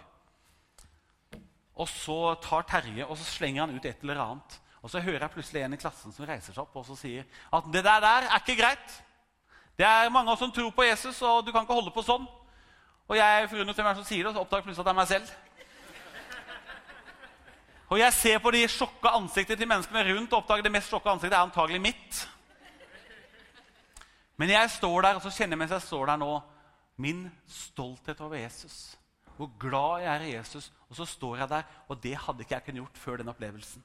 Og 1.79 1.87
så 1.87 2.35
tar 2.43 2.67
Terje 2.67 3.07
og 3.07 3.15
så 3.15 3.27
slenger 3.29 3.63
han 3.63 3.75
ut 3.77 3.87
et 3.87 4.03
eller 4.03 4.19
annet. 4.19 4.59
Og 4.83 4.91
så 4.91 4.99
hører 4.99 5.23
jeg 5.23 5.33
plutselig 5.33 5.63
en 5.63 5.73
i 5.73 5.79
klassen 5.79 6.13
som 6.13 6.27
reiser 6.27 6.51
seg 6.51 6.61
opp 6.61 6.75
og 6.75 6.85
så 6.85 6.97
sier 6.99 7.23
at 7.55 7.71
det 7.71 7.83
der, 7.87 8.03
der 8.03 8.27
er 8.27 8.43
ikke 8.43 8.59
greit. 8.59 8.97
Det 9.79 9.87
er 9.87 10.11
mange 10.11 10.29
av 10.29 10.35
oss 10.35 10.43
som 10.43 10.51
tror 10.55 10.69
på 10.75 10.85
Jesus, 10.87 11.17
og 11.23 11.45
du 11.45 11.51
kan 11.51 11.65
ikke 11.65 11.75
holde 11.75 11.91
på 11.95 12.03
sånn. 12.05 12.27
Og 13.05 13.17
jeg 13.17 13.49
forundret 13.49 13.81
hvem 13.81 13.97
som 13.99 14.05
sier 14.07 14.23
det, 14.23 14.31
og 14.31 14.37
så 14.37 14.41
oppdager 14.41 14.65
plutselig 14.65 14.81
at 14.81 14.87
det 14.87 14.93
er 14.95 15.01
meg 15.01 15.09
selv. 15.11 15.33
Og 17.93 17.99
jeg 18.01 18.13
ser 18.17 18.39
på 18.41 18.51
de 18.55 18.63
sjokka 18.71 19.11
ansiktene 19.19 19.59
til 19.61 19.69
menneskene 19.69 20.05
rundt 20.07 20.31
og 20.33 20.39
oppdager 20.41 20.65
det 20.65 20.73
mest 20.73 20.89
sjokka 20.89 21.13
ansiktet 21.13 21.37
er 21.37 21.45
antagelig 21.45 21.81
mitt. 21.83 22.21
Men 24.41 24.51
jeg 24.51 24.71
står 24.73 25.05
der 25.05 25.19
og 25.19 25.23
så 25.23 25.31
kjenner 25.31 25.53
jeg 25.53 25.61
mens 25.61 25.75
jeg 25.75 25.85
står 25.85 26.09
der 26.09 26.19
nå, 26.19 26.31
min 26.97 27.27
stolthet 27.47 28.23
over 28.25 28.39
Jesus. 28.39 28.95
Hvor 29.37 29.51
glad 29.59 30.01
jeg 30.01 30.11
er 30.15 30.25
i 30.25 30.33
Jesus. 30.33 30.71
Og 30.89 30.97
så 30.97 31.05
står 31.05 31.37
jeg 31.43 31.49
der, 31.51 31.69
og 31.87 32.01
det 32.01 32.15
hadde 32.17 32.41
ikke 32.41 32.55
jeg 32.55 32.65
kunnet 32.65 32.81
gjort 32.81 32.97
før 33.03 33.21
den 33.21 33.29
opplevelsen. 33.29 33.83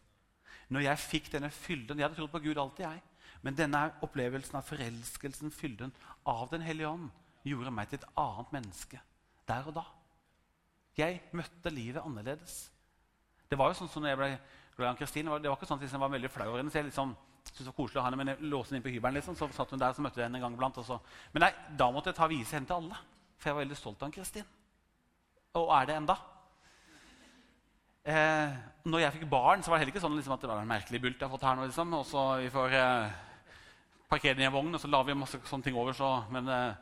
Når 0.71 0.87
jeg 0.87 1.03
fikk 1.03 1.33
denne 1.33 1.51
fylden 1.51 1.99
Jeg 1.99 2.05
hadde 2.07 2.17
trodd 2.17 2.31
på 2.31 2.39
Gud 2.39 2.57
alltid, 2.57 2.85
jeg. 2.85 3.03
Men 3.43 3.57
denne 3.59 3.83
opplevelsen 4.03 4.57
av 4.57 4.67
forelskelsen, 4.69 5.53
fylden 5.53 5.93
av 6.27 6.49
Den 6.51 6.63
hellige 6.63 6.89
ånd, 6.89 7.09
gjorde 7.45 7.73
meg 7.75 7.89
til 7.89 7.99
et 7.99 8.11
annet 8.17 8.53
menneske 8.53 9.01
der 9.51 9.67
og 9.69 9.77
da. 9.77 9.85
Jeg 10.99 11.21
møtte 11.37 11.73
livet 11.75 12.03
annerledes. 12.03 12.63
Det 13.51 13.59
var 13.59 13.71
jo 13.71 13.79
sånn 13.81 13.91
som 13.91 14.05
når 14.05 14.13
jeg 14.13 14.21
ble 14.21 14.31
glad 14.77 14.87
i 14.87 14.91
Ann-Kristin. 14.93 15.31
det 15.43 15.51
var 15.51 15.59
ikke 15.59 15.69
sånn 15.69 15.81
at 15.81 15.91
jeg 15.91 16.01
var 16.01 16.13
veldig 16.13 16.31
flau 16.31 16.49
over 16.49 16.63
henne. 16.63 16.73
så 16.73 16.81
jeg 16.81 16.89
liksom, 16.91 17.15
syntes 17.45 17.61
det 17.61 17.71
var 17.71 17.77
koselig 17.77 18.01
å 18.01 18.05
ha 18.05 18.11
henne, 18.11 18.21
men 18.21 18.33
jeg 18.33 18.51
låste 18.53 18.73
henne 18.73 18.81
inn 18.81 18.87
på 18.87 18.95
hybelen. 18.95 19.19
Liksom, 19.19 19.37
så 19.39 19.49
satt 19.55 19.73
hun 19.75 19.83
der, 19.83 19.95
så 19.97 20.05
møtte 20.05 20.21
jeg 20.21 20.29
henne 20.29 20.41
en 20.41 20.47
gang 20.47 20.57
iblant. 20.57 20.81
Men 21.35 21.47
nei, 21.47 21.53
da 21.79 21.91
måtte 21.93 22.13
jeg 22.13 22.19
ta 22.21 22.29
vise 22.31 22.57
henne 22.57 22.71
til 22.71 22.79
alle. 22.79 23.01
For 23.41 23.51
jeg 23.51 23.57
var 23.57 23.65
veldig 23.65 23.79
stolt 23.79 24.03
av 24.03 24.11
Ann-Kristin. 24.11 24.53
Og 25.61 25.73
er 25.75 25.89
det 25.89 25.97
enda. 25.99 26.17
Eh, 28.11 28.61
når 28.89 29.03
jeg 29.03 29.17
fikk 29.19 29.27
barn, 29.33 29.63
så 29.63 29.71
var 29.71 29.77
det 29.77 29.85
heller 29.85 29.95
ikke 29.95 30.05
sånn 30.05 30.15
liksom, 30.17 30.37
at 30.37 30.45
det 30.45 30.49
var 30.51 30.63
en 30.63 30.71
merkelig 30.71 31.01
bult 31.03 31.19
jeg 31.19 31.27
har 31.27 31.35
fått 31.35 31.49
her 31.49 31.59
nå. 31.59 31.67
Liksom. 31.69 31.97
Og 31.99 32.07
så 32.09 32.23
vi 32.41 32.53
får 32.55 32.77
eh, 32.79 33.19
parkere 34.11 34.39
den 34.39 34.47
i 34.47 34.49
en 34.49 34.55
vogn, 34.55 34.73
og 34.75 34.83
så 34.83 34.91
la 34.91 35.03
vi 35.05 35.19
masse 35.19 35.43
sånne 35.51 35.67
ting 35.67 35.77
over. 35.77 35.97
Så, 35.97 36.09
men 36.33 36.49
eh, 36.49 36.79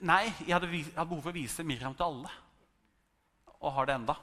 Nei, 0.00 0.24
jeg 0.46 0.54
hadde, 0.54 0.70
jeg 0.72 0.88
hadde, 0.94 1.08
behov 1.08 1.22
for 1.22 1.32
å 1.32 1.36
vise 1.36 1.64
Miriam 1.66 1.94
til 1.94 2.06
alle. 2.06 2.30
Og 3.60 3.74
har 3.76 3.88
det 3.88 3.96
enda. 3.98 4.16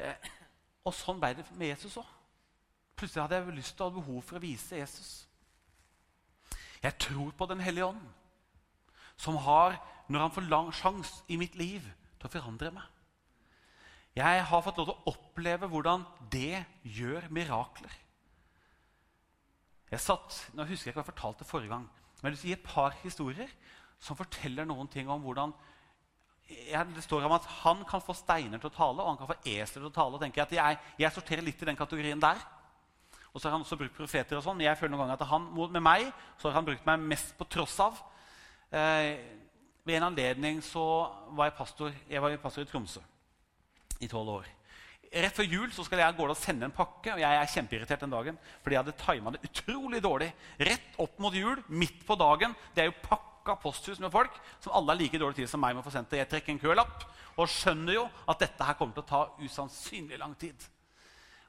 Eh, 0.00 0.30
og 0.86 0.96
sånn 0.96 1.20
ble 1.20 1.34
det 1.38 1.44
med 1.58 1.72
Jesus 1.72 1.98
òg. 2.00 2.08
Plutselig 2.96 3.22
hadde 3.24 3.38
jeg 3.38 3.56
lyst 3.56 3.76
til 3.76 3.86
å 3.86 3.90
ha 3.90 3.96
behov 3.96 4.24
for 4.26 4.38
å 4.38 4.42
vise 4.42 4.80
Jesus. 4.80 5.10
Jeg 6.80 6.96
tror 7.00 7.32
på 7.36 7.46
Den 7.48 7.60
hellige 7.60 7.90
ånd, 7.92 8.02
som 9.20 9.36
har, 9.44 9.76
når 10.08 10.24
han 10.24 10.32
får 10.32 10.48
lang 10.48 10.70
sjanse 10.72 11.24
i 11.28 11.36
mitt 11.40 11.56
liv, 11.60 11.84
til 12.18 12.28
å 12.28 12.32
forandre 12.32 12.72
meg. 12.76 12.86
Jeg 14.16 14.44
har 14.44 14.62
fått 14.64 14.80
lov 14.80 14.88
til 14.88 14.96
å 14.96 15.12
oppleve 15.14 15.68
hvordan 15.70 16.04
det 16.32 16.64
gjør 16.82 17.28
mirakler. 17.32 17.92
Jeg 19.90 20.02
satt, 20.02 20.36
nå 20.54 20.66
husker 20.68 20.90
jeg 20.90 20.92
ikke 20.92 21.00
hva 21.00 21.06
jeg 21.06 21.12
fortalte 21.12 21.46
forrige 21.48 21.72
gang, 21.72 21.86
men 22.20 22.28
jeg 22.28 22.36
vil 22.36 22.42
si 22.42 22.52
et 22.54 22.66
par 22.66 22.96
historier 23.02 23.50
som 24.00 24.16
forteller 24.18 24.68
noen 24.68 24.88
ting 24.90 25.10
om 25.10 25.22
hvordan 25.22 25.52
Det 26.50 27.04
står 27.04 27.28
om 27.28 27.32
at 27.36 27.44
han 27.60 27.84
kan 27.86 28.02
få 28.02 28.14
steiner 28.18 28.58
til 28.58 28.66
å 28.66 28.74
tale, 28.74 29.02
og 29.02 29.12
han 29.12 29.18
kan 29.20 29.28
få 29.28 29.36
esler 29.46 29.84
til 29.84 29.86
å 29.86 29.94
tale. 29.94 30.16
og 30.16 30.20
tenker 30.20 30.42
at 30.42 30.52
jeg, 30.52 30.78
jeg, 30.98 31.12
sorterer 31.14 31.46
litt 31.46 31.62
i 31.62 31.68
den 31.68 31.78
kategorien 31.78 32.18
der. 32.18 32.40
Og 33.30 33.38
så 33.38 33.46
har 33.46 33.54
han 33.54 33.62
også 33.62 33.78
brukt 33.78 33.94
profeter. 33.94 34.36
og 34.36 34.42
sånn, 34.42 34.56
men 34.58 34.66
jeg 34.66 34.78
føler 34.80 34.96
noen 34.96 35.04
ganger 35.04 35.20
at 35.20 35.30
han, 35.30 35.46
Med 35.70 35.82
meg 35.82 36.08
så 36.40 36.48
har 36.48 36.58
han 36.58 36.66
brukt 36.66 36.86
meg 36.86 36.98
mest 37.12 37.36
på 37.38 37.46
tross 37.46 37.78
av. 37.78 38.02
Eh, 38.72 39.14
ved 39.86 40.00
en 40.00 40.08
anledning 40.10 40.58
så 40.62 40.82
var 41.38 41.52
jeg 41.52 41.58
pastor, 41.60 41.94
jeg 42.10 42.22
var 42.22 42.36
pastor 42.42 42.66
i 42.66 42.66
Tromsø 42.66 43.00
i 44.00 44.08
tolv 44.08 44.40
år. 44.40 44.50
Rett 45.10 45.34
før 45.34 45.46
jul 45.46 45.70
så 45.74 45.82
skal 45.86 46.02
jeg 46.02 46.16
gå 46.18 46.26
og 46.26 46.38
sende 46.38 46.68
en 46.68 46.74
pakke, 46.74 47.14
og 47.14 47.18
jeg 47.22 47.38
er 47.38 47.50
kjempeirritert 47.54 48.04
den 48.04 48.12
dagen. 48.12 48.36
Fordi 48.62 48.76
jeg 48.76 48.82
hadde 48.84 48.98
tima 49.00 49.32
det 49.34 49.42
utrolig 49.48 50.02
dårlig. 50.02 50.28
Rett 50.58 51.00
opp 51.02 51.18
mot 51.22 51.34
jul, 51.34 51.58
midt 51.66 52.04
på 52.06 52.18
dagen. 52.18 52.54
Det 52.74 52.84
er 52.84 52.90
jo 52.90 53.00
pakke 53.02 53.29
pakka 53.40 53.56
posthus 53.56 54.00
med 54.00 54.12
folk 54.12 54.32
som 54.60 54.72
alle 54.72 54.92
er 54.92 55.00
like 55.00 55.18
dårlig 55.18 55.36
tid 55.36 55.48
som 55.48 55.60
meg 55.60 55.74
med 55.74 55.82
å 55.82 55.86
få 55.86 55.94
sendt 55.94 56.10
det. 56.12 56.20
Jeg 56.20 56.28
trekker 56.28 56.52
en 56.52 56.60
kølapp 56.60 57.04
og 57.36 57.48
skjønner 57.48 57.96
jo 57.96 58.04
at 58.28 58.40
dette 58.42 58.64
her 58.64 58.76
kommer 58.76 58.94
til 58.94 59.04
å 59.04 59.08
ta 59.08 59.22
usannsynlig 59.40 60.18
lang 60.20 60.34
tid. 60.38 60.56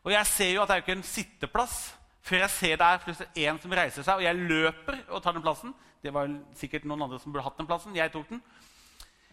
Og 0.05 0.13
jeg 0.13 0.25
ser 0.29 0.53
jo 0.55 0.63
at 0.63 0.69
det 0.69 0.75
er 0.75 0.81
jo 0.81 0.85
ikke 0.85 0.97
en 0.99 1.09
sitteplass 1.11 1.75
før 2.21 2.43
jeg 2.43 2.53
ser 2.53 2.77
det 2.77 2.87
er 2.87 3.49
en 3.49 3.59
som 3.59 3.73
reiser 3.73 4.05
seg, 4.05 4.19
og 4.19 4.23
jeg 4.23 4.37
løper 4.37 4.99
og 5.09 5.23
tar 5.23 5.33
den 5.33 5.43
plassen. 5.43 5.73
Det 6.01 6.13
var 6.13 6.29
sikkert 6.57 6.85
noen 6.85 7.07
andre 7.07 7.19
som 7.21 7.33
burde 7.33 7.45
hatt 7.47 7.57
den 7.57 7.69
plassen. 7.69 7.95
Jeg 7.97 8.13
tok 8.13 8.29
den. 8.29 8.41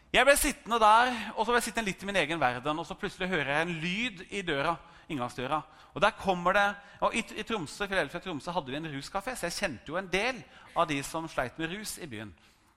Jeg 0.09 0.24
ble 0.24 0.34
sittende 0.40 0.78
der 0.80 1.11
og 1.34 1.42
så 1.42 1.50
ble 1.50 1.59
jeg 1.59 1.66
sittende 1.68 1.90
litt 1.90 2.02
i 2.02 2.06
min 2.09 2.16
egen 2.16 2.40
verden, 2.40 2.78
og 2.80 2.86
så 2.88 2.96
plutselig 2.96 3.28
hører 3.28 3.50
jeg 3.52 3.66
en 3.66 3.74
lyd 3.82 4.22
i 4.32 4.40
døra, 4.46 4.78
inngangsdøra. 5.09 5.59
Og 5.92 6.00
der 6.00 6.14
kommer 6.16 6.56
det, 6.56 6.68
og 7.04 7.16
I, 7.16 7.24
i 7.36 7.44
Tromsø, 7.44 7.84
Philadelphia 7.84 8.22
Tromsø 8.24 8.54
hadde 8.54 8.72
vi 8.72 8.78
en 8.78 8.88
ruskafé, 8.92 9.34
så 9.36 9.48
jeg 9.48 9.56
kjente 9.59 9.92
jo 9.92 9.98
en 10.00 10.09
del 10.09 10.40
av 10.72 10.88
de 10.88 11.02
som 11.04 11.28
sleit 11.28 11.59
med 11.61 11.74
rus 11.74 11.96
i 12.00 12.09
byen. 12.09 12.32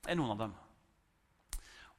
Noen 0.09 0.34
av 0.34 0.43
dem. 0.43 0.57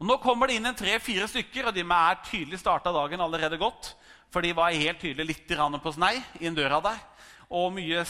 Og 0.02 0.08
Nå 0.08 0.18
kommer 0.20 0.50
det 0.50 0.58
inn 0.58 0.68
en 0.68 0.76
tre-fire 0.76 1.28
stykker, 1.30 1.70
og 1.70 1.76
de 1.76 1.84
med 1.86 1.96
er 1.96 2.20
tydelig 2.26 2.60
starta 2.60 2.92
dagen 2.92 3.22
allerede 3.22 3.60
godt. 3.60 3.94
For 4.32 4.44
de 4.44 4.52
var 4.56 4.74
helt 4.74 5.00
tydelig 5.00 5.28
litt 5.28 5.56
på 5.82 5.92
snei 5.94 6.16
inn 6.40 6.56
døra 6.56 6.80
der, 6.82 7.00
og 7.48 7.72
mye, 7.72 8.04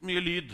mye 0.00 0.20
lyd. 0.20 0.52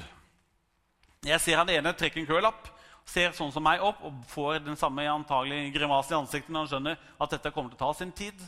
Jeg 1.27 1.41
ser 1.41 1.59
han 1.59 1.71
ene 1.71 1.95
trekke 1.97 2.21
en 2.21 2.29
kølapp 2.29 2.76
ser 3.07 3.35
sånn 3.37 3.53
som 3.55 3.63
meg 3.63 3.83
opp 3.87 4.03
og 4.05 4.15
får 4.33 4.61
den 4.67 4.79
samme 4.79 5.05
antagelig 5.09 5.71
grimasen 5.77 6.17
i 6.17 6.21
ansiktet 6.21 6.53
når 6.53 6.65
han 6.65 6.71
skjønner 6.73 7.11
at 7.23 7.35
dette 7.37 7.53
kommer 7.55 7.73
til 7.73 7.79
å 7.79 7.85
ta 7.87 7.99
sin 7.99 8.13
tid. 8.15 8.41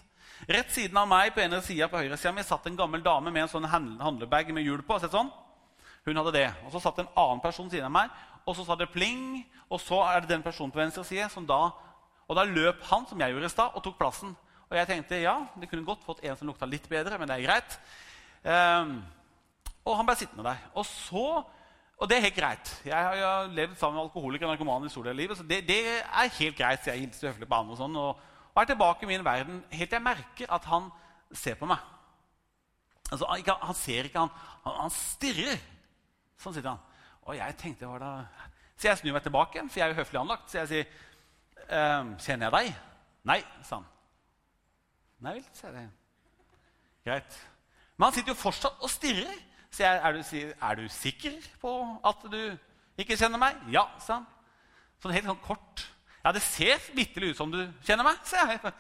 Rett 0.47 0.71
siden 0.75 0.99
av 0.99 1.09
meg 1.11 1.33
på 1.35 1.43
ene 1.43 1.61
siden, 1.65 1.91
på 1.91 2.01
høyre 2.01 2.19
sida 2.19 2.33
mi 2.35 2.45
satt 2.47 2.67
en 2.69 2.79
gammel 2.79 3.03
dame 3.03 3.31
med 3.31 3.45
en 3.45 3.53
sånn 3.53 3.69
handlebag 3.71 4.51
med 4.55 4.67
hjul 4.67 4.83
på. 4.87 4.99
Sett 5.01 5.15
sånn. 5.15 5.31
Hun 6.07 6.19
hadde 6.21 6.35
det. 6.37 6.49
Og 6.67 6.75
Så 6.75 6.83
satt 6.83 6.99
en 7.03 7.11
annen 7.15 7.43
person 7.43 7.71
siden 7.71 7.89
av 7.89 7.95
meg, 7.95 8.13
og 8.47 8.57
så 8.57 8.65
sa 8.65 8.77
det 8.79 8.91
pling. 8.93 9.43
Og 9.69 9.81
så 9.83 10.01
er 10.09 10.23
det 10.23 10.33
den 10.33 10.45
personen 10.45 10.73
på 10.73 10.81
venstre 10.81 11.05
side 11.05 11.29
som 11.33 11.47
da 11.47 11.71
Og 12.29 12.37
da 12.37 12.43
løp 12.45 12.83
han, 12.91 13.07
som 13.09 13.21
jeg 13.21 13.33
gjorde 13.33 13.49
i 13.49 13.49
stad, 13.49 13.71
og 13.73 13.81
tok 13.81 13.95
plassen. 13.97 14.35
Og 14.69 14.75
jeg 14.77 14.85
tenkte 14.85 15.17
ja, 15.17 15.47
det 15.57 15.71
kunne 15.71 15.87
godt 15.87 16.03
fått 16.05 16.21
en 16.21 16.37
som 16.37 16.51
lukta 16.51 16.67
litt 16.69 16.85
bedre, 16.85 17.17
men 17.17 17.25
det 17.25 17.39
er 17.39 17.47
greit. 17.47 17.77
Um, 18.45 18.91
og 19.81 19.97
han 19.97 20.05
ble 20.05 20.17
sittende 20.21 20.45
der. 20.45 20.61
Og 20.77 20.85
så 20.85 21.25
og 21.99 22.07
det 22.07 22.17
er 22.17 22.27
helt 22.29 22.37
greit. 22.37 22.73
Jeg 22.87 22.95
har 22.95 23.49
levd 23.51 23.75
sammen 23.77 23.97
med 23.99 24.05
alkoholikere 24.07 24.47
og 24.47 24.55
narkomane 24.55 24.87
i 24.87 24.93
stor 24.93 25.03
del 25.03 25.17
av 25.17 25.19
livet. 25.19 25.39
så 25.39 25.43
det, 25.43 25.65
det, 25.67 25.79
er 25.99 26.37
helt 26.39 26.57
greit, 26.57 26.85
så 26.85 26.93
jeg 26.93 27.01
hilser 27.09 27.33
høflig 27.33 27.49
på 27.51 27.59
han 27.59 27.73
og 27.75 27.81
sånn. 27.81 27.97
Og, 27.99 28.21
og, 28.53 28.61
er 28.63 28.69
tilbake 28.71 29.03
i 29.03 29.11
min 29.11 29.25
verden 29.27 29.65
helt 29.73 29.91
til 29.91 29.99
jeg 29.99 30.05
merker 30.05 30.53
at 30.55 30.69
han 30.71 30.87
ser 31.35 31.59
på 31.59 31.67
meg. 31.67 31.83
Altså, 33.11 33.27
ikke, 33.41 33.57
han 33.63 33.75
ser 33.75 34.07
ikke, 34.07 34.23
han, 34.23 34.31
han, 34.63 34.79
han, 34.85 34.95
stirrer. 34.95 35.59
Sånn 36.39 36.55
sitter 36.55 36.77
han. 36.77 37.03
Og 37.27 37.35
jeg 37.41 37.59
tenkte 37.59 37.91
hva 37.91 37.99
da... 38.03 38.13
Så 38.79 38.87
jeg 38.87 39.01
snur 39.01 39.17
meg 39.17 39.25
tilbake, 39.27 39.65
for 39.67 39.81
jeg 39.81 39.89
er 39.89 39.91
jo 39.97 39.99
høflig 39.99 40.21
anlagt. 40.21 40.53
Så 40.53 40.61
jeg 40.61 40.69
sier, 40.71 40.99
ehm, 41.67 42.13
'Kjenner 42.23 42.47
jeg 42.47 42.55
deg?' 42.55 42.77
'Nei', 43.27 43.43
sa 43.67 43.81
han. 43.81 43.89
'Nei 45.19 45.33
vel', 45.41 45.49
sier 45.59 45.75
jeg. 45.75 45.91
Greit. 47.09 47.39
Men 47.97 48.07
han 48.07 48.15
sitter 48.15 48.37
jo 48.37 48.39
fortsatt 48.39 48.79
og 48.87 48.91
stirrer. 48.93 49.35
Så 49.71 49.85
jeg, 49.85 50.01
er, 50.03 50.13
du, 50.13 50.55
er 50.63 50.75
du 50.75 50.89
sikker 50.89 51.37
på 51.61 51.75
at 52.07 52.25
du 52.33 52.41
ikke 52.99 53.17
kjenner 53.17 53.41
meg? 53.41 53.57
Ja, 53.73 53.85
sa 54.03 54.21
han. 54.21 54.27
Sånn 55.03 55.15
helt 55.15 55.29
sånn 55.31 55.45
kort. 55.45 55.85
Ja, 56.25 56.33
det 56.35 56.43
ser 56.43 56.83
vitterlig 56.97 57.33
ut 57.33 57.39
som 57.39 57.53
du 57.53 57.61
kjenner 57.87 58.07
meg, 58.09 58.19
sa 58.27 58.43
jeg. 58.49 58.73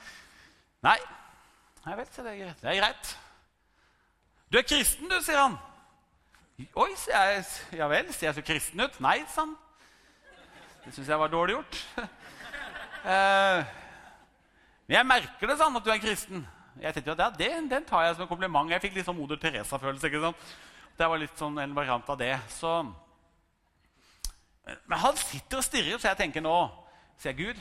Nei. 0.84 0.98
Nei 1.84 1.94
vel, 2.00 2.10
det 2.10 2.24
er 2.32 2.40
greit. 2.42 2.60
Det 2.62 2.72
er 2.72 2.80
greit. 2.80 3.14
Du 4.48 4.58
er 4.58 4.66
kristen, 4.66 5.10
du, 5.10 5.18
sier 5.22 5.38
han. 5.38 5.56
Oi, 6.58 6.90
sier 6.98 7.32
jeg. 7.32 7.46
Ja 7.78 7.86
vel, 7.90 8.10
ser 8.12 8.30
jeg 8.30 8.38
så 8.40 8.44
kristen 8.44 8.82
ut? 8.82 9.00
Nei, 9.04 9.20
sa 9.30 9.44
han. 9.44 9.56
Det 10.84 10.94
syns 10.96 11.10
jeg 11.12 11.20
var 11.20 11.30
dårlig 11.30 11.58
gjort. 11.58 11.82
uh, 13.04 13.60
men 14.88 14.96
jeg 14.96 15.06
merker 15.06 15.52
det 15.52 15.58
sånn 15.60 15.78
at 15.78 15.86
du 15.86 15.92
er 15.92 16.02
kristen. 16.02 16.46
Jeg 16.78 16.94
tenkte 16.94 17.14
ja, 17.18 17.28
det, 17.34 17.50
Den 17.70 17.86
tar 17.86 18.06
jeg 18.06 18.16
som 18.16 18.24
en 18.24 18.30
kompliment. 18.30 18.70
Jeg 18.72 18.82
fikk 18.82 18.98
litt 18.98 19.06
sånn 19.06 19.18
Moder 19.18 19.38
Teresa-følelse. 19.40 20.10
ikke 20.10 20.24
sant? 20.24 20.50
Det 20.98 21.06
var 21.06 21.20
litt 21.20 21.38
sånn 21.38 21.60
en 21.62 21.74
variant 21.76 22.08
av 22.10 22.16
det. 22.18 22.32
Så, 22.50 22.72
men 24.66 24.98
han 24.98 25.20
sitter 25.20 25.60
og 25.60 25.62
stirrer, 25.62 25.94
så 25.94 26.08
jeg 26.10 26.18
tenker 26.24 26.42
nå 26.42 26.54
sier 27.22 27.30
jeg, 27.30 27.38
Gud, 27.38 27.60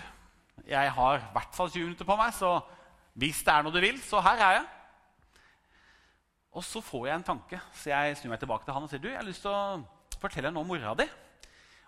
jeg 0.66 0.94
har 0.96 1.20
i 1.20 1.30
hvert 1.36 1.54
fall 1.54 1.70
20 1.70 1.86
minutter 1.86 2.10
på 2.10 2.18
meg, 2.18 2.34
så 2.34 2.56
hvis 3.22 3.44
det 3.46 3.54
er 3.54 3.66
noe 3.66 3.76
du 3.76 3.78
vil, 3.84 4.02
så 4.02 4.24
her 4.26 4.42
er 4.42 4.58
jeg. 4.58 4.66
Og 6.58 6.66
så 6.66 6.82
får 6.82 7.06
jeg 7.12 7.20
en 7.20 7.28
tanke, 7.30 7.62
så 7.78 7.94
jeg 7.94 8.18
snur 8.18 8.34
meg 8.34 8.42
tilbake 8.42 8.66
til 8.66 8.74
han 8.74 8.90
og 8.90 8.90
sier 8.90 9.06
du, 9.06 9.10
jeg 9.12 9.22
har 9.22 9.30
lyst 9.30 9.46
til 9.46 9.54
å 9.54 10.18
fortelle 10.18 10.50
noe 10.54 10.66
om 10.66 10.74
mora 10.74 10.98
di. 10.98 11.06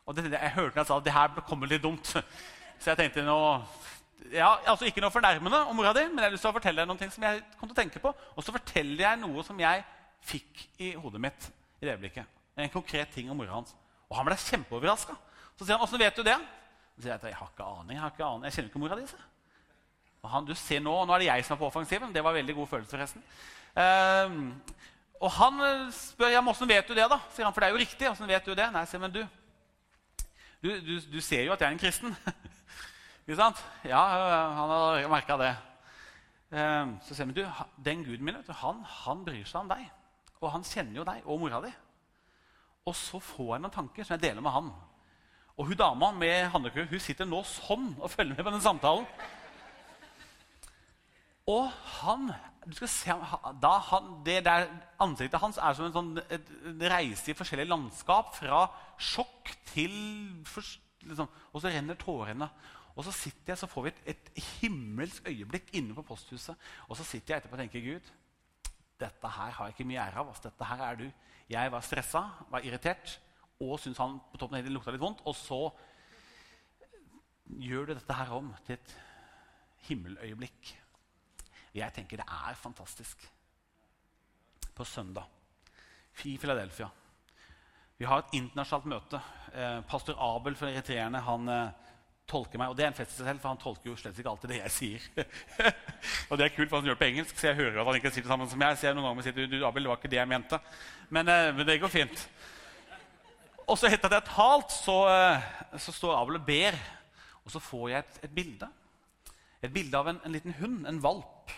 Og 0.06 0.18
det, 0.18 0.30
jeg 0.30 0.56
hørte 0.62 0.84
han 0.84 0.90
sa 0.92 1.02
at 1.02 1.10
det 1.10 1.18
her 1.18 1.46
kommer 1.50 1.70
litt 1.70 1.82
dumt. 1.82 2.14
Så 2.80 2.94
jeg 2.94 3.00
tenkte 3.02 3.26
nå 3.26 3.40
ja, 4.36 4.54
altså 4.68 4.86
Ikke 4.86 5.02
noe 5.02 5.14
fornærmende 5.14 5.66
om 5.72 5.78
mora 5.80 5.96
di, 5.98 6.06
men 6.12 6.22
jeg 6.22 6.30
har 6.30 6.34
lyst 6.36 6.46
til 6.46 6.54
å 6.54 6.58
fortelle 6.60 6.84
deg 6.84 6.90
noe 6.92 7.10
som 7.10 7.26
jeg 7.26 7.42
kom 7.58 7.70
til 7.72 7.74
å 7.74 7.80
tenke 7.82 8.02
på. 8.04 8.14
Og 8.38 8.46
så 8.46 8.54
forteller 8.54 9.04
jeg 9.08 9.20
noe 9.26 9.44
som 9.48 9.60
jeg 9.66 9.84
fikk 10.26 10.66
i 10.82 10.94
hodet 11.00 11.22
mitt 11.22 11.50
i 11.80 11.86
det 11.86 11.96
øyeblikket. 11.96 12.38
En 12.60 12.70
konkret 12.70 13.12
ting 13.14 13.30
om 13.32 13.38
mora 13.38 13.56
hans. 13.56 13.76
Og 14.10 14.18
han 14.18 14.28
ble 14.28 14.36
kjempeoverraska. 14.36 15.16
Så 15.58 15.66
sier 15.66 15.78
han, 15.78 15.84
'Åssen 15.84 16.00
vet 16.00 16.16
du 16.16 16.24
det?' 16.24 16.40
Så 16.96 17.02
sier 17.02 17.12
jeg, 17.12 17.22
'Jeg 17.24 17.36
har 17.36 17.48
ikke 17.48 17.64
aning. 17.64 17.92
Jeg 17.92 18.02
har 18.02 18.10
ikke 18.10 18.26
aning. 18.26 18.44
Jeg 18.44 18.54
kjenner 18.54 18.70
ikke 18.70 18.80
mora 18.80 18.96
di.' 18.96 19.08
Og 20.22 20.30
han, 20.30 20.46
du 20.46 20.54
ser 20.54 20.80
Nå 20.80 21.06
nå 21.06 21.14
er 21.14 21.20
det 21.20 21.28
jeg 21.28 21.46
som 21.46 21.56
er 21.56 21.60
på 21.60 21.66
offensiven. 21.66 22.14
Det 22.14 22.24
var 22.24 22.34
veldig 22.34 22.56
god 22.56 22.68
følelse, 22.68 22.92
forresten. 22.92 23.24
Um, 23.76 24.62
og 25.22 25.32
han 25.32 25.92
spør 25.92 26.28
ja, 26.28 26.42
'Åssen 26.42 26.68
vet 26.68 26.88
du 26.88 26.94
det?' 26.94 27.10
da? 27.10 27.20
sier 27.32 27.46
han, 27.46 27.54
For 27.54 27.62
det 27.62 27.68
er 27.68 27.72
jo 27.72 27.78
riktig. 27.78 28.10
Åssen 28.10 28.28
vet 28.28 28.46
du 28.46 28.54
det? 28.54 28.72
Nei, 28.72 28.86
sier 28.86 29.00
men 29.00 29.12
du, 29.12 29.28
du, 30.64 30.80
du, 30.80 31.00
du 31.12 31.22
ser 31.22 31.44
jo 31.44 31.54
at 31.54 31.62
jeg 31.62 31.68
er 31.68 31.72
en 31.72 31.80
kristen. 31.80 32.16
Ikke 33.28 33.36
sant? 33.36 33.64
Ja, 33.86 34.02
han 34.58 34.70
har 34.70 35.08
merka 35.08 35.38
det. 35.38 35.56
Um, 36.50 36.98
så 37.06 37.14
sier 37.14 37.26
han, 37.26 37.34
du, 37.34 37.46
den 37.86 38.04
guden 38.04 38.26
min, 38.26 38.36
han, 38.50 38.84
han 38.84 39.26
bryr 39.26 39.46
seg 39.46 39.62
om 39.62 39.70
deg. 39.70 39.86
Og 40.40 40.54
han 40.54 40.66
kjenner 40.66 41.02
jo 41.02 41.08
deg 41.08 41.26
og 41.26 41.42
mora 41.42 41.62
di. 41.64 41.72
Og 42.88 42.96
så 42.96 43.20
får 43.22 43.56
jeg 43.56 43.64
noen 43.64 43.76
tanker 43.76 44.06
som 44.06 44.16
jeg 44.16 44.24
deler 44.30 44.44
med 44.44 44.56
han. 44.56 44.70
Og 45.60 45.68
hun 45.68 45.80
dama 45.80 46.14
med 46.16 46.48
hanneku, 46.54 46.86
hun 46.88 47.04
sitter 47.04 47.28
nå 47.28 47.42
sånn 47.48 47.92
og 48.00 48.12
følger 48.14 48.38
med 48.38 48.46
på 48.48 48.54
den 48.54 48.64
samtalen. 48.64 49.08
Og 51.50 51.68
han 52.00 52.30
du 52.70 52.76
skal 52.76 52.90
se, 52.92 53.14
han, 53.90 54.10
det 54.26 54.42
der 54.46 54.68
Ansiktet 55.02 55.40
hans 55.42 55.58
er 55.58 55.76
som 55.76 55.88
en 55.88 55.96
sånn 55.96 56.10
et, 56.28 56.50
reise 56.92 57.32
i 57.32 57.38
forskjellige 57.38 57.72
landskap. 57.72 58.34
Fra 58.38 58.66
sjokk 59.00 59.54
til 59.72 59.96
liksom, 61.08 61.30
Og 61.54 61.64
så 61.64 61.72
renner 61.72 61.98
tårene. 62.00 62.50
Og 62.96 63.06
så 63.08 63.14
sitter 63.16 63.54
jeg, 63.54 63.62
så 63.62 63.70
får 63.72 63.86
vi 63.86 63.94
et, 63.94 64.02
et 64.16 64.44
himmelsk 64.60 65.30
øyeblikk 65.32 65.72
inne 65.80 65.96
på 65.96 66.04
posthuset. 66.06 66.58
Og 66.90 67.00
så 67.00 67.08
sitter 67.08 67.34
jeg 67.34 67.42
etterpå 67.42 67.56
og 67.56 67.64
tenker 67.64 67.86
Gud, 67.86 68.12
dette 69.00 69.32
her 69.32 69.56
har 69.56 69.70
jeg 69.70 69.78
ikke 69.78 69.88
mye 69.90 70.04
ære 70.04 70.22
av. 70.22 70.30
Altså, 70.32 70.50
dette 70.50 70.70
her 70.70 70.84
er 70.86 71.00
du. 71.00 71.08
Jeg 71.50 71.72
var 71.74 71.86
stressa, 71.86 72.24
var 72.52 72.66
irritert 72.68 73.18
og 73.60 73.80
syntes 73.80 74.00
han 74.00 74.20
på 74.32 74.40
toppen 74.40 74.60
av 74.60 74.68
det 74.68 74.72
lukta 74.72 74.94
litt 74.96 75.04
vondt. 75.04 75.24
Og 75.28 75.36
så 75.36 75.60
gjør 77.60 77.90
du 77.90 77.96
dette 77.96 78.20
her 78.20 78.32
om 78.38 78.54
til 78.68 78.78
et 78.78 78.94
himmeløyeblikk. 79.90 80.72
Jeg 81.76 81.96
tenker 81.96 82.22
det 82.22 82.28
er 82.30 82.60
fantastisk. 82.60 83.26
På 84.76 84.86
søndag 84.88 85.28
i 86.24 86.38
Philadelphia. 86.40 86.88
Vi 88.00 88.08
har 88.08 88.22
et 88.22 88.36
internasjonalt 88.38 88.88
møte. 88.88 89.20
Eh, 89.52 89.82
pastor 89.88 90.16
Abel 90.24 90.56
fra 90.56 90.70
eritreerne 90.72 91.20
han 91.24 91.52
eh, 91.52 91.89
tolker 92.30 92.62
meg. 92.62 92.72
Og 92.72 92.78
det 92.78 92.86
er 92.86 92.92
en 92.92 92.98
fest 92.98 93.16
i 93.16 93.20
seg 93.20 93.28
selv, 93.28 93.42
for 93.42 93.52
han 93.52 93.62
tolker 93.62 93.90
jo 93.90 93.96
slett 94.00 94.20
ikke 94.22 94.32
alltid 94.32 94.54
det 94.54 94.60
jeg 94.60 94.74
sier. 94.76 95.08
og 96.30 96.40
det 96.40 96.46
er 96.46 96.54
kult, 96.56 96.70
for 96.70 96.80
han 96.80 96.90
gjør 96.90 96.98
det 96.98 97.02
på 97.02 97.10
engelsk, 97.10 97.36
så 97.40 97.50
jeg 97.50 97.60
hører 97.60 97.82
at 97.82 97.90
han 97.90 98.00
ikke 98.00 98.14
sier 98.14 98.26
det 98.26 98.32
samme 98.32 98.48
som 98.52 98.66
jeg. 98.66 98.80
Så 98.80 98.88
jeg 98.88 98.98
noen 98.98 99.10
ganger 99.10 99.28
sier 99.28 99.50
du, 99.52 99.58
Abel, 99.68 99.86
det 99.86 99.92
var 99.92 100.02
ikke 100.02 100.12
det 100.14 100.22
jeg 100.22 100.32
mente. 100.32 100.62
Men, 101.10 101.32
uh, 101.32 101.50
men 101.58 101.70
det 101.70 101.80
går 101.82 101.94
fint. 101.94 102.26
Og 103.70 103.78
så 103.78 103.90
etter 103.90 104.10
at 104.10 104.18
jeg 104.18 104.26
har 104.26 104.30
talt, 104.30 104.76
så, 104.76 104.98
uh, 105.10 105.80
så, 105.82 105.96
står 105.96 106.18
Abel 106.18 106.40
og 106.40 106.46
ber. 106.48 106.78
Og 107.44 107.54
så 107.54 107.64
får 107.64 107.90
jeg 107.94 108.06
et, 108.06 108.22
et 108.30 108.38
bilde. 108.38 108.70
Et 109.66 109.74
bilde 109.74 110.00
av 110.00 110.08
en, 110.12 110.22
en, 110.24 110.38
liten 110.38 110.56
hund, 110.62 110.86
en 110.88 111.02
valp. 111.04 111.58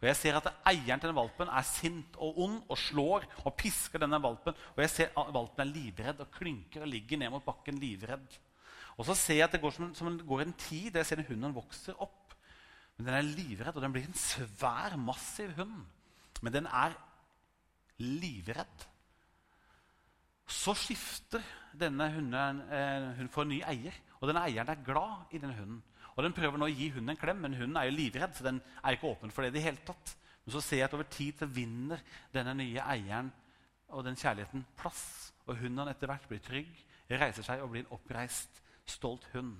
Og 0.00 0.06
jeg 0.08 0.16
ser 0.16 0.36
at 0.38 0.48
eieren 0.68 1.00
til 1.00 1.10
den 1.10 1.18
valpen 1.18 1.50
er 1.52 1.64
sint 1.68 2.14
og 2.24 2.38
ond 2.40 2.60
og 2.72 2.78
slår 2.80 3.26
og 3.44 3.52
pisker 3.58 4.00
denne 4.00 4.20
valpen. 4.22 4.56
Og 4.74 4.84
jeg 4.84 4.92
ser 4.92 5.10
at 5.12 5.34
valpen 5.34 5.64
er 5.64 5.74
livredd 5.74 6.22
og 6.24 6.30
klynker 6.32 6.86
og 6.86 6.92
ligger 6.92 7.20
ned 7.20 7.34
mot 7.34 7.44
bakken 7.44 7.76
livredd. 7.80 8.38
Og 9.00 9.06
så 9.08 9.16
ser 9.16 9.38
jeg 9.38 9.46
at 9.48 9.54
det 9.54 9.62
går 9.62 9.72
som, 9.72 9.92
som 9.96 10.12
det 10.12 10.26
går 10.28 10.42
en 10.44 10.58
tid 10.60 10.90
der 10.92 11.00
jeg 11.00 11.08
ser 11.08 11.22
hunden 11.30 11.56
vokser 11.56 11.96
opp. 12.04 12.34
Men 12.98 13.06
den 13.08 13.16
er 13.16 13.28
livredd, 13.32 13.72
og 13.72 13.80
den 13.82 13.94
blir 13.94 14.04
en 14.04 14.18
svær, 14.20 14.96
massiv 15.00 15.54
hund. 15.56 15.86
Men 16.44 16.52
den 16.52 16.68
er 16.68 16.92
livredd. 17.96 18.84
Så 20.50 20.74
skifter 20.76 21.40
denne 21.80 22.10
hunden 22.12 22.60
eh, 22.68 23.08
hun 23.16 23.32
får 23.32 23.46
en 23.46 23.52
ny 23.54 23.62
eier. 23.72 23.96
Og 24.20 24.28
denne 24.28 24.44
eieren 24.44 24.68
er 24.68 24.84
glad 24.84 25.32
i 25.32 25.40
denne 25.40 25.56
hunden. 25.56 25.80
Og 26.12 26.24
Den 26.26 26.36
prøver 26.36 26.60
nå 26.60 26.68
å 26.68 26.74
gi 26.74 26.90
hunden 26.92 27.14
en 27.14 27.16
klem, 27.16 27.38
men 27.40 27.56
hunden 27.56 27.78
er 27.80 27.88
jo 27.88 27.96
livredd. 27.96 28.34
så 28.36 28.44
den 28.44 28.60
er 28.84 28.92
ikke 28.92 29.14
åpen 29.14 29.30
for 29.32 29.42
det 29.46 29.54
i 29.54 29.56
det 29.56 29.64
hele 29.64 29.84
tatt. 29.86 30.16
Men 30.44 30.52
så 30.52 30.60
ser 30.60 30.82
jeg 30.82 30.90
at 30.90 30.96
over 30.98 31.08
tid 31.08 31.38
så 31.40 31.48
vinner 31.48 32.02
denne 32.34 32.52
nye 32.58 32.84
eieren 32.84 33.30
og 33.88 34.04
den 34.04 34.18
kjærligheten 34.20 34.66
plass. 34.76 35.32
Og 35.48 35.56
hunden 35.56 35.88
etter 35.88 36.10
hvert 36.10 36.28
blir 36.28 36.42
trygg, 36.44 36.74
reiser 37.08 37.46
seg 37.46 37.62
og 37.64 37.72
blir 37.72 37.88
oppreist 37.94 38.60
stolt 38.90 39.26
hund. 39.34 39.56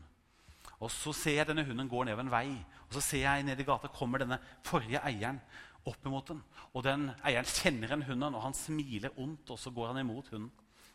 Og 0.80 0.90
Så 0.90 1.12
ser 1.16 1.40
jeg 1.40 1.48
denne 1.50 1.64
hunden 1.64 1.88
går 1.88 2.08
nedover 2.08 2.24
en 2.24 2.32
vei. 2.32 2.46
Og 2.88 2.94
Så 2.96 3.02
ser 3.04 3.26
jeg 3.26 3.44
ned 3.44 3.60
i 3.60 3.66
gata 3.68 3.88
kommer 3.92 4.22
denne 4.22 4.40
forrige 4.64 5.02
eieren 5.04 5.40
opp 5.88 6.06
imot 6.06 6.32
den. 6.32 6.40
Og 6.74 6.84
den 6.84 7.08
Eieren 7.24 7.48
kjenner 7.48 7.94
en 7.94 8.04
hunden, 8.08 8.34
og 8.36 8.42
han 8.44 8.56
smiler 8.56 9.14
ondt, 9.20 9.50
og 9.50 9.58
så 9.58 9.72
går 9.74 9.92
han 9.92 10.02
imot 10.02 10.28
hunden. 10.32 10.50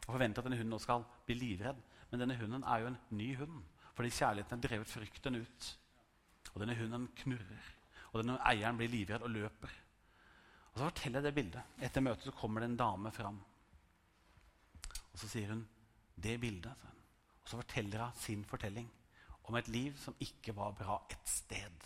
Og 0.06 0.12
forventer 0.14 0.42
at 0.42 0.48
denne 0.48 0.60
hunden 0.60 0.76
nå 0.76 0.82
skal 0.82 1.06
bli 1.26 1.38
livredd. 1.40 1.80
Men 2.12 2.22
denne 2.22 2.38
hunden 2.38 2.64
er 2.64 2.84
jo 2.84 2.92
en 2.92 3.00
ny 3.18 3.32
hund. 3.40 3.64
Fordi 3.96 4.12
kjærligheten 4.14 4.60
har 4.60 4.68
drevet 4.68 4.92
frykten 4.92 5.40
ut. 5.42 5.72
Og 6.54 6.62
denne 6.62 6.78
hunden 6.78 7.08
knurrer. 7.24 7.72
Og 8.12 8.22
denne 8.22 8.38
eieren 8.46 8.78
blir 8.78 8.92
livredd 8.92 9.26
og 9.26 9.34
løper. 9.34 9.74
Og 10.74 10.80
Så 10.80 10.90
forteller 10.90 11.22
jeg 11.22 11.30
det 11.30 11.36
bildet. 11.36 11.76
Etter 11.82 12.04
møtet 12.04 12.30
så 12.30 12.36
kommer 12.36 12.62
det 12.62 12.70
en 12.70 12.78
dame 12.78 13.12
fram. 13.12 13.40
Og 15.14 15.20
så 15.20 15.30
sier 15.32 15.54
hun 15.54 15.66
det 16.16 16.36
bildet. 16.40 16.86
Og 17.46 17.50
så 17.50 17.60
forteller 17.62 18.02
hun 18.02 18.18
sin 18.18 18.46
fortelling 18.46 18.88
om 19.46 19.56
et 19.56 19.68
liv 19.70 19.94
som 20.02 20.16
ikke 20.20 20.56
var 20.58 20.74
bra 20.74 20.98
et 21.14 21.30
sted. 21.30 21.86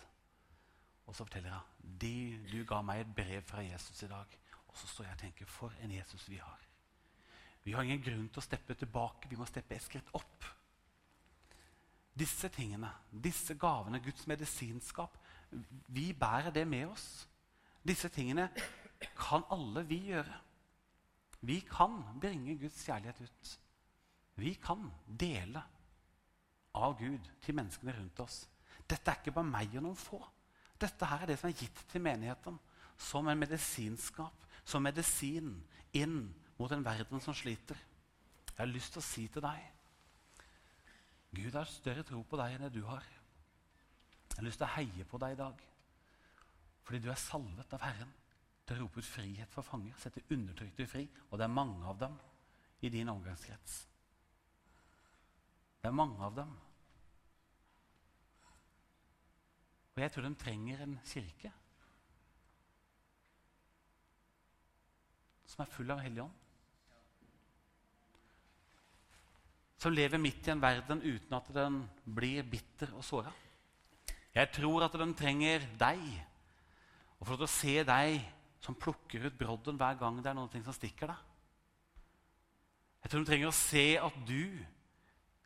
Og 1.05 1.15
så 1.15 1.25
forteller 1.25 1.51
hun 1.51 1.97
de, 1.99 2.39
du 2.47 2.63
ga 2.63 2.79
meg 2.85 3.03
et 3.03 3.11
brev 3.15 3.43
fra 3.43 3.65
Jesus 3.65 4.03
i 4.03 4.07
dag. 4.07 4.39
Og 4.69 4.77
så 4.77 4.87
står 4.87 5.09
jeg 5.09 5.17
og 5.17 5.21
tenker 5.25 5.51
for 5.51 5.75
en 5.83 5.91
Jesus 5.91 6.29
vi 6.29 6.39
har. 6.39 6.63
Vi 7.63 7.75
har 7.75 7.83
ingen 7.83 8.03
grunn 8.03 8.29
til 8.29 8.39
å 8.39 8.45
steppe 8.45 8.77
tilbake. 8.79 9.27
Vi 9.27 9.35
må 9.35 9.47
steppe 9.49 9.75
et 9.75 9.83
skritt 9.83 10.07
opp. 10.15 10.47
Disse 12.19 12.47
tingene, 12.55 12.91
disse 13.11 13.55
gavene, 13.59 13.99
Guds 14.03 14.27
medisinskap, 14.27 15.17
vi 15.87 16.13
bærer 16.13 16.55
det 16.55 16.67
med 16.67 16.87
oss. 16.87 17.27
Disse 17.83 18.09
tingene 18.09 18.47
kan 19.17 19.43
alle 19.51 19.83
vi 19.87 20.05
gjøre. 20.13 20.39
Vi 21.41 21.59
kan 21.67 21.99
bringe 22.21 22.57
Guds 22.59 22.85
kjærlighet 22.85 23.21
ut. 23.27 23.59
Vi 24.39 24.55
kan 24.61 24.87
dele 25.05 25.61
av 26.79 26.95
Gud 26.99 27.25
til 27.43 27.57
menneskene 27.57 27.95
rundt 27.97 28.21
oss. 28.23 28.43
Dette 28.89 29.11
er 29.11 29.19
ikke 29.19 29.35
bare 29.35 29.51
meg 29.51 29.73
og 29.77 29.85
noen 29.85 29.99
få. 29.99 30.19
Dette 30.79 31.07
her 31.09 31.25
er 31.25 31.31
det 31.31 31.39
som 31.41 31.49
er 31.49 31.57
gitt 31.59 31.81
til 31.91 32.03
menigheten 32.03 32.59
som 32.99 33.27
en 33.27 33.39
medisinskap, 33.39 34.45
som 34.67 34.83
medisin 34.83 35.53
inn 35.95 36.21
mot 36.59 36.71
en 36.71 36.85
verden 36.85 37.21
som 37.23 37.35
sliter. 37.35 37.77
Jeg 38.49 38.59
har 38.59 38.71
lyst 38.71 38.93
til 38.93 39.01
å 39.01 39.07
si 39.07 39.27
til 39.31 39.43
deg 39.45 39.67
Gud 41.29 41.53
har 41.53 41.69
større 41.69 42.03
tro 42.03 42.23
på 42.25 42.37
deg 42.39 42.55
enn 42.55 42.63
det 42.65 42.71
du 42.73 42.81
har. 42.87 43.05
Jeg 44.31 44.39
har 44.39 44.47
lyst 44.47 44.57
til 44.61 44.65
å 44.65 44.73
heie 44.73 45.05
på 45.05 45.19
deg 45.21 45.35
i 45.35 45.41
dag 45.43 45.65
fordi 46.89 47.03
du 47.03 47.11
er 47.13 47.19
salvet 47.21 47.73
av 47.77 47.83
Herren 47.85 48.09
til 48.65 48.79
å 48.79 48.79
rope 48.79 48.97
ut 48.97 49.05
frihet 49.05 49.51
for 49.53 49.61
fanger, 49.61 49.93
sette 50.01 50.23
undertrykte 50.33 50.87
fri. 50.89 51.03
Og 51.29 51.37
det 51.37 51.45
er 51.45 51.53
mange 51.53 51.85
av 51.85 51.99
dem 52.01 52.15
i 52.81 52.89
din 52.89 53.11
omgangskrets. 53.13 53.75
Det 55.79 55.87
er 55.87 55.95
mange 55.95 56.19
av 56.25 56.35
dem. 56.35 56.51
Og 59.95 60.03
jeg 60.03 60.11
tror 60.13 60.27
de 60.27 60.35
trenger 60.39 60.83
en 60.83 60.99
kirke 61.07 61.51
som 65.49 65.65
er 65.65 65.71
full 65.73 65.89
av 65.91 65.99
Hellig 65.99 66.21
Ånd. 66.23 66.35
Som 69.79 69.95
lever 69.95 70.21
midt 70.21 70.47
i 70.47 70.53
en 70.53 70.61
verden 70.63 71.01
uten 71.03 71.35
at 71.35 71.51
den 71.55 71.81
blir 72.05 72.47
bitter 72.47 72.93
og 72.95 73.03
såra. 73.03 73.31
Jeg 74.35 74.51
tror 74.55 74.85
at 74.85 74.95
den 74.99 75.15
trenger 75.17 75.65
deg. 75.79 76.03
Og 77.19 77.27
for 77.27 77.43
å 77.43 77.51
se 77.51 77.79
deg 77.87 78.21
som 78.63 78.77
plukker 78.79 79.27
ut 79.27 79.39
brodden 79.39 79.79
hver 79.79 79.99
gang 79.99 80.19
det 80.23 80.31
er 80.31 80.37
noe 80.37 80.63
som 80.63 80.75
stikker 80.75 81.11
deg. 81.11 81.25
Jeg 83.03 83.11
tror 83.11 83.23
de 83.23 83.31
trenger 83.31 83.51
å 83.51 83.55
se 83.55 83.85
at 83.99 84.23
du 84.27 84.43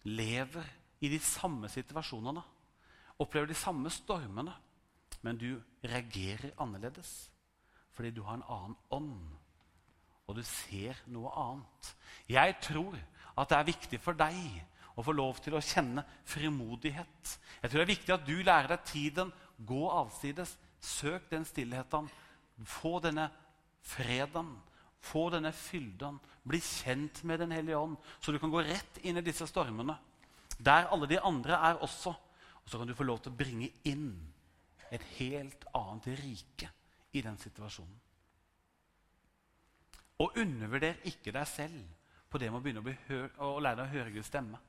lever 0.04 0.68
i 1.04 1.10
de 1.12 1.20
samme 1.20 1.70
situasjonene. 1.72 2.43
Opplever 3.20 3.51
de 3.51 3.58
samme 3.58 3.91
stormene. 3.93 4.54
Men 5.24 5.39
du 5.39 5.62
reagerer 5.84 6.51
annerledes 6.60 7.30
fordi 7.93 8.10
du 8.10 8.24
har 8.26 8.39
en 8.39 8.47
annen 8.49 8.78
ånd. 8.89 9.34
Og 10.26 10.36
du 10.36 10.41
ser 10.47 10.97
noe 11.14 11.30
annet. 11.38 11.89
Jeg 12.26 12.56
tror 12.66 12.97
at 13.38 13.51
det 13.51 13.58
er 13.58 13.68
viktig 13.68 13.99
for 14.01 14.18
deg 14.18 14.39
å 14.97 15.06
få 15.06 15.14
lov 15.14 15.38
til 15.43 15.54
å 15.58 15.62
kjenne 15.62 16.01
frimodighet. 16.26 17.34
Jeg 17.62 17.70
tror 17.70 17.80
det 17.80 17.86
er 17.86 17.93
viktig 17.93 18.16
at 18.16 18.26
du 18.26 18.36
lærer 18.41 18.72
deg 18.74 18.88
tiden. 18.89 19.34
Gå 19.58 19.84
avsides. 19.93 20.56
Søk 20.82 21.30
den 21.30 21.45
stillheten. 21.45 22.10
Få 22.66 22.97
denne 23.04 23.30
freden. 23.86 24.56
Få 25.04 25.28
denne 25.34 25.51
fylden. 25.56 26.20
Bli 26.47 26.60
kjent 26.64 27.24
med 27.28 27.39
Den 27.39 27.51
hellige 27.51 27.78
ånd, 27.78 27.97
så 28.20 28.32
du 28.32 28.39
kan 28.39 28.51
gå 28.51 28.64
rett 28.64 28.99
inn 29.04 29.20
i 29.20 29.26
disse 29.26 29.47
stormene. 29.47 29.95
Der 30.60 30.89
alle 30.91 31.10
de 31.10 31.20
andre 31.20 31.60
er 31.72 31.82
også. 31.84 32.14
Og 32.64 32.70
så 32.72 32.80
kan 32.80 32.88
du 32.88 32.95
få 32.95 33.04
lov 33.04 33.20
til 33.20 33.34
å 33.34 33.38
bringe 33.38 33.70
inn 33.89 34.12
et 34.93 35.04
helt 35.18 35.66
annet 35.76 36.08
rike 36.22 36.70
i 37.14 37.22
den 37.22 37.38
situasjonen. 37.41 37.99
Og 40.24 40.38
undervurder 40.39 41.01
ikke 41.10 41.34
deg 41.36 41.47
selv 41.49 41.82
på 42.30 42.39
det 42.39 42.51
med 42.51 42.62
å 42.62 42.64
begynne 42.64 43.30
å, 43.43 43.49
å 43.58 43.60
lære 43.62 43.82
deg 43.82 43.89
å 43.89 43.93
høre 43.97 44.14
Guds 44.14 44.30
stemme. 44.32 44.60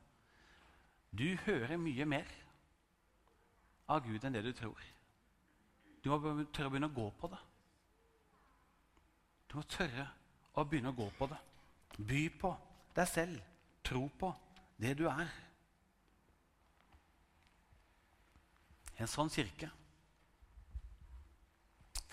Du 1.15 1.29
hører 1.45 1.79
mye 1.79 2.07
mer 2.09 2.31
av 3.87 4.03
Gud 4.05 4.25
enn 4.25 4.35
det 4.35 4.43
du 4.45 4.53
tror. 4.57 4.81
Du 6.03 6.11
må 6.11 6.19
tørre 6.53 6.69
å 6.69 6.73
begynne 6.73 6.91
å 6.91 6.97
gå 6.97 7.07
på 7.21 7.31
det. 7.33 7.41
Du 9.49 9.57
må 9.61 9.65
tørre 9.71 10.09
å 10.55 10.65
begynne 10.65 10.93
å 10.93 10.97
gå 10.97 11.09
på 11.19 11.29
det. 11.31 11.41
By 11.99 12.23
på 12.41 12.51
deg 12.97 13.11
selv. 13.11 13.51
Tro 13.85 14.07
på 14.19 14.31
det 14.81 14.95
du 14.99 15.05
er. 15.11 15.31
En 19.03 19.11
sånn 19.11 19.33
kirke 19.33 19.69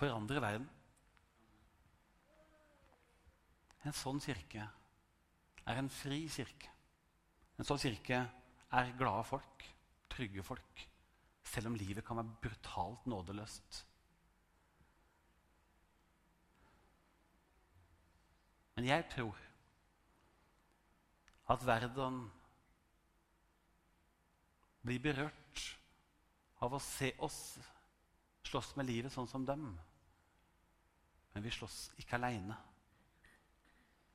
forandrer 0.02 0.42
verden. 0.42 0.68
En 3.86 3.96
sånn 3.98 4.22
kirke 4.22 4.66
er 5.70 5.78
en 5.78 5.90
fri 5.94 6.24
kirke. 6.30 6.70
En 7.58 7.68
sånn 7.68 7.82
kirke 7.82 8.24
er 8.72 8.92
glade 8.98 9.26
folk, 9.30 9.66
trygge 10.10 10.44
folk, 10.46 10.84
selv 11.46 11.70
om 11.70 11.78
livet 11.78 12.06
kan 12.06 12.18
være 12.18 12.42
brutalt 12.42 13.08
nådeløst. 13.10 13.84
Men 18.76 18.88
jeg 18.88 19.08
tror 19.12 19.38
at 21.52 21.66
verden 21.68 22.24
blir 24.82 25.02
berørt 25.04 25.64
av 26.62 26.74
å 26.74 26.82
se 26.82 27.12
oss 27.22 27.42
slåss 28.48 28.74
med 28.78 28.88
livet 28.90 29.14
sånn 29.14 29.30
som 29.30 29.46
dem. 29.46 29.66
Men 31.34 31.44
vi 31.44 31.54
slåss 31.54 31.92
ikke 32.02 32.18
aleine. 32.18 32.58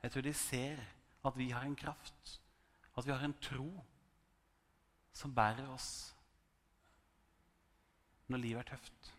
Jeg 0.02 0.12
tror 0.12 0.26
de 0.26 0.34
ser 0.36 0.82
at 1.26 1.36
vi 1.38 1.50
har 1.50 1.64
en 1.66 1.78
kraft, 1.78 2.36
at 2.96 3.06
vi 3.06 3.12
har 3.12 3.24
en 3.24 3.36
tro 3.42 3.70
som 5.16 5.32
bærer 5.34 5.68
oss 5.72 5.90
når 8.30 8.42
livet 8.42 8.64
er 8.64 8.76
tøft. 8.76 9.12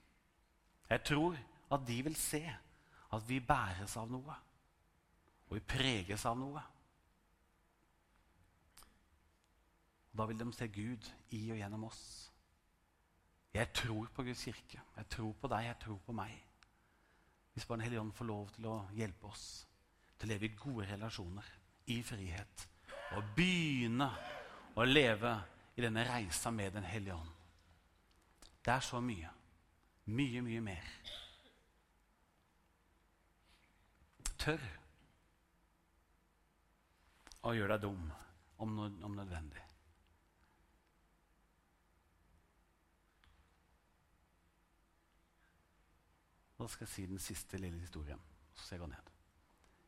Jeg 0.90 1.04
tror 1.08 1.38
at 1.74 1.84
de 1.88 1.98
vil 2.06 2.16
se 2.20 2.44
at 2.48 3.24
vi 3.28 3.40
bæres 3.44 3.96
av 4.00 4.10
noe, 4.12 4.36
og 5.48 5.56
vi 5.56 5.64
preges 5.64 6.26
av 6.28 6.38
noe. 6.40 6.64
Da 10.18 10.26
vil 10.26 10.40
de 10.40 10.48
se 10.56 10.68
Gud 10.74 11.08
i 11.38 11.44
og 11.54 11.60
gjennom 11.60 11.86
oss. 11.88 12.04
Jeg 13.54 13.70
tror 13.74 14.10
på 14.14 14.26
Guds 14.28 14.44
kirke. 14.44 14.82
Jeg 14.98 15.10
tror 15.14 15.34
på 15.40 15.50
deg, 15.52 15.70
jeg 15.70 15.80
tror 15.84 16.00
på 16.06 16.16
meg. 16.16 16.34
Hvis 17.54 17.66
bare 17.66 17.78
Den 17.78 17.86
hellige 17.86 18.02
ånd 18.02 18.14
får 18.14 18.26
lov 18.30 18.50
til 18.54 18.68
å 18.70 18.78
hjelpe 18.94 19.30
oss 19.32 19.46
til 20.18 20.28
å 20.28 20.32
leve 20.32 20.48
i 20.48 20.58
gode 20.58 20.88
relasjoner, 20.90 21.48
i 21.94 22.02
frihet, 22.04 22.68
og 23.16 23.32
begynne 23.38 24.10
å 24.76 24.86
leve 24.86 25.34
i 25.78 25.86
denne 25.86 26.06
reisa 26.06 26.52
med 26.52 26.74
Den 26.74 26.86
hellige 26.86 27.16
ånd. 27.16 27.34
Det 28.66 28.74
er 28.74 28.84
så 28.84 29.00
mye. 29.02 29.30
Mye, 30.06 30.42
mye 30.42 30.62
mer. 30.62 30.90
Tør 34.38 34.64
å 37.48 37.56
gjør 37.56 37.74
deg 37.74 37.84
dum 37.86 38.12
om, 38.64 38.78
om 38.84 39.16
nødvendig. 39.16 39.64
Da 46.58 46.66
skal 46.66 46.88
jeg 46.88 46.94
si 46.94 47.06
den 47.06 47.22
siste 47.22 47.60
lille 47.62 47.80
historien. 47.80 48.22
Så 48.56 48.66
skal 48.66 48.78
jeg 48.78 48.84
gå 48.84 48.90
ned. 48.92 49.12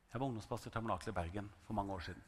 Jeg 0.10 0.22
var 0.22 0.28
ungdomspastor 0.28 0.70
i 0.70 0.74
Tabernaklet 0.74 1.12
i 1.12 1.18
Bergen 1.18 1.50
for 1.66 1.78
mange 1.78 1.94
år 1.94 2.06
siden. 2.06 2.22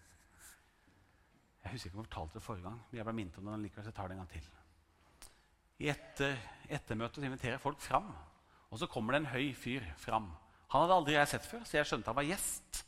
Jeg 1.61 1.75
husker 1.75 1.89
ikke 1.89 1.97
om 1.97 2.01
jeg 2.01 2.09
fortalte 2.09 2.39
det 2.39 2.43
forrige 2.45 2.65
gang, 2.65 2.79
men 2.89 2.97
jeg 2.97 3.05
ble 3.05 3.13
minnet 3.13 3.37
om 3.37 3.47
det 3.47 3.59
likevel, 3.61 3.85
så 3.85 3.91
jeg 3.91 3.97
tar 3.99 4.09
det 4.09 4.15
en 4.15 4.23
gang 4.23 4.31
til. 4.33 4.47
I 5.81 5.89
etter, 5.93 6.39
ettermøtet 6.77 7.25
inviterer 7.25 7.55
jeg 7.55 7.63
folk 7.63 7.81
fram, 7.81 8.09
og 8.69 8.81
så 8.81 8.89
kommer 8.89 9.13
det 9.13 9.21
en 9.21 9.31
høy 9.33 9.53
fyr 9.57 9.85
fram. 10.01 10.31
Han 10.73 10.85
hadde 10.85 10.97
aldri 10.97 11.17
jeg 11.17 11.29
sett 11.29 11.45
før, 11.45 11.63
så 11.65 11.77
jeg 11.77 11.89
skjønte 11.89 12.09
han 12.09 12.17
var 12.17 12.29
gjest. 12.29 12.81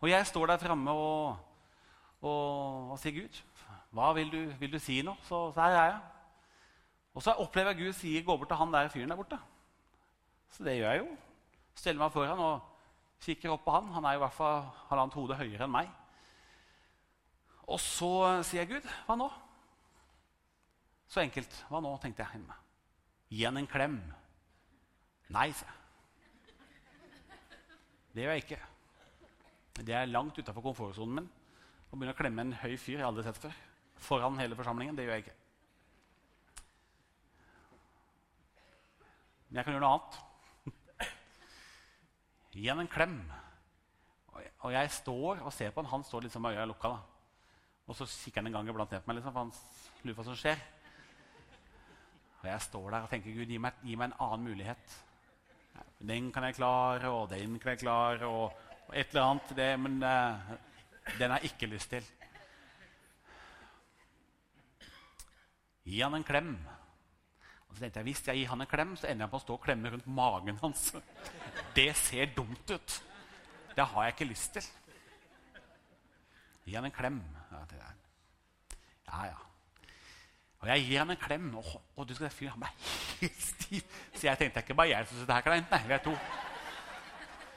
Og 0.00 0.10
jeg 0.10 0.26
står 0.26 0.46
der 0.46 0.58
framme 0.58 0.90
og, 0.90 1.38
og, 2.20 2.90
og, 2.90 2.98
sier, 2.98 3.12
'Gud, 3.12 3.40
hva 3.92 4.12
vil 4.16 4.32
du, 4.32 4.40
vil 4.60 4.72
du 4.72 4.78
si 4.78 5.02
nå?' 5.02 5.16
Så, 5.22 5.52
så, 5.52 5.60
her 5.60 5.76
er 5.76 5.84
jeg. 5.84 6.00
Og 7.14 7.22
så 7.22 7.32
opplever 7.32 7.74
jeg 7.74 7.84
Gud 7.84 7.92
sier, 7.92 8.22
'Gå 8.24 8.36
bort 8.36 8.48
til 8.48 8.56
han 8.56 8.72
der 8.72 8.88
fyren 8.88 9.10
der 9.10 9.16
borte'. 9.16 9.40
Så 10.50 10.64
det 10.64 10.76
gjør 10.78 10.90
jeg 10.90 11.00
jo. 11.04 11.16
Steller 11.74 12.02
meg 12.02 12.12
foran 12.12 12.38
og 12.38 12.60
kikker 13.20 13.50
opp 13.50 13.64
på 13.64 13.70
han. 13.76 13.92
Han 13.92 14.04
er 14.04 14.16
i 14.16 14.22
hvert 14.22 14.32
fall 14.32 14.64
halvannet 14.88 15.14
hode 15.14 15.36
høyere 15.36 15.64
enn 15.64 15.76
meg. 15.76 15.90
Og 17.68 17.80
så 17.80 18.42
sier 18.42 18.64
jeg, 18.64 18.68
'Gud, 18.68 18.90
hva 19.06 19.16
nå?' 19.20 19.30
Så 21.10 21.20
enkelt. 21.20 21.64
Hva 21.68 21.80
nå, 21.82 21.90
tenkte 21.98 22.22
jeg 22.22 22.38
inni 22.38 22.46
meg. 22.46 22.58
Gi 23.30 23.44
han 23.44 23.58
en 23.58 23.66
klem. 23.66 23.96
Nei, 25.34 25.50
sa 25.52 25.66
jeg. 25.66 25.76
Det 28.14 28.22
gjør 28.22 28.36
jeg 28.36 28.44
ikke. 28.44 28.58
Det 29.80 29.94
er 29.96 30.10
langt 30.10 30.38
utafor 30.38 30.64
komfortsonen 30.64 31.20
min. 31.20 31.28
Å 31.90 31.96
begynne 31.96 32.14
å 32.14 32.18
klemme 32.18 32.44
en 32.44 32.56
høy 32.60 32.74
fyr 32.78 32.98
jeg 32.98 33.06
aldri 33.06 33.24
sett 33.26 33.40
før. 33.40 33.54
Foran 34.00 34.38
hele 34.40 34.58
forsamlingen. 34.58 34.96
Det 34.96 35.06
gjør 35.06 35.16
jeg 35.16 35.24
ikke. 35.24 35.38
Men 39.48 39.60
jeg 39.60 39.66
kan 39.66 39.74
gjøre 39.74 39.84
noe 39.84 39.94
annet. 39.96 40.18
Gi 42.54 42.66
han 42.68 42.82
en 42.82 42.90
klem. 42.90 43.16
Og 44.36 44.74
jeg 44.74 44.92
står 44.94 45.40
og 45.42 45.54
ser 45.54 45.72
på 45.72 45.82
han. 45.82 45.90
Han 45.94 46.04
står 46.06 46.26
liksom 46.26 46.44
med 46.44 46.58
øya 46.58 46.68
lukka. 46.68 46.92
da. 46.94 47.00
Og 47.90 47.96
så 47.98 48.06
kikker 48.06 48.44
han 48.44 48.50
en 48.50 48.58
gang 48.58 48.68
iblant 48.70 48.92
ned 48.92 49.02
på 49.02 49.10
meg, 49.10 49.16
liksom, 49.18 49.32
for 49.34 49.40
han 49.42 50.04
lurer 50.04 50.14
på 50.14 50.22
hva 50.22 50.28
som 50.28 50.38
skjer. 50.38 50.60
Og 52.40 52.44
jeg 52.46 52.66
står 52.68 52.90
der 52.92 53.04
og 53.04 53.10
tenker 53.10 53.34
Gud, 53.34 53.50
gi 53.50 53.58
meg, 53.58 53.80
gi 53.82 53.96
meg 53.98 54.12
en 54.12 54.20
annen 54.26 54.46
mulighet. 54.46 54.98
Den 55.98 56.30
kan 56.32 56.46
jeg 56.46 56.56
klare, 56.60 57.10
og 57.10 57.26
den 57.32 57.58
kan 57.58 57.74
jeg 57.74 57.82
klare, 57.82 58.28
og 58.30 58.69
et 58.94 59.12
eller 59.12 59.26
annet. 59.26 59.54
Det, 59.56 59.70
men 59.80 60.02
uh, 60.02 60.56
den 61.18 61.30
har 61.30 61.38
jeg 61.38 61.52
ikke 61.52 61.70
lyst 61.72 61.90
til. 61.90 62.06
Gi 65.90 66.00
han 66.00 66.14
en 66.14 66.26
klem. 66.26 66.52
Og 67.68 67.76
så 67.76 67.82
tenkte 67.82 68.00
jeg, 68.00 68.04
Hvis 68.04 68.26
jeg 68.26 68.36
gir 68.36 68.48
han 68.48 68.60
en 68.60 68.70
klem, 68.70 68.96
så 68.96 69.06
ender 69.06 69.24
jeg 69.26 69.30
på 69.32 69.38
å 69.38 69.44
stå 69.44 69.56
og 69.56 69.64
klemme 69.64 69.90
rundt 69.92 70.06
magen 70.10 70.58
hans. 70.62 70.90
Det 71.74 71.90
ser 71.96 72.34
dumt 72.36 72.70
ut. 72.70 72.96
Det 73.76 73.86
har 73.86 74.04
jeg 74.04 74.16
ikke 74.16 74.30
lyst 74.30 74.52
til. 74.58 74.66
Gi 76.66 76.74
han 76.74 76.84
en 76.84 76.94
klem. 76.94 77.22
Ja, 79.10 79.24
ja. 79.26 79.38
Og 80.60 80.68
jeg 80.68 80.84
gir 80.84 80.98
han 80.98 81.10
en 81.10 81.20
klem. 81.20 81.48
Og, 81.56 81.64
og 81.96 82.08
du 82.08 82.14
skal 82.14 82.28
se 82.28 82.36
fyren 82.36 82.58
han 82.58 82.68
er 82.68 82.74
helt 83.20 83.42
stiv. 83.42 83.98
Så 84.14 84.26
jeg 84.26 84.38
tenkte 84.38 84.64
ikke 84.64 84.74
bare 84.74 84.92
jeg 84.92 85.06
som 85.06 85.16
syns 85.16 85.30
det 85.30 85.36
er 85.36 85.46
kleint. 85.46 85.70
Nei, 85.70 85.82
vi 85.86 85.96
er 85.96 86.04
to. 86.04 86.16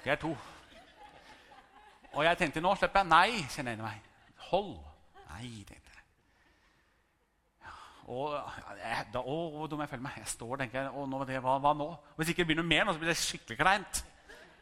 Vi 0.03 0.13
er 0.13 0.21
to. 0.21 0.36
Og 2.14 2.26
jeg 2.28 2.38
tenkte 2.38 2.61
nå 2.61 2.74
slipper 2.78 3.01
jeg. 3.01 3.09
Nei, 3.09 3.43
kjenner 3.53 3.74
jeg 3.74 3.80
inni 3.80 3.88
meg. 3.88 4.09
Hold. 4.49 4.74
Nei, 5.32 5.47
tenkte 5.66 5.89
jeg. 5.89 6.03
Ja, 7.66 7.76
og 8.14 8.36
jeg, 8.78 9.05
da, 9.16 9.24
å, 9.24 9.38
hvor 9.55 9.72
dum 9.72 9.82
jeg 9.82 9.91
føler 9.93 10.05
meg. 10.05 10.20
Jeg 10.22 10.34
står 10.36 10.55
og 10.55 10.61
tenker 10.61 10.91
å, 10.91 11.05
nå, 11.09 11.24
det, 11.30 11.39
hva, 11.43 11.57
hva, 11.64 11.74
nå? 11.78 11.89
Hvis 12.20 12.34
ikke 12.34 12.43
det 12.43 12.51
blir 12.51 12.61
noe 12.61 12.70
mer, 12.70 12.86
nå, 12.86 12.93
så 12.93 13.01
blir 13.01 13.14
det 13.14 13.20
skikkelig 13.22 13.59
kleint. 13.61 14.03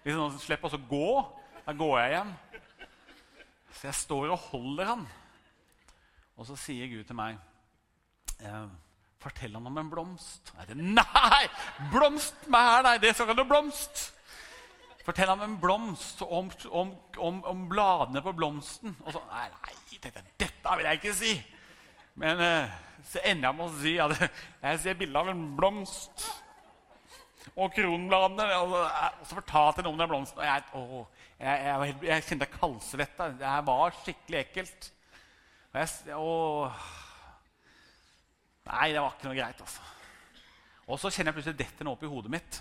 Hvis 0.06 0.18
noen 0.18 0.38
slipper 0.41 0.78
å 0.78 0.84
gå, 0.89 1.10
da 1.66 1.76
går 1.78 1.97
jeg 1.99 2.16
hjem. 2.16 2.32
Så 3.72 3.89
jeg 3.89 3.99
står 3.99 4.32
og 4.32 4.47
holder 4.52 4.93
han. 4.93 5.04
Og 6.39 6.47
så 6.47 6.56
sier 6.58 6.89
Gud 6.89 7.04
til 7.06 7.18
meg 7.20 7.36
eh, 8.41 8.64
Fortell 9.22 9.54
han 9.54 9.68
om 9.70 9.76
en 9.78 9.91
blomst. 9.91 10.49
Nei, 10.58 10.66
det, 10.72 10.78
nei! 10.82 11.43
Blomst 11.91 12.47
her, 12.47 12.82
nei! 12.88 12.95
Det 13.02 13.12
ikke 13.14 13.36
noe 13.38 13.49
blomst! 13.49 14.08
Fortell 15.06 15.32
ham 15.32 15.41
en 15.41 15.58
blomst, 15.62 16.22
om, 16.22 16.52
om, 16.70 16.93
om, 17.18 17.41
om, 17.49 17.66
bladene 17.70 18.22
på 18.22 18.34
blomsten. 18.38 18.93
Og 19.06 19.16
så, 19.16 19.24
nei, 19.32 19.47
nei 19.56 19.99
dette, 20.04 20.24
dette, 20.39 20.76
vil 20.78 20.89
jeg 20.89 21.02
ikke 21.02 21.16
si. 21.18 21.34
Men 22.22 22.43
eh, 22.45 22.78
så 23.10 23.24
ender 23.26 23.49
jeg 23.49 23.58
med 23.58 23.66
å 23.66 23.82
si 23.82 23.95
at 24.04 24.16
jeg 24.68 24.82
ser 24.84 24.99
bilde 24.99 25.24
av 25.24 25.34
en 25.34 25.43
blomst. 25.58 26.26
Og 27.56 27.74
kronbladene. 27.74 28.47
Og, 28.62 28.78
og 28.78 29.26
så 29.26 29.38
fortalte 29.39 29.82
jeg 29.82 29.89
noe 29.89 29.95
om 29.95 30.02
den 30.04 30.12
blomsten. 30.14 30.41
Og 30.41 30.49
jeg, 30.49 30.66
å, 30.78 31.04
jeg, 31.41 31.68
jeg, 31.68 31.99
jeg 32.12 32.28
kjente 32.30 32.52
kaldsvetta. 32.54 33.32
Det 33.41 33.56
var 33.72 34.02
skikkelig 34.04 34.43
ekkelt. 34.45 34.91
Og 35.72 35.80
jeg, 35.82 36.20
å, 36.20 36.36
Nei, 38.72 38.91
det 38.93 39.02
var 39.02 39.16
ikke 39.16 39.30
noe 39.30 39.38
greit, 39.38 39.62
altså. 39.64 39.82
Og 40.91 40.99
så 40.99 41.10
kjenner 41.10 41.32
jeg 41.32 41.39
plutselig 41.39 41.60
dette 41.64 41.86
noe 41.86 41.97
opp 41.97 42.04
i 42.06 42.12
hodet 42.12 42.32
mitt. 42.34 42.60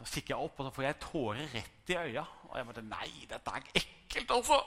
Så 0.00 0.14
kikker 0.14 0.34
jeg 0.34 0.44
opp, 0.48 0.60
og 0.60 0.66
så 0.66 0.74
får 0.74 0.86
jeg 0.86 1.00
tårer 1.02 1.54
rett 1.54 1.92
i 1.92 1.96
øya. 2.00 2.24
Og 2.48 2.54
jeg 2.56 2.68
bare 2.70 2.84
Nei, 2.88 3.08
dette 3.28 3.56
er 3.56 3.66
ekkelt, 3.82 4.30
altså! 4.36 4.60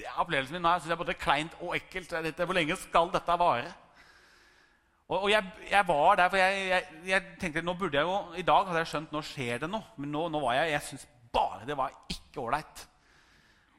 Det 0.00 0.08
er 0.08 0.20
opplevelsen 0.22 0.56
min 0.56 0.64
nå. 0.64 0.72
Jeg 0.72 0.82
syns 0.82 0.90
det 0.90 0.96
er 0.96 1.00
både 1.02 1.20
kleint 1.20 1.56
og 1.60 1.74
ekkelt. 1.76 2.12
Dette, 2.24 2.44
hvor 2.48 2.56
lenge 2.56 2.76
skal 2.80 3.10
dette 3.12 3.36
vare? 3.40 3.72
Og, 5.10 5.16
og 5.24 5.30
jeg, 5.32 5.42
jeg, 5.70 5.86
var 5.88 6.14
der, 6.20 6.28
for 6.30 6.40
jeg, 6.40 6.60
jeg, 6.68 7.00
jeg, 7.10 7.32
tenkte 7.40 7.62
nå 7.66 7.74
burde 7.74 7.98
jeg 7.98 8.06
jo, 8.06 8.14
I 8.38 8.46
dag 8.46 8.68
hadde 8.68 8.84
jeg 8.84 8.90
skjønt 8.92 9.12
nå 9.12 9.22
skjer 9.26 9.64
det 9.64 9.68
noe. 9.72 9.96
Men 9.98 10.14
nå, 10.14 10.28
nå 10.32 10.40
var 10.44 10.56
jeg, 10.60 10.70
jeg 10.76 10.86
syns 10.86 11.08
bare 11.34 11.66
det 11.68 11.76
var 11.76 11.96
ikke 12.12 12.44
ålreit. 12.44 12.84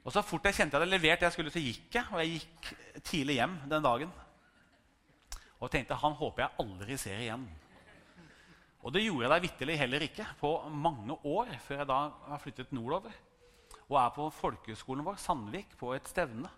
Og 0.02 0.14
så 0.14 0.24
fort 0.26 0.46
jeg 0.50 0.58
kjente 0.58 0.76
jeg 0.76 0.82
hadde 0.82 0.92
levert 0.92 1.22
det 1.22 1.30
jeg 1.30 1.38
skulle, 1.38 1.54
så 1.54 1.64
gikk 1.64 1.98
jeg. 1.98 2.06
Og 2.12 2.22
jeg 2.22 2.36
gikk 2.36 3.02
tidlig 3.08 3.40
hjem 3.40 3.58
den 3.72 3.88
dagen. 3.88 4.14
Og 5.62 5.72
tenkte 5.72 6.00
han 6.02 6.18
håper 6.18 6.46
jeg 6.46 6.66
aldri 6.66 6.98
ser 7.00 7.22
igjen. 7.22 7.46
Og 8.82 8.94
det 8.94 9.04
gjorde 9.06 9.28
jeg 9.28 9.32
da 9.32 9.42
vitterlig 9.44 9.78
heller 9.78 10.04
ikke 10.06 10.26
på 10.40 10.52
mange 10.74 11.18
år 11.28 11.52
før 11.62 11.84
jeg 11.84 11.90
da 11.92 12.00
har 12.28 12.42
flyttet 12.42 12.72
nordover. 12.74 13.14
Og 13.90 13.98
er 14.00 14.14
på 14.16 14.30
folkehøgskolen 14.34 15.06
vår, 15.06 15.20
Sandvik, 15.22 15.76
på 15.78 15.94
et 15.94 16.08
stevne. 16.10 16.50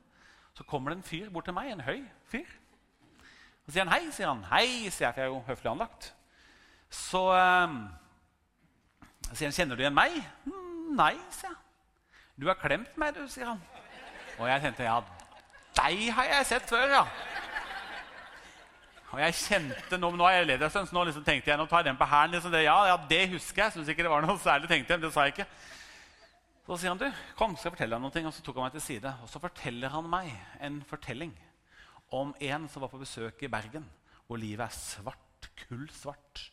Så 0.53 0.63
kommer 0.63 0.91
det 0.91 0.97
en 0.97 1.07
fyr 1.07 1.31
bort 1.33 1.49
til 1.49 1.55
meg, 1.57 1.71
en 1.71 1.83
høy 1.83 2.03
fyr. 2.29 2.47
Så 3.65 3.73
sier 3.73 3.87
han 3.87 3.93
hei, 3.93 4.11
sier 4.11 4.29
han. 4.29 4.43
Hei, 4.51 4.67
sier 4.91 5.07
jeg, 5.07 5.15
for 5.15 5.21
jeg 5.21 5.27
er 5.27 5.33
jo 5.33 5.43
høflig 5.47 5.71
anlagt. 5.71 6.13
Så 6.93 7.21
um, 7.33 7.77
sier 9.31 9.49
han, 9.49 9.55
kjenner 9.55 9.79
du 9.79 9.83
igjen 9.83 9.97
meg? 9.97 10.15
«Hm, 10.45 10.93
nei, 10.99 11.15
sier 11.33 11.49
jeg. 11.49 11.59
Du 12.39 12.47
har 12.49 12.57
klemt 12.59 12.95
meg, 12.97 13.15
du, 13.17 13.25
sier 13.29 13.49
han. 13.51 13.61
Og 14.39 14.47
jeg 14.49 14.63
tenkte 14.63 14.87
ja, 14.87 14.99
deg 15.77 16.07
har 16.15 16.29
jeg 16.29 16.49
sett 16.49 16.69
før, 16.69 16.85
ja. 16.89 17.03
Og 19.13 19.19
jeg 19.21 19.35
kjente, 19.37 19.97
Nå, 20.01 20.09
nå 20.17 20.25
er 20.25 20.41
jeg 20.41 20.71
stund, 20.73 20.89
så 20.89 20.95
nå 20.95 21.03
liksom 21.05 21.25
tenkte 21.25 21.51
jeg 21.51 21.59
nå 21.59 21.67
tar 21.69 21.83
jeg 21.83 21.91
den 21.91 21.99
på 21.99 22.07
hælen. 22.09 22.33
Liksom 22.33 22.55
ja, 22.57 22.77
ja, 22.89 22.97
det 23.09 23.21
husker 23.35 23.67
jeg. 23.67 23.75
Syns 23.75 23.91
ikke 23.93 24.05
det 24.07 24.11
var 24.11 24.25
noe 24.25 24.41
særlig. 24.41 24.69
tenkte 24.71 24.95
jeg, 24.95 24.99
men 24.99 25.05
det 25.05 25.13
sa 25.13 25.27
jeg 25.27 25.35
ikke. 25.35 25.45
Så 26.63 26.77
sier 26.79 26.93
han 26.93 27.01
du, 27.01 27.05
kom, 27.37 27.53
skal 27.53 27.69
jeg 27.69 27.75
fortelle 27.75 27.99
deg 27.99 28.01
noe. 28.01 28.23
Og 28.31 28.33
så 28.33 28.45
tok 28.45 28.57
han 28.57 28.65
meg 28.65 28.77
til 28.77 28.85
side. 28.87 29.13
Og 29.21 29.29
så 29.29 29.41
forteller 29.43 29.93
han 29.93 30.09
meg 30.09 30.31
en 30.65 30.81
fortelling 30.89 31.35
om 32.13 32.33
en 32.49 32.67
som 32.69 32.81
var 32.81 32.89
på 32.93 33.01
besøk 33.01 33.45
i 33.45 33.51
Bergen, 33.53 33.85
hvor 34.25 34.41
livet 34.41 34.65
er 34.65 34.73
svart, 34.73 35.49
kullsvart. 35.61 36.47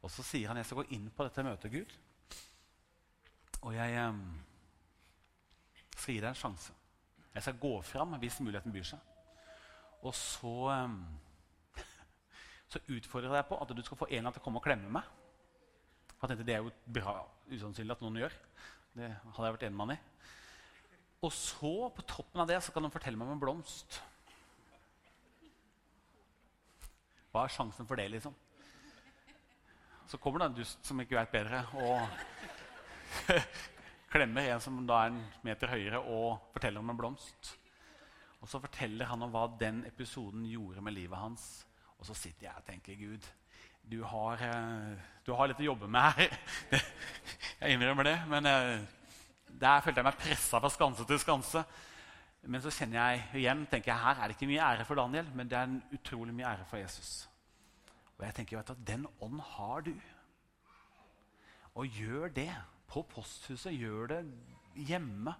Og 0.00 0.12
så 0.12 0.24
sier 0.24 0.48
han 0.48 0.60
jeg 0.60 0.68
skal 0.68 0.80
gå 0.80 0.96
inn 0.96 1.08
på 1.12 1.28
dette 1.28 1.44
møtet, 1.44 1.72
Gud. 1.74 1.94
Og 3.66 3.74
jeg 3.74 4.00
eh, 4.00 4.20
skal 5.92 6.14
gi 6.14 6.20
deg 6.22 6.30
en 6.30 6.40
sjanse. 6.40 6.74
Jeg 7.34 7.44
skal 7.44 7.60
gå 7.60 7.72
fram 7.84 8.16
hvis 8.22 8.40
muligheten 8.40 8.72
byr 8.72 8.92
seg. 8.94 9.16
Og 10.06 10.14
så, 10.14 10.54
um, 10.70 11.00
så 12.68 12.80
utfordrer 12.84 13.30
jeg 13.30 13.38
deg 13.38 13.48
på 13.48 13.58
at 13.62 13.72
du 13.72 13.82
skal 13.84 14.00
få 14.00 14.08
en 14.12 14.28
til 14.28 14.40
å 14.40 14.44
komme 14.44 14.60
og 14.60 14.66
klemme 14.66 14.92
meg. 14.98 15.06
Jeg 16.18 16.30
tenkte 16.30 16.46
Det 16.46 16.54
er 16.56 16.64
jo 16.66 16.74
bra 16.98 17.16
usannsynlig 17.48 17.94
at 17.94 18.02
noen 18.04 18.20
gjør. 18.20 18.34
Det 18.98 19.08
hadde 19.08 19.46
jeg 19.46 19.56
vært 19.56 19.66
han 19.68 19.94
i. 19.94 19.98
Og 21.26 21.32
så, 21.34 21.72
på 21.94 22.04
toppen 22.06 22.42
av 22.42 22.50
det, 22.50 22.58
så 22.62 22.74
kan 22.74 22.84
han 22.86 22.94
fortelle 22.94 23.18
meg 23.18 23.26
om 23.26 23.36
en 23.36 23.42
blomst. 23.42 24.00
Hva 27.32 27.44
er 27.44 27.54
sjansen 27.54 27.88
for 27.88 27.98
det, 27.98 28.06
liksom? 28.12 28.34
Så 30.08 30.18
kommer 30.22 30.40
det 30.40 30.48
en 30.48 30.58
dust 30.60 30.86
som 30.86 31.00
ikke 31.02 31.18
vet 31.18 31.32
bedre, 31.32 31.62
og 31.76 32.00
klemmer 34.12 34.46
en 34.54 34.62
som 34.62 34.78
da 34.88 35.02
er 35.04 35.12
en 35.12 35.22
meter 35.44 35.74
høyere, 35.74 36.00
og 36.00 36.52
forteller 36.54 36.80
om 36.82 36.94
en 36.94 37.00
blomst. 37.00 37.52
Og 38.38 38.48
så 38.48 38.60
forteller 38.62 39.10
han 39.10 39.22
om 39.26 39.34
hva 39.34 39.48
den 39.60 39.82
episoden 39.88 40.46
gjorde 40.48 40.84
med 40.86 40.96
livet 40.96 41.18
hans. 41.18 41.48
Og 41.98 42.06
så 42.06 42.14
sitter 42.14 42.48
jeg 42.48 42.56
og 42.56 42.66
tenker 42.66 42.98
Gud, 42.98 43.26
du 43.90 44.02
har, 44.04 44.42
eh, 44.44 44.98
du 45.26 45.32
har 45.34 45.48
litt 45.48 45.60
å 45.62 45.70
jobbe 45.70 45.88
med 45.90 46.18
her. 46.18 46.34
Jeg 47.60 47.74
innrømmer 47.74 48.06
det. 48.06 48.18
Men 48.28 48.46
eh, 48.46 48.82
der 49.48 49.80
følte 49.82 49.98
jeg 49.98 50.06
meg 50.06 50.18
pressa 50.20 50.60
fra 50.60 50.70
skanse 50.70 51.06
til 51.08 51.18
skanse. 51.18 51.62
Men 52.46 52.62
så 52.62 52.70
kjenner 52.70 53.00
jeg 53.00 53.40
igjen, 53.40 53.64
tenker 53.66 53.90
jeg, 53.90 53.98
her 53.98 54.20
er 54.20 54.30
det 54.30 54.36
ikke 54.36 54.48
mye 54.50 54.62
ære 54.62 54.84
for 54.86 55.00
Daniel, 55.00 55.26
men 55.34 55.48
det 55.50 55.56
er 55.58 55.66
en 55.66 55.80
utrolig 55.96 56.34
mye 56.36 56.46
ære 56.52 56.68
for 56.70 56.78
Jesus. 56.78 57.10
Og 58.14 58.22
jeg 58.26 58.36
tenker 58.36 58.60
vet 58.60 58.86
Den 58.86 59.08
ånd 59.24 59.40
har 59.56 59.82
du. 59.88 59.94
Og 61.74 61.98
gjør 61.98 62.30
det 62.36 62.52
på 62.88 63.02
posthuset, 63.10 63.74
gjør 63.74 64.12
det 64.14 64.20
hjemme. 64.88 65.34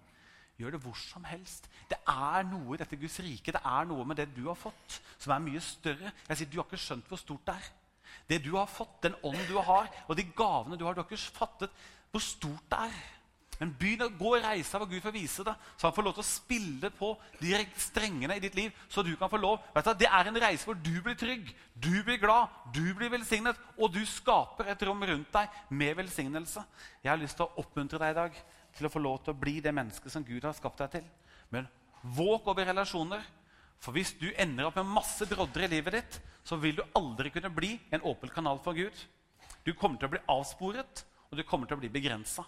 Gjør 0.59 0.75
det 0.75 0.81
hvor 0.83 0.97
som 0.99 1.23
helst. 1.23 1.69
Det 1.87 1.97
er 2.03 2.47
noe 2.49 2.75
i 2.75 2.79
dette 2.81 2.97
Guds 2.99 3.19
rike 3.23 3.53
det 3.55 3.61
er 3.63 3.85
noe 3.87 4.05
med 4.07 4.19
det 4.19 4.27
du 4.35 4.43
har 4.49 4.57
fått, 4.59 4.97
som 5.17 5.31
er 5.31 5.45
mye 5.45 5.61
større. 5.63 6.11
Jeg 6.27 6.41
sier, 6.41 6.49
Du 6.51 6.57
har 6.59 6.67
ikke 6.67 6.81
skjønt 6.81 7.07
hvor 7.07 7.21
stort 7.21 7.45
det 7.47 7.55
er. 7.55 7.69
Det 8.29 8.41
du 8.43 8.51
har 8.57 8.67
fått, 8.67 8.99
den 9.05 9.15
ånden 9.23 9.47
du 9.47 9.55
har, 9.57 9.87
og 10.07 10.17
de 10.17 10.25
gavene 10.35 10.77
du 10.77 10.83
har, 10.85 10.93
du 10.93 11.01
har 11.01 11.07
ikke 11.07 11.37
fattet 11.39 11.71
hvor 12.11 12.23
stort 12.23 12.67
det 12.71 12.81
er. 12.89 12.99
Men 13.59 13.71
begynn 13.75 14.05
å 14.05 14.11
gå 14.15 14.29
og 14.37 14.43
reise 14.43 14.77
av, 14.77 14.85
og 14.85 14.91
Gud 14.93 15.03
får 15.03 15.13
vise 15.13 15.43
deg, 15.43 15.63
så 15.75 15.87
han 15.89 15.95
får 15.95 16.05
lov 16.05 16.13
til 16.15 16.23
å 16.23 16.27
spille 16.29 16.91
på 16.95 17.09
de 17.41 17.57
strengene 17.79 18.37
i 18.39 18.43
ditt 18.43 18.55
liv. 18.55 18.71
så 18.87 19.03
du 19.03 19.15
kan 19.19 19.29
få 19.29 19.37
lov. 19.37 19.59
Du, 19.75 19.93
Det 19.93 20.07
er 20.07 20.27
en 20.27 20.41
reise 20.41 20.65
hvor 20.65 20.75
du 20.75 21.01
blir 21.01 21.15
trygg, 21.15 21.51
du 21.75 22.03
blir 22.03 22.17
glad, 22.17 22.47
du 22.73 22.93
blir 22.93 23.11
velsignet, 23.11 23.57
og 23.77 23.91
du 23.93 24.05
skaper 24.05 24.71
et 24.71 24.83
rom 24.87 25.03
rundt 25.03 25.33
deg 25.33 25.49
med 25.69 25.95
velsignelse. 25.95 26.63
Jeg 27.03 27.11
har 27.11 27.19
lyst 27.19 27.35
til 27.35 27.45
å 27.47 27.53
oppmuntre 27.59 27.99
deg 27.99 28.11
i 28.11 28.19
dag 28.21 28.41
til 28.77 28.87
å 28.87 28.91
få 28.93 29.01
lov 29.01 29.21
til 29.23 29.33
å 29.33 29.39
bli 29.39 29.59
det 29.63 29.73
mennesket 29.75 30.13
som 30.13 30.25
Gud 30.25 30.45
har 30.45 30.55
skapt 30.57 30.81
deg 30.83 30.97
til. 30.97 31.05
Men 31.53 31.67
våg 32.01 32.47
over 32.47 32.67
relasjoner. 32.69 33.23
For 33.79 33.95
hvis 33.95 34.11
du 34.19 34.27
ender 34.35 34.67
opp 34.67 34.75
med 34.75 34.91
masse 34.91 35.23
brodder 35.29 35.63
i 35.63 35.71
livet 35.71 35.95
ditt, 35.95 36.19
så 36.43 36.57
vil 36.59 36.75
du 36.79 36.83
aldri 36.97 37.31
kunne 37.31 37.51
bli 37.53 37.77
en 37.95 38.03
åpen 38.07 38.31
kanal 38.33 38.59
for 38.63 38.75
Gud. 38.75 38.95
Du 39.63 39.71
kommer 39.73 39.99
til 39.99 40.09
å 40.09 40.13
bli 40.15 40.23
avsporet, 40.31 41.03
og 41.29 41.39
du 41.39 41.45
kommer 41.47 41.69
til 41.69 41.77
å 41.77 41.81
bli 41.83 41.91
begrensa. 41.93 42.43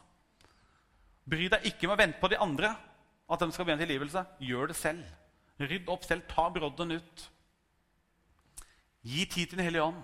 Bry 1.24 1.48
deg 1.54 1.70
ikke 1.70 1.88
med 1.88 1.96
å 1.96 2.02
vente 2.02 2.20
på 2.20 2.32
de 2.32 2.40
andre, 2.42 2.74
at 3.32 3.40
de 3.40 3.52
skal 3.56 3.68
be 3.68 3.76
en 3.78 3.80
tilgivelse. 3.80 4.26
Gjør 4.44 4.72
det 4.72 4.78
selv. 4.80 5.08
Rydd 5.62 5.92
opp 5.94 6.04
selv. 6.04 6.26
Ta 6.28 6.50
brodden 6.52 6.98
ut. 6.98 7.28
Gi 9.08 9.26
tid 9.26 9.50
til 9.50 9.62
Den 9.62 9.70
hellige 9.70 9.88
ånd. 9.88 10.02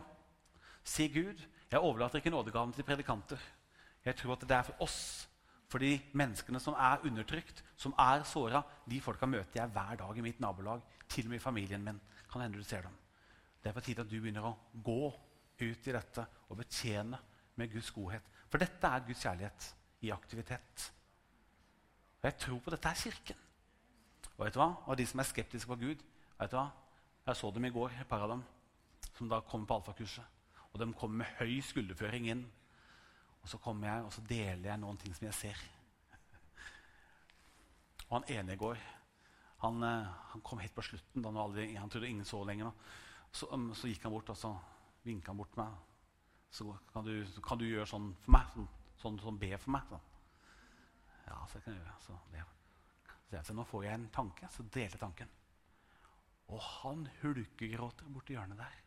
Si 0.88 1.10
Gud, 1.12 1.42
jeg 1.68 1.84
overlater 1.84 2.22
ikke 2.22 2.32
nådegaven 2.32 2.72
til 2.74 2.88
predikanter. 2.88 3.42
Jeg 4.06 4.16
tror 4.16 4.38
at 4.38 4.46
det 4.48 4.56
er 4.56 4.64
for 4.70 4.86
oss 4.86 5.28
for 5.68 5.84
de 5.84 5.98
menneskene 6.16 6.60
som 6.64 6.78
er 6.80 7.04
undertrykt, 7.08 7.64
som 7.76 7.96
er 8.00 8.24
såra, 8.28 8.62
de 8.88 9.02
folka 9.04 9.28
møter 9.28 9.62
jeg 9.62 9.74
hver 9.76 10.00
dag 10.00 10.18
i 10.18 10.24
mitt 10.24 10.40
nabolag. 10.40 10.84
Til 11.08 11.28
og 11.28 11.34
med 11.34 11.42
i 11.42 11.44
familien 11.44 11.84
min. 11.84 12.00
Kan 12.32 12.44
hende 12.44 12.60
du 12.60 12.64
ser 12.64 12.86
dem. 12.86 12.96
Det 13.64 13.70
er 13.70 13.76
på 13.76 13.84
tide 13.84 14.04
at 14.04 14.10
du 14.12 14.20
begynner 14.20 14.48
å 14.48 14.56
gå 14.72 15.12
ut 15.60 15.88
i 15.90 15.96
dette 15.96 16.24
og 16.48 16.60
betjene 16.60 17.20
med 17.58 17.72
Guds 17.74 17.92
godhet. 17.92 18.24
For 18.48 18.62
dette 18.62 18.88
er 18.88 19.06
Guds 19.08 19.24
kjærlighet 19.26 19.68
i 20.08 20.12
aktivitet. 20.14 20.88
Og 22.22 22.30
jeg 22.30 22.38
tror 22.44 22.62
på 22.64 22.74
dette 22.74 22.92
er 22.92 23.02
Kirken. 23.02 23.42
Og 24.38 24.46
vet 24.46 24.56
du 24.56 24.62
hva? 24.62 24.70
Og 24.86 25.00
de 25.00 25.08
som 25.10 25.20
er 25.20 25.28
skeptiske 25.28 25.70
på 25.72 25.80
Gud 25.82 26.04
vet 26.38 26.54
du 26.54 26.58
hva? 26.60 26.70
Jeg 27.28 27.36
så 27.36 27.52
dem 27.52 27.66
i 27.68 27.74
går, 27.74 27.92
et 27.92 28.08
par 28.08 28.24
av 28.24 28.32
dem, 28.32 28.44
som 29.18 29.28
da 29.28 29.42
kom 29.44 29.66
på 29.68 29.76
alfakurset. 29.76 30.24
Og 30.72 30.80
de 30.80 30.88
kom 30.96 31.18
med 31.20 31.28
høy 31.42 31.58
skulderføring 31.66 32.30
inn. 32.32 32.46
Og 33.48 33.52
så 33.54 33.58
kommer 33.64 33.88
jeg 33.88 34.04
og 34.04 34.10
så 34.12 34.22
deler 34.28 34.66
jeg 34.68 34.80
noen 34.82 34.98
ting 35.00 35.14
som 35.16 35.24
jeg 35.24 35.36
ser. 35.38 35.60
Og 38.10 38.18
han 38.18 38.26
ene 38.36 38.58
i 38.58 38.60
går 38.60 38.82
han, 39.64 39.84
eh, 39.84 40.10
han, 40.32 40.42
kom 40.44 40.60
helt 40.60 40.76
på 40.76 40.84
slutten. 40.84 41.24
da 41.24 41.30
aldri, 41.30 41.76
Han 41.76 41.90
trodde 41.90 42.08
ingen 42.08 42.26
så 42.26 42.44
lenger. 42.44 42.72
Så, 43.32 43.48
um, 43.52 43.72
så, 43.74 43.88
gikk 43.88 44.04
han 44.04 44.12
bort 44.12 44.30
og 44.30 44.38
så 44.38 44.52
vinka 45.06 45.32
han 45.32 45.40
bort 45.40 45.56
meg. 45.56 45.72
Så 46.52 46.76
kan 46.92 47.08
du, 47.08 47.26
kan 47.42 47.58
du, 47.58 47.66
gjøre 47.66 47.88
sånn 47.88 48.12
for 48.26 48.36
meg? 48.36 48.52
Sånn, 48.52 48.68
sånn, 49.02 49.22
sånn 49.24 49.40
be 49.40 49.50
for 49.58 49.74
meg? 49.78 49.88
Sånn. 49.90 50.04
Ja, 51.30 51.40
så 51.48 51.64
kan 51.64 51.74
jeg 51.74 51.82
gjøre. 51.82 51.96
Så, 52.04 52.20
det. 52.36 52.44
så 53.30 53.40
jeg, 53.40 53.56
nå 53.56 53.66
får 53.72 53.88
jeg 53.88 54.02
en 54.02 54.10
tanke. 54.20 54.52
Så 54.52 54.68
delte 54.76 55.00
tanken. 55.00 55.32
Og 56.52 56.60
han 56.82 57.08
hulkegråter 57.24 58.12
borti 58.12 58.36
hjørnet 58.36 58.60
der. 58.60 58.78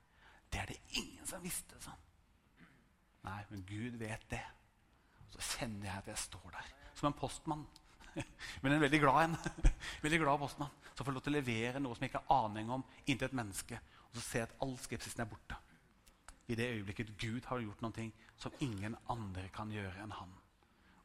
Det 0.53 0.61
er 0.61 0.71
det 0.75 0.81
ingen 1.01 1.27
som 1.27 1.43
visste. 1.43 1.81
sånn. 1.81 2.10
Nei, 3.27 3.41
men 3.51 3.65
Gud 3.69 3.99
vet 4.01 4.25
det. 4.31 4.43
Så 5.31 5.43
kjenner 5.55 5.91
jeg 5.91 6.03
at 6.03 6.11
jeg 6.11 6.23
står 6.25 6.55
der 6.55 6.71
som 7.01 7.11
en 7.11 7.17
postmann. 7.17 7.65
Men 8.63 8.73
en 8.73 8.83
veldig 8.83 9.01
glad 9.01 9.23
en. 9.25 9.37
veldig 10.05 10.19
glad 10.19 10.41
postmann 10.43 10.73
Som 10.95 11.07
får 11.07 11.15
lov 11.15 11.23
til 11.23 11.31
å 11.31 11.37
levere 11.37 11.81
noe 11.81 11.95
som 11.95 12.03
jeg 12.05 12.11
ikke 12.11 12.23
har 12.27 12.47
aning 12.49 12.73
om, 12.75 12.83
inntil 13.07 13.29
et 13.29 13.37
menneske. 13.39 13.79
Og 14.11 14.19
så 14.19 14.25
ser 14.25 14.43
jeg 14.43 14.49
at 14.49 14.57
all 14.65 14.75
skepsisen 14.83 15.23
er 15.23 15.31
borte. 15.31 15.59
I 16.51 16.57
det 16.59 16.67
øyeblikket 16.75 17.15
Gud 17.21 17.47
har 17.47 17.63
gjort 17.63 17.85
noe 17.85 18.09
som 18.41 18.57
ingen 18.65 18.97
andre 19.13 19.47
kan 19.55 19.71
gjøre 19.71 20.03
enn 20.03 20.17
han. 20.19 20.33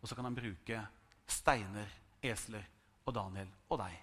Og 0.01 0.09
så 0.09 0.17
kan 0.17 0.25
han 0.25 0.37
bruke 0.37 0.81
steiner, 1.29 1.91
esler 2.25 2.65
og 3.05 3.13
Daniel 3.13 3.51
og 3.69 3.79
deg. 3.83 3.99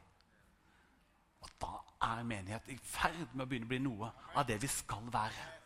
Og 1.43 1.51
da 1.63 1.73
er 2.13 2.23
menighet 2.27 2.71
i 2.71 2.79
ferd 2.79 3.35
med 3.35 3.45
å 3.45 3.51
begynne 3.51 3.67
å 3.67 3.73
bli 3.73 3.83
noe 3.83 4.13
av 4.39 4.47
det 4.47 4.61
vi 4.63 4.71
skal 4.71 5.11
være. 5.13 5.62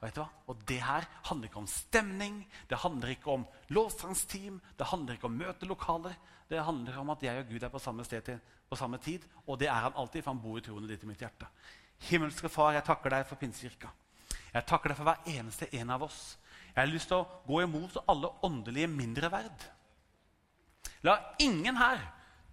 Og, 0.00 0.06
vet 0.06 0.16
du 0.16 0.22
hva? 0.22 0.28
og 0.48 0.60
det 0.68 0.78
her 0.80 1.04
handler 1.28 1.50
ikke 1.50 1.60
om 1.60 1.66
stemning, 1.68 2.36
det 2.70 2.78
handler 2.80 3.12
ikke 3.12 3.34
om 3.34 3.42
lovsangsteam, 3.68 4.56
det 4.78 4.86
handler 4.88 5.18
ikke 5.18 5.28
om 5.28 5.36
møtelokaler. 5.36 6.14
Det 6.50 6.62
handler 6.64 6.96
om 6.98 7.12
at 7.12 7.22
jeg 7.22 7.42
og 7.42 7.50
Gud 7.52 7.62
er 7.62 7.70
på 7.70 7.78
samme 7.78 8.04
sted 8.04 8.24
til, 8.26 8.38
på 8.68 8.76
samme 8.76 8.98
tid. 8.98 9.22
Og 9.46 9.60
det 9.60 9.68
er 9.68 9.84
han 9.84 9.94
alltid, 9.94 10.22
for 10.24 10.32
han 10.32 10.40
bor 10.42 10.56
i 10.58 10.64
troen 10.64 10.88
ditt 10.88 11.04
i 11.04 11.10
mitt 11.10 11.20
hjerte. 11.20 11.46
Himmelske 12.08 12.48
Far, 12.48 12.72
jeg 12.74 12.86
takker 12.88 13.12
deg 13.12 13.26
for 13.28 13.38
Pinsekirka. 13.38 13.92
Jeg 14.54 14.66
takker 14.66 14.90
deg 14.90 14.98
for 14.98 15.06
hver 15.06 15.28
eneste 15.30 15.68
en 15.78 15.92
av 15.94 16.08
oss. 16.08 16.38
Jeg 16.72 16.80
har 16.80 16.90
lyst 16.90 17.10
til 17.12 17.20
å 17.20 17.42
gå 17.46 17.60
imot 17.62 18.00
alle 18.08 18.32
åndelige 18.46 18.88
mindreverd. 18.90 19.68
La 21.06 21.18
ingen 21.44 21.76
her 21.78 22.00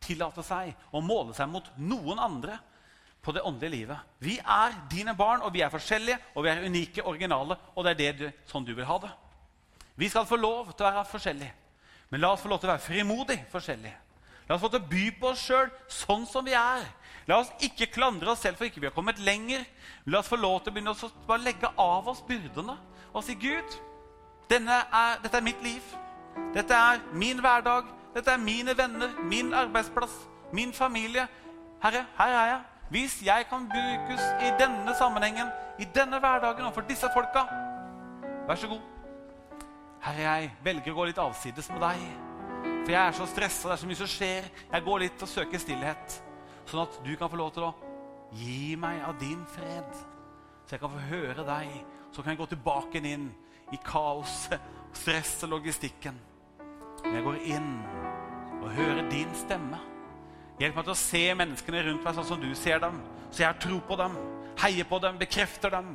tillate 0.04 0.44
seg 0.46 0.76
å 0.92 1.02
måle 1.02 1.34
seg 1.34 1.50
mot 1.50 1.72
noen 1.80 2.20
andre 2.22 2.60
på 3.28 3.36
det 3.36 3.44
åndelige 3.44 3.76
livet. 3.76 4.16
Vi 4.24 4.38
er 4.40 4.76
dine 4.92 5.16
barn, 5.16 5.44
og 5.44 5.52
vi 5.54 5.62
er 5.62 5.72
forskjellige, 5.74 6.18
og 6.36 6.46
vi 6.46 6.50
er 6.50 6.64
unike, 6.64 7.04
originale. 7.04 7.58
Og 7.76 7.84
det 7.84 7.96
er 8.08 8.20
det 8.22 8.34
sånn 8.48 8.66
du 8.66 8.72
vil 8.76 8.88
ha 8.88 8.98
det. 9.04 9.12
Vi 10.00 10.08
skal 10.10 10.28
få 10.30 10.40
lov 10.40 10.72
til 10.72 10.86
å 10.86 10.92
være 10.92 11.10
forskjellige, 11.10 11.54
men 12.10 12.22
la 12.24 12.32
oss 12.32 12.44
få 12.46 12.52
lov 12.52 12.62
til 12.62 12.70
å 12.70 12.76
være 12.76 12.86
frimodig 12.86 13.40
forskjellige. 13.52 13.98
La 14.48 14.56
oss 14.56 14.64
få 14.64 14.70
til 14.72 14.80
å 14.80 14.88
by 14.88 15.06
på 15.20 15.32
oss 15.34 15.44
sjøl 15.44 15.72
sånn 15.92 16.24
som 16.30 16.46
vi 16.48 16.56
er. 16.56 16.86
La 17.28 17.42
oss 17.42 17.52
ikke 17.66 17.90
klandre 17.92 18.32
oss 18.32 18.46
selv 18.46 18.60
for 18.60 18.70
ikke 18.70 18.80
vi 18.80 18.88
har 18.88 18.96
kommet 18.96 19.20
lenger. 19.20 19.66
La 20.08 20.22
oss 20.22 20.32
få 20.32 20.40
lov 20.40 20.62
til 20.62 20.72
å 20.72 20.78
begynne 20.78 20.94
å 20.96 21.12
bare 21.28 21.44
legge 21.44 21.74
av 21.74 22.08
oss 22.08 22.24
byrdene 22.28 22.78
og 23.12 23.24
si 23.26 23.34
Gud, 23.40 23.76
er, 24.54 25.20
dette 25.24 25.36
er 25.40 25.44
mitt 25.44 25.64
liv. 25.66 25.84
Dette 26.54 26.76
er 26.76 27.02
min 27.18 27.42
hverdag. 27.42 27.90
Dette 28.14 28.32
er 28.32 28.42
mine 28.42 28.78
venner, 28.78 29.12
min 29.26 29.54
arbeidsplass, 29.54 30.14
min 30.54 30.72
familie. 30.74 31.28
Herre, 31.84 32.06
her 32.18 32.34
er 32.34 32.52
jeg. 32.52 32.62
Hvis 32.90 33.20
jeg 33.26 33.46
kan 33.50 33.66
brukes 33.68 34.22
i 34.42 34.52
denne 34.60 34.94
sammenhengen, 34.96 35.50
i 35.80 35.88
denne 35.96 36.20
hverdagen 36.24 36.70
og 36.70 36.74
for 36.74 36.88
disse 36.88 37.10
folka, 37.14 37.44
vær 38.48 38.56
så 38.56 38.70
god. 38.72 38.86
Herre, 40.06 40.22
jeg 40.24 40.52
velger 40.64 40.94
å 40.94 40.96
gå 40.96 41.08
litt 41.10 41.20
avsides 41.20 41.68
med 41.74 41.84
deg. 41.84 42.06
For 42.86 42.94
jeg 42.94 43.02
er 43.02 43.18
så 43.18 43.28
stressa, 43.28 43.68
det 43.68 43.76
er 43.76 43.82
så 43.82 43.90
mye 43.90 44.00
som 44.00 44.08
skjer. 44.08 44.48
Jeg 44.72 44.86
går 44.86 45.04
litt 45.04 45.26
og 45.26 45.32
søker 45.32 45.60
stillhet. 45.60 46.22
Sånn 46.68 46.86
at 46.86 46.96
du 47.04 47.12
kan 47.20 47.32
få 47.32 47.40
lov 47.42 47.52
til 47.56 47.68
å 47.68 47.74
gi 48.40 48.78
meg 48.80 49.02
av 49.04 49.20
din 49.20 49.44
fred. 49.52 50.00
Så 50.64 50.76
jeg 50.76 50.84
kan 50.84 50.96
få 50.96 51.04
høre 51.10 51.44
deg. 51.48 51.76
Så 52.16 52.24
kan 52.24 52.32
jeg 52.32 52.40
gå 52.40 52.48
tilbake 52.54 53.04
inn 53.04 53.28
i 53.76 53.82
kaoset, 53.84 54.64
stresset, 54.96 55.44
og 55.50 55.58
logistikken. 55.58 56.16
Men 57.04 57.20
jeg 57.20 57.28
går 57.28 57.44
inn 57.52 57.70
og 58.62 58.72
hører 58.80 59.04
din 59.12 59.36
stemme. 59.36 59.84
Hjelp 60.58 60.78
meg 60.80 60.88
til 60.88 60.94
å 60.96 60.98
se 60.98 61.24
menneskene 61.38 61.82
rundt 61.86 62.06
meg 62.06 62.16
sånn 62.18 62.26
som 62.32 62.40
du 62.42 62.50
ser 62.58 62.80
dem. 62.82 62.98
Så 63.30 63.44
jeg 63.44 63.52
har 63.52 63.60
tro 63.62 63.78
på 63.86 63.98
dem, 64.00 64.16
heier 64.64 64.88
på 64.90 64.98
dem, 65.04 65.20
bekrefter 65.22 65.74
dem. 65.76 65.92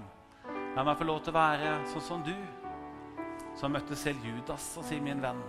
La 0.77 0.85
meg 0.87 1.01
få 1.01 1.07
lov 1.09 1.19
til 1.25 1.35
å 1.35 1.39
være 1.41 1.73
sånn 1.91 2.05
som 2.07 2.23
du, 2.23 2.37
som 3.59 3.75
møtte 3.75 3.99
selv 3.99 4.23
Judas 4.25 4.71
og 4.79 4.87
sier, 4.87 5.01
'Min 5.03 5.21
venn, 5.21 5.43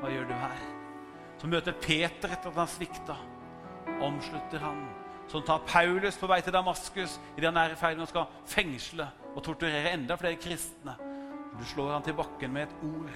hva 0.00 0.10
gjør 0.10 0.26
du 0.28 0.34
her?' 0.34 0.66
Som 1.38 1.50
møter 1.50 1.72
Peter 1.72 2.28
etter 2.28 2.50
at 2.50 2.58
han 2.58 2.68
svikta. 2.68 3.16
Omslutter 4.00 4.58
han. 4.58 4.88
Som 5.28 5.42
tar 5.42 5.62
Paulus 5.66 6.16
på 6.16 6.26
vei 6.26 6.40
til 6.42 6.52
Damaskus 6.52 7.18
idet 7.36 7.48
han 7.48 7.56
er 7.56 7.72
i 7.72 7.78
ferd 7.78 7.96
med 7.96 8.06
å 8.06 8.10
skal 8.10 8.26
fengsle 8.46 9.06
og 9.34 9.42
torturere 9.42 9.90
enda 9.90 10.16
flere 10.16 10.36
kristne. 10.36 10.94
Du 11.58 11.64
slår 11.64 11.92
han 11.92 12.02
til 12.02 12.14
bakken 12.14 12.52
med 12.52 12.62
et 12.62 12.84
ord. 12.84 13.10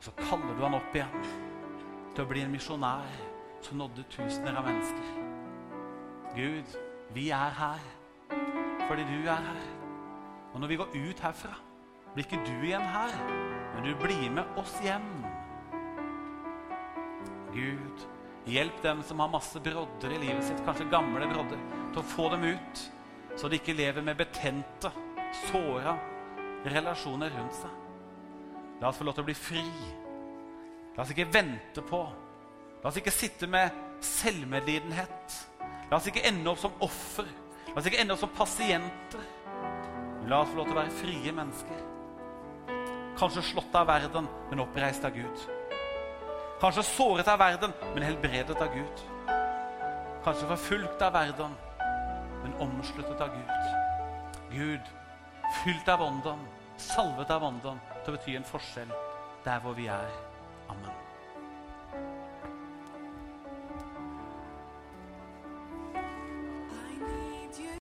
Så 0.00 0.10
kaller 0.16 0.54
du 0.54 0.62
han 0.62 0.74
opp 0.74 0.94
igjen 0.94 1.26
til 2.14 2.24
å 2.24 2.28
bli 2.28 2.42
en 2.42 2.50
misjonær 2.54 3.27
så 3.62 3.74
nådde 3.74 4.04
tusener 4.12 4.56
av 4.56 4.66
mennesker. 4.68 5.08
Gud, 6.36 6.76
vi 7.14 7.30
er 7.34 7.54
her 7.58 7.86
fordi 8.88 9.04
du 9.04 9.26
er 9.28 9.42
her. 9.44 9.64
Og 10.54 10.60
når 10.60 10.70
vi 10.70 10.76
går 10.80 10.94
ut 10.94 11.20
herfra, 11.20 11.56
blir 12.14 12.24
ikke 12.24 12.40
du 12.46 12.54
igjen 12.64 12.86
her, 12.88 13.16
men 13.74 13.84
du 13.84 13.90
blir 14.00 14.30
med 14.32 14.60
oss 14.60 14.72
hjem. 14.84 15.08
Gud, 17.52 18.06
hjelp 18.48 18.78
dem 18.82 19.02
som 19.04 19.20
har 19.20 19.32
masse 19.32 19.60
brodder 19.60 20.14
i 20.14 20.20
livet 20.22 20.46
sitt, 20.46 20.62
kanskje 20.64 20.88
gamle 20.92 21.28
brodder, 21.28 21.60
til 21.92 22.00
å 22.00 22.06
få 22.14 22.30
dem 22.32 22.46
ut, 22.48 22.84
så 23.36 23.50
de 23.50 23.60
ikke 23.60 23.76
lever 23.76 24.04
med 24.04 24.16
betente, 24.18 24.92
såra 25.50 25.98
relasjoner 26.64 27.32
rundt 27.36 27.60
seg. 27.60 27.76
La 28.80 28.88
oss 28.88 28.98
få 28.98 29.04
lov 29.04 29.18
til 29.18 29.26
å 29.26 29.28
bli 29.28 29.36
fri. 29.36 29.66
La 30.96 31.04
oss 31.04 31.12
ikke 31.12 31.28
vente 31.32 31.84
på 31.84 32.00
La 32.82 32.90
oss 32.90 32.98
ikke 33.00 33.14
sitte 33.14 33.48
med 33.50 33.74
selvmedlidenhet. 34.04 35.36
La 35.90 35.98
oss 35.98 36.06
ikke 36.10 36.22
ende 36.28 36.50
opp 36.52 36.60
som 36.62 36.74
offer. 36.84 37.26
La 37.72 37.80
oss 37.80 37.88
ikke 37.88 38.00
ende 38.02 38.14
opp 38.14 38.22
som 38.22 38.34
pasienter. 38.36 39.24
La 40.28 40.42
oss 40.42 40.50
få 40.52 40.60
lov 40.60 40.68
til 40.68 40.76
å 40.76 40.80
være 40.82 40.98
frie 41.00 41.32
mennesker. 41.34 41.84
Kanskje 43.18 43.42
slått 43.48 43.74
av 43.74 43.88
verden, 43.90 44.28
men 44.50 44.62
oppreist 44.62 45.06
av 45.06 45.16
Gud. 45.16 45.46
Kanskje 46.60 46.84
såret 46.86 47.28
av 47.30 47.40
verden, 47.40 47.74
men 47.94 48.06
helbredet 48.06 48.60
av 48.62 48.70
Gud. 48.74 49.02
Kanskje 50.24 50.50
forfulgt 50.52 51.02
av 51.02 51.16
verden, 51.16 51.56
men 52.44 52.54
omsluttet 52.62 53.20
av 53.24 53.34
Gud. 53.34 53.74
Gud, 54.52 54.94
fylt 55.64 55.88
av 55.88 56.02
ånden, 56.02 56.46
salvet 56.78 57.30
av 57.34 57.46
ånden 57.48 57.82
til 58.04 58.12
å 58.12 58.16
bety 58.18 58.38
en 58.38 58.46
forskjell 58.46 58.94
der 59.44 59.62
hvor 59.64 59.74
vi 59.78 59.90
er. 59.90 60.27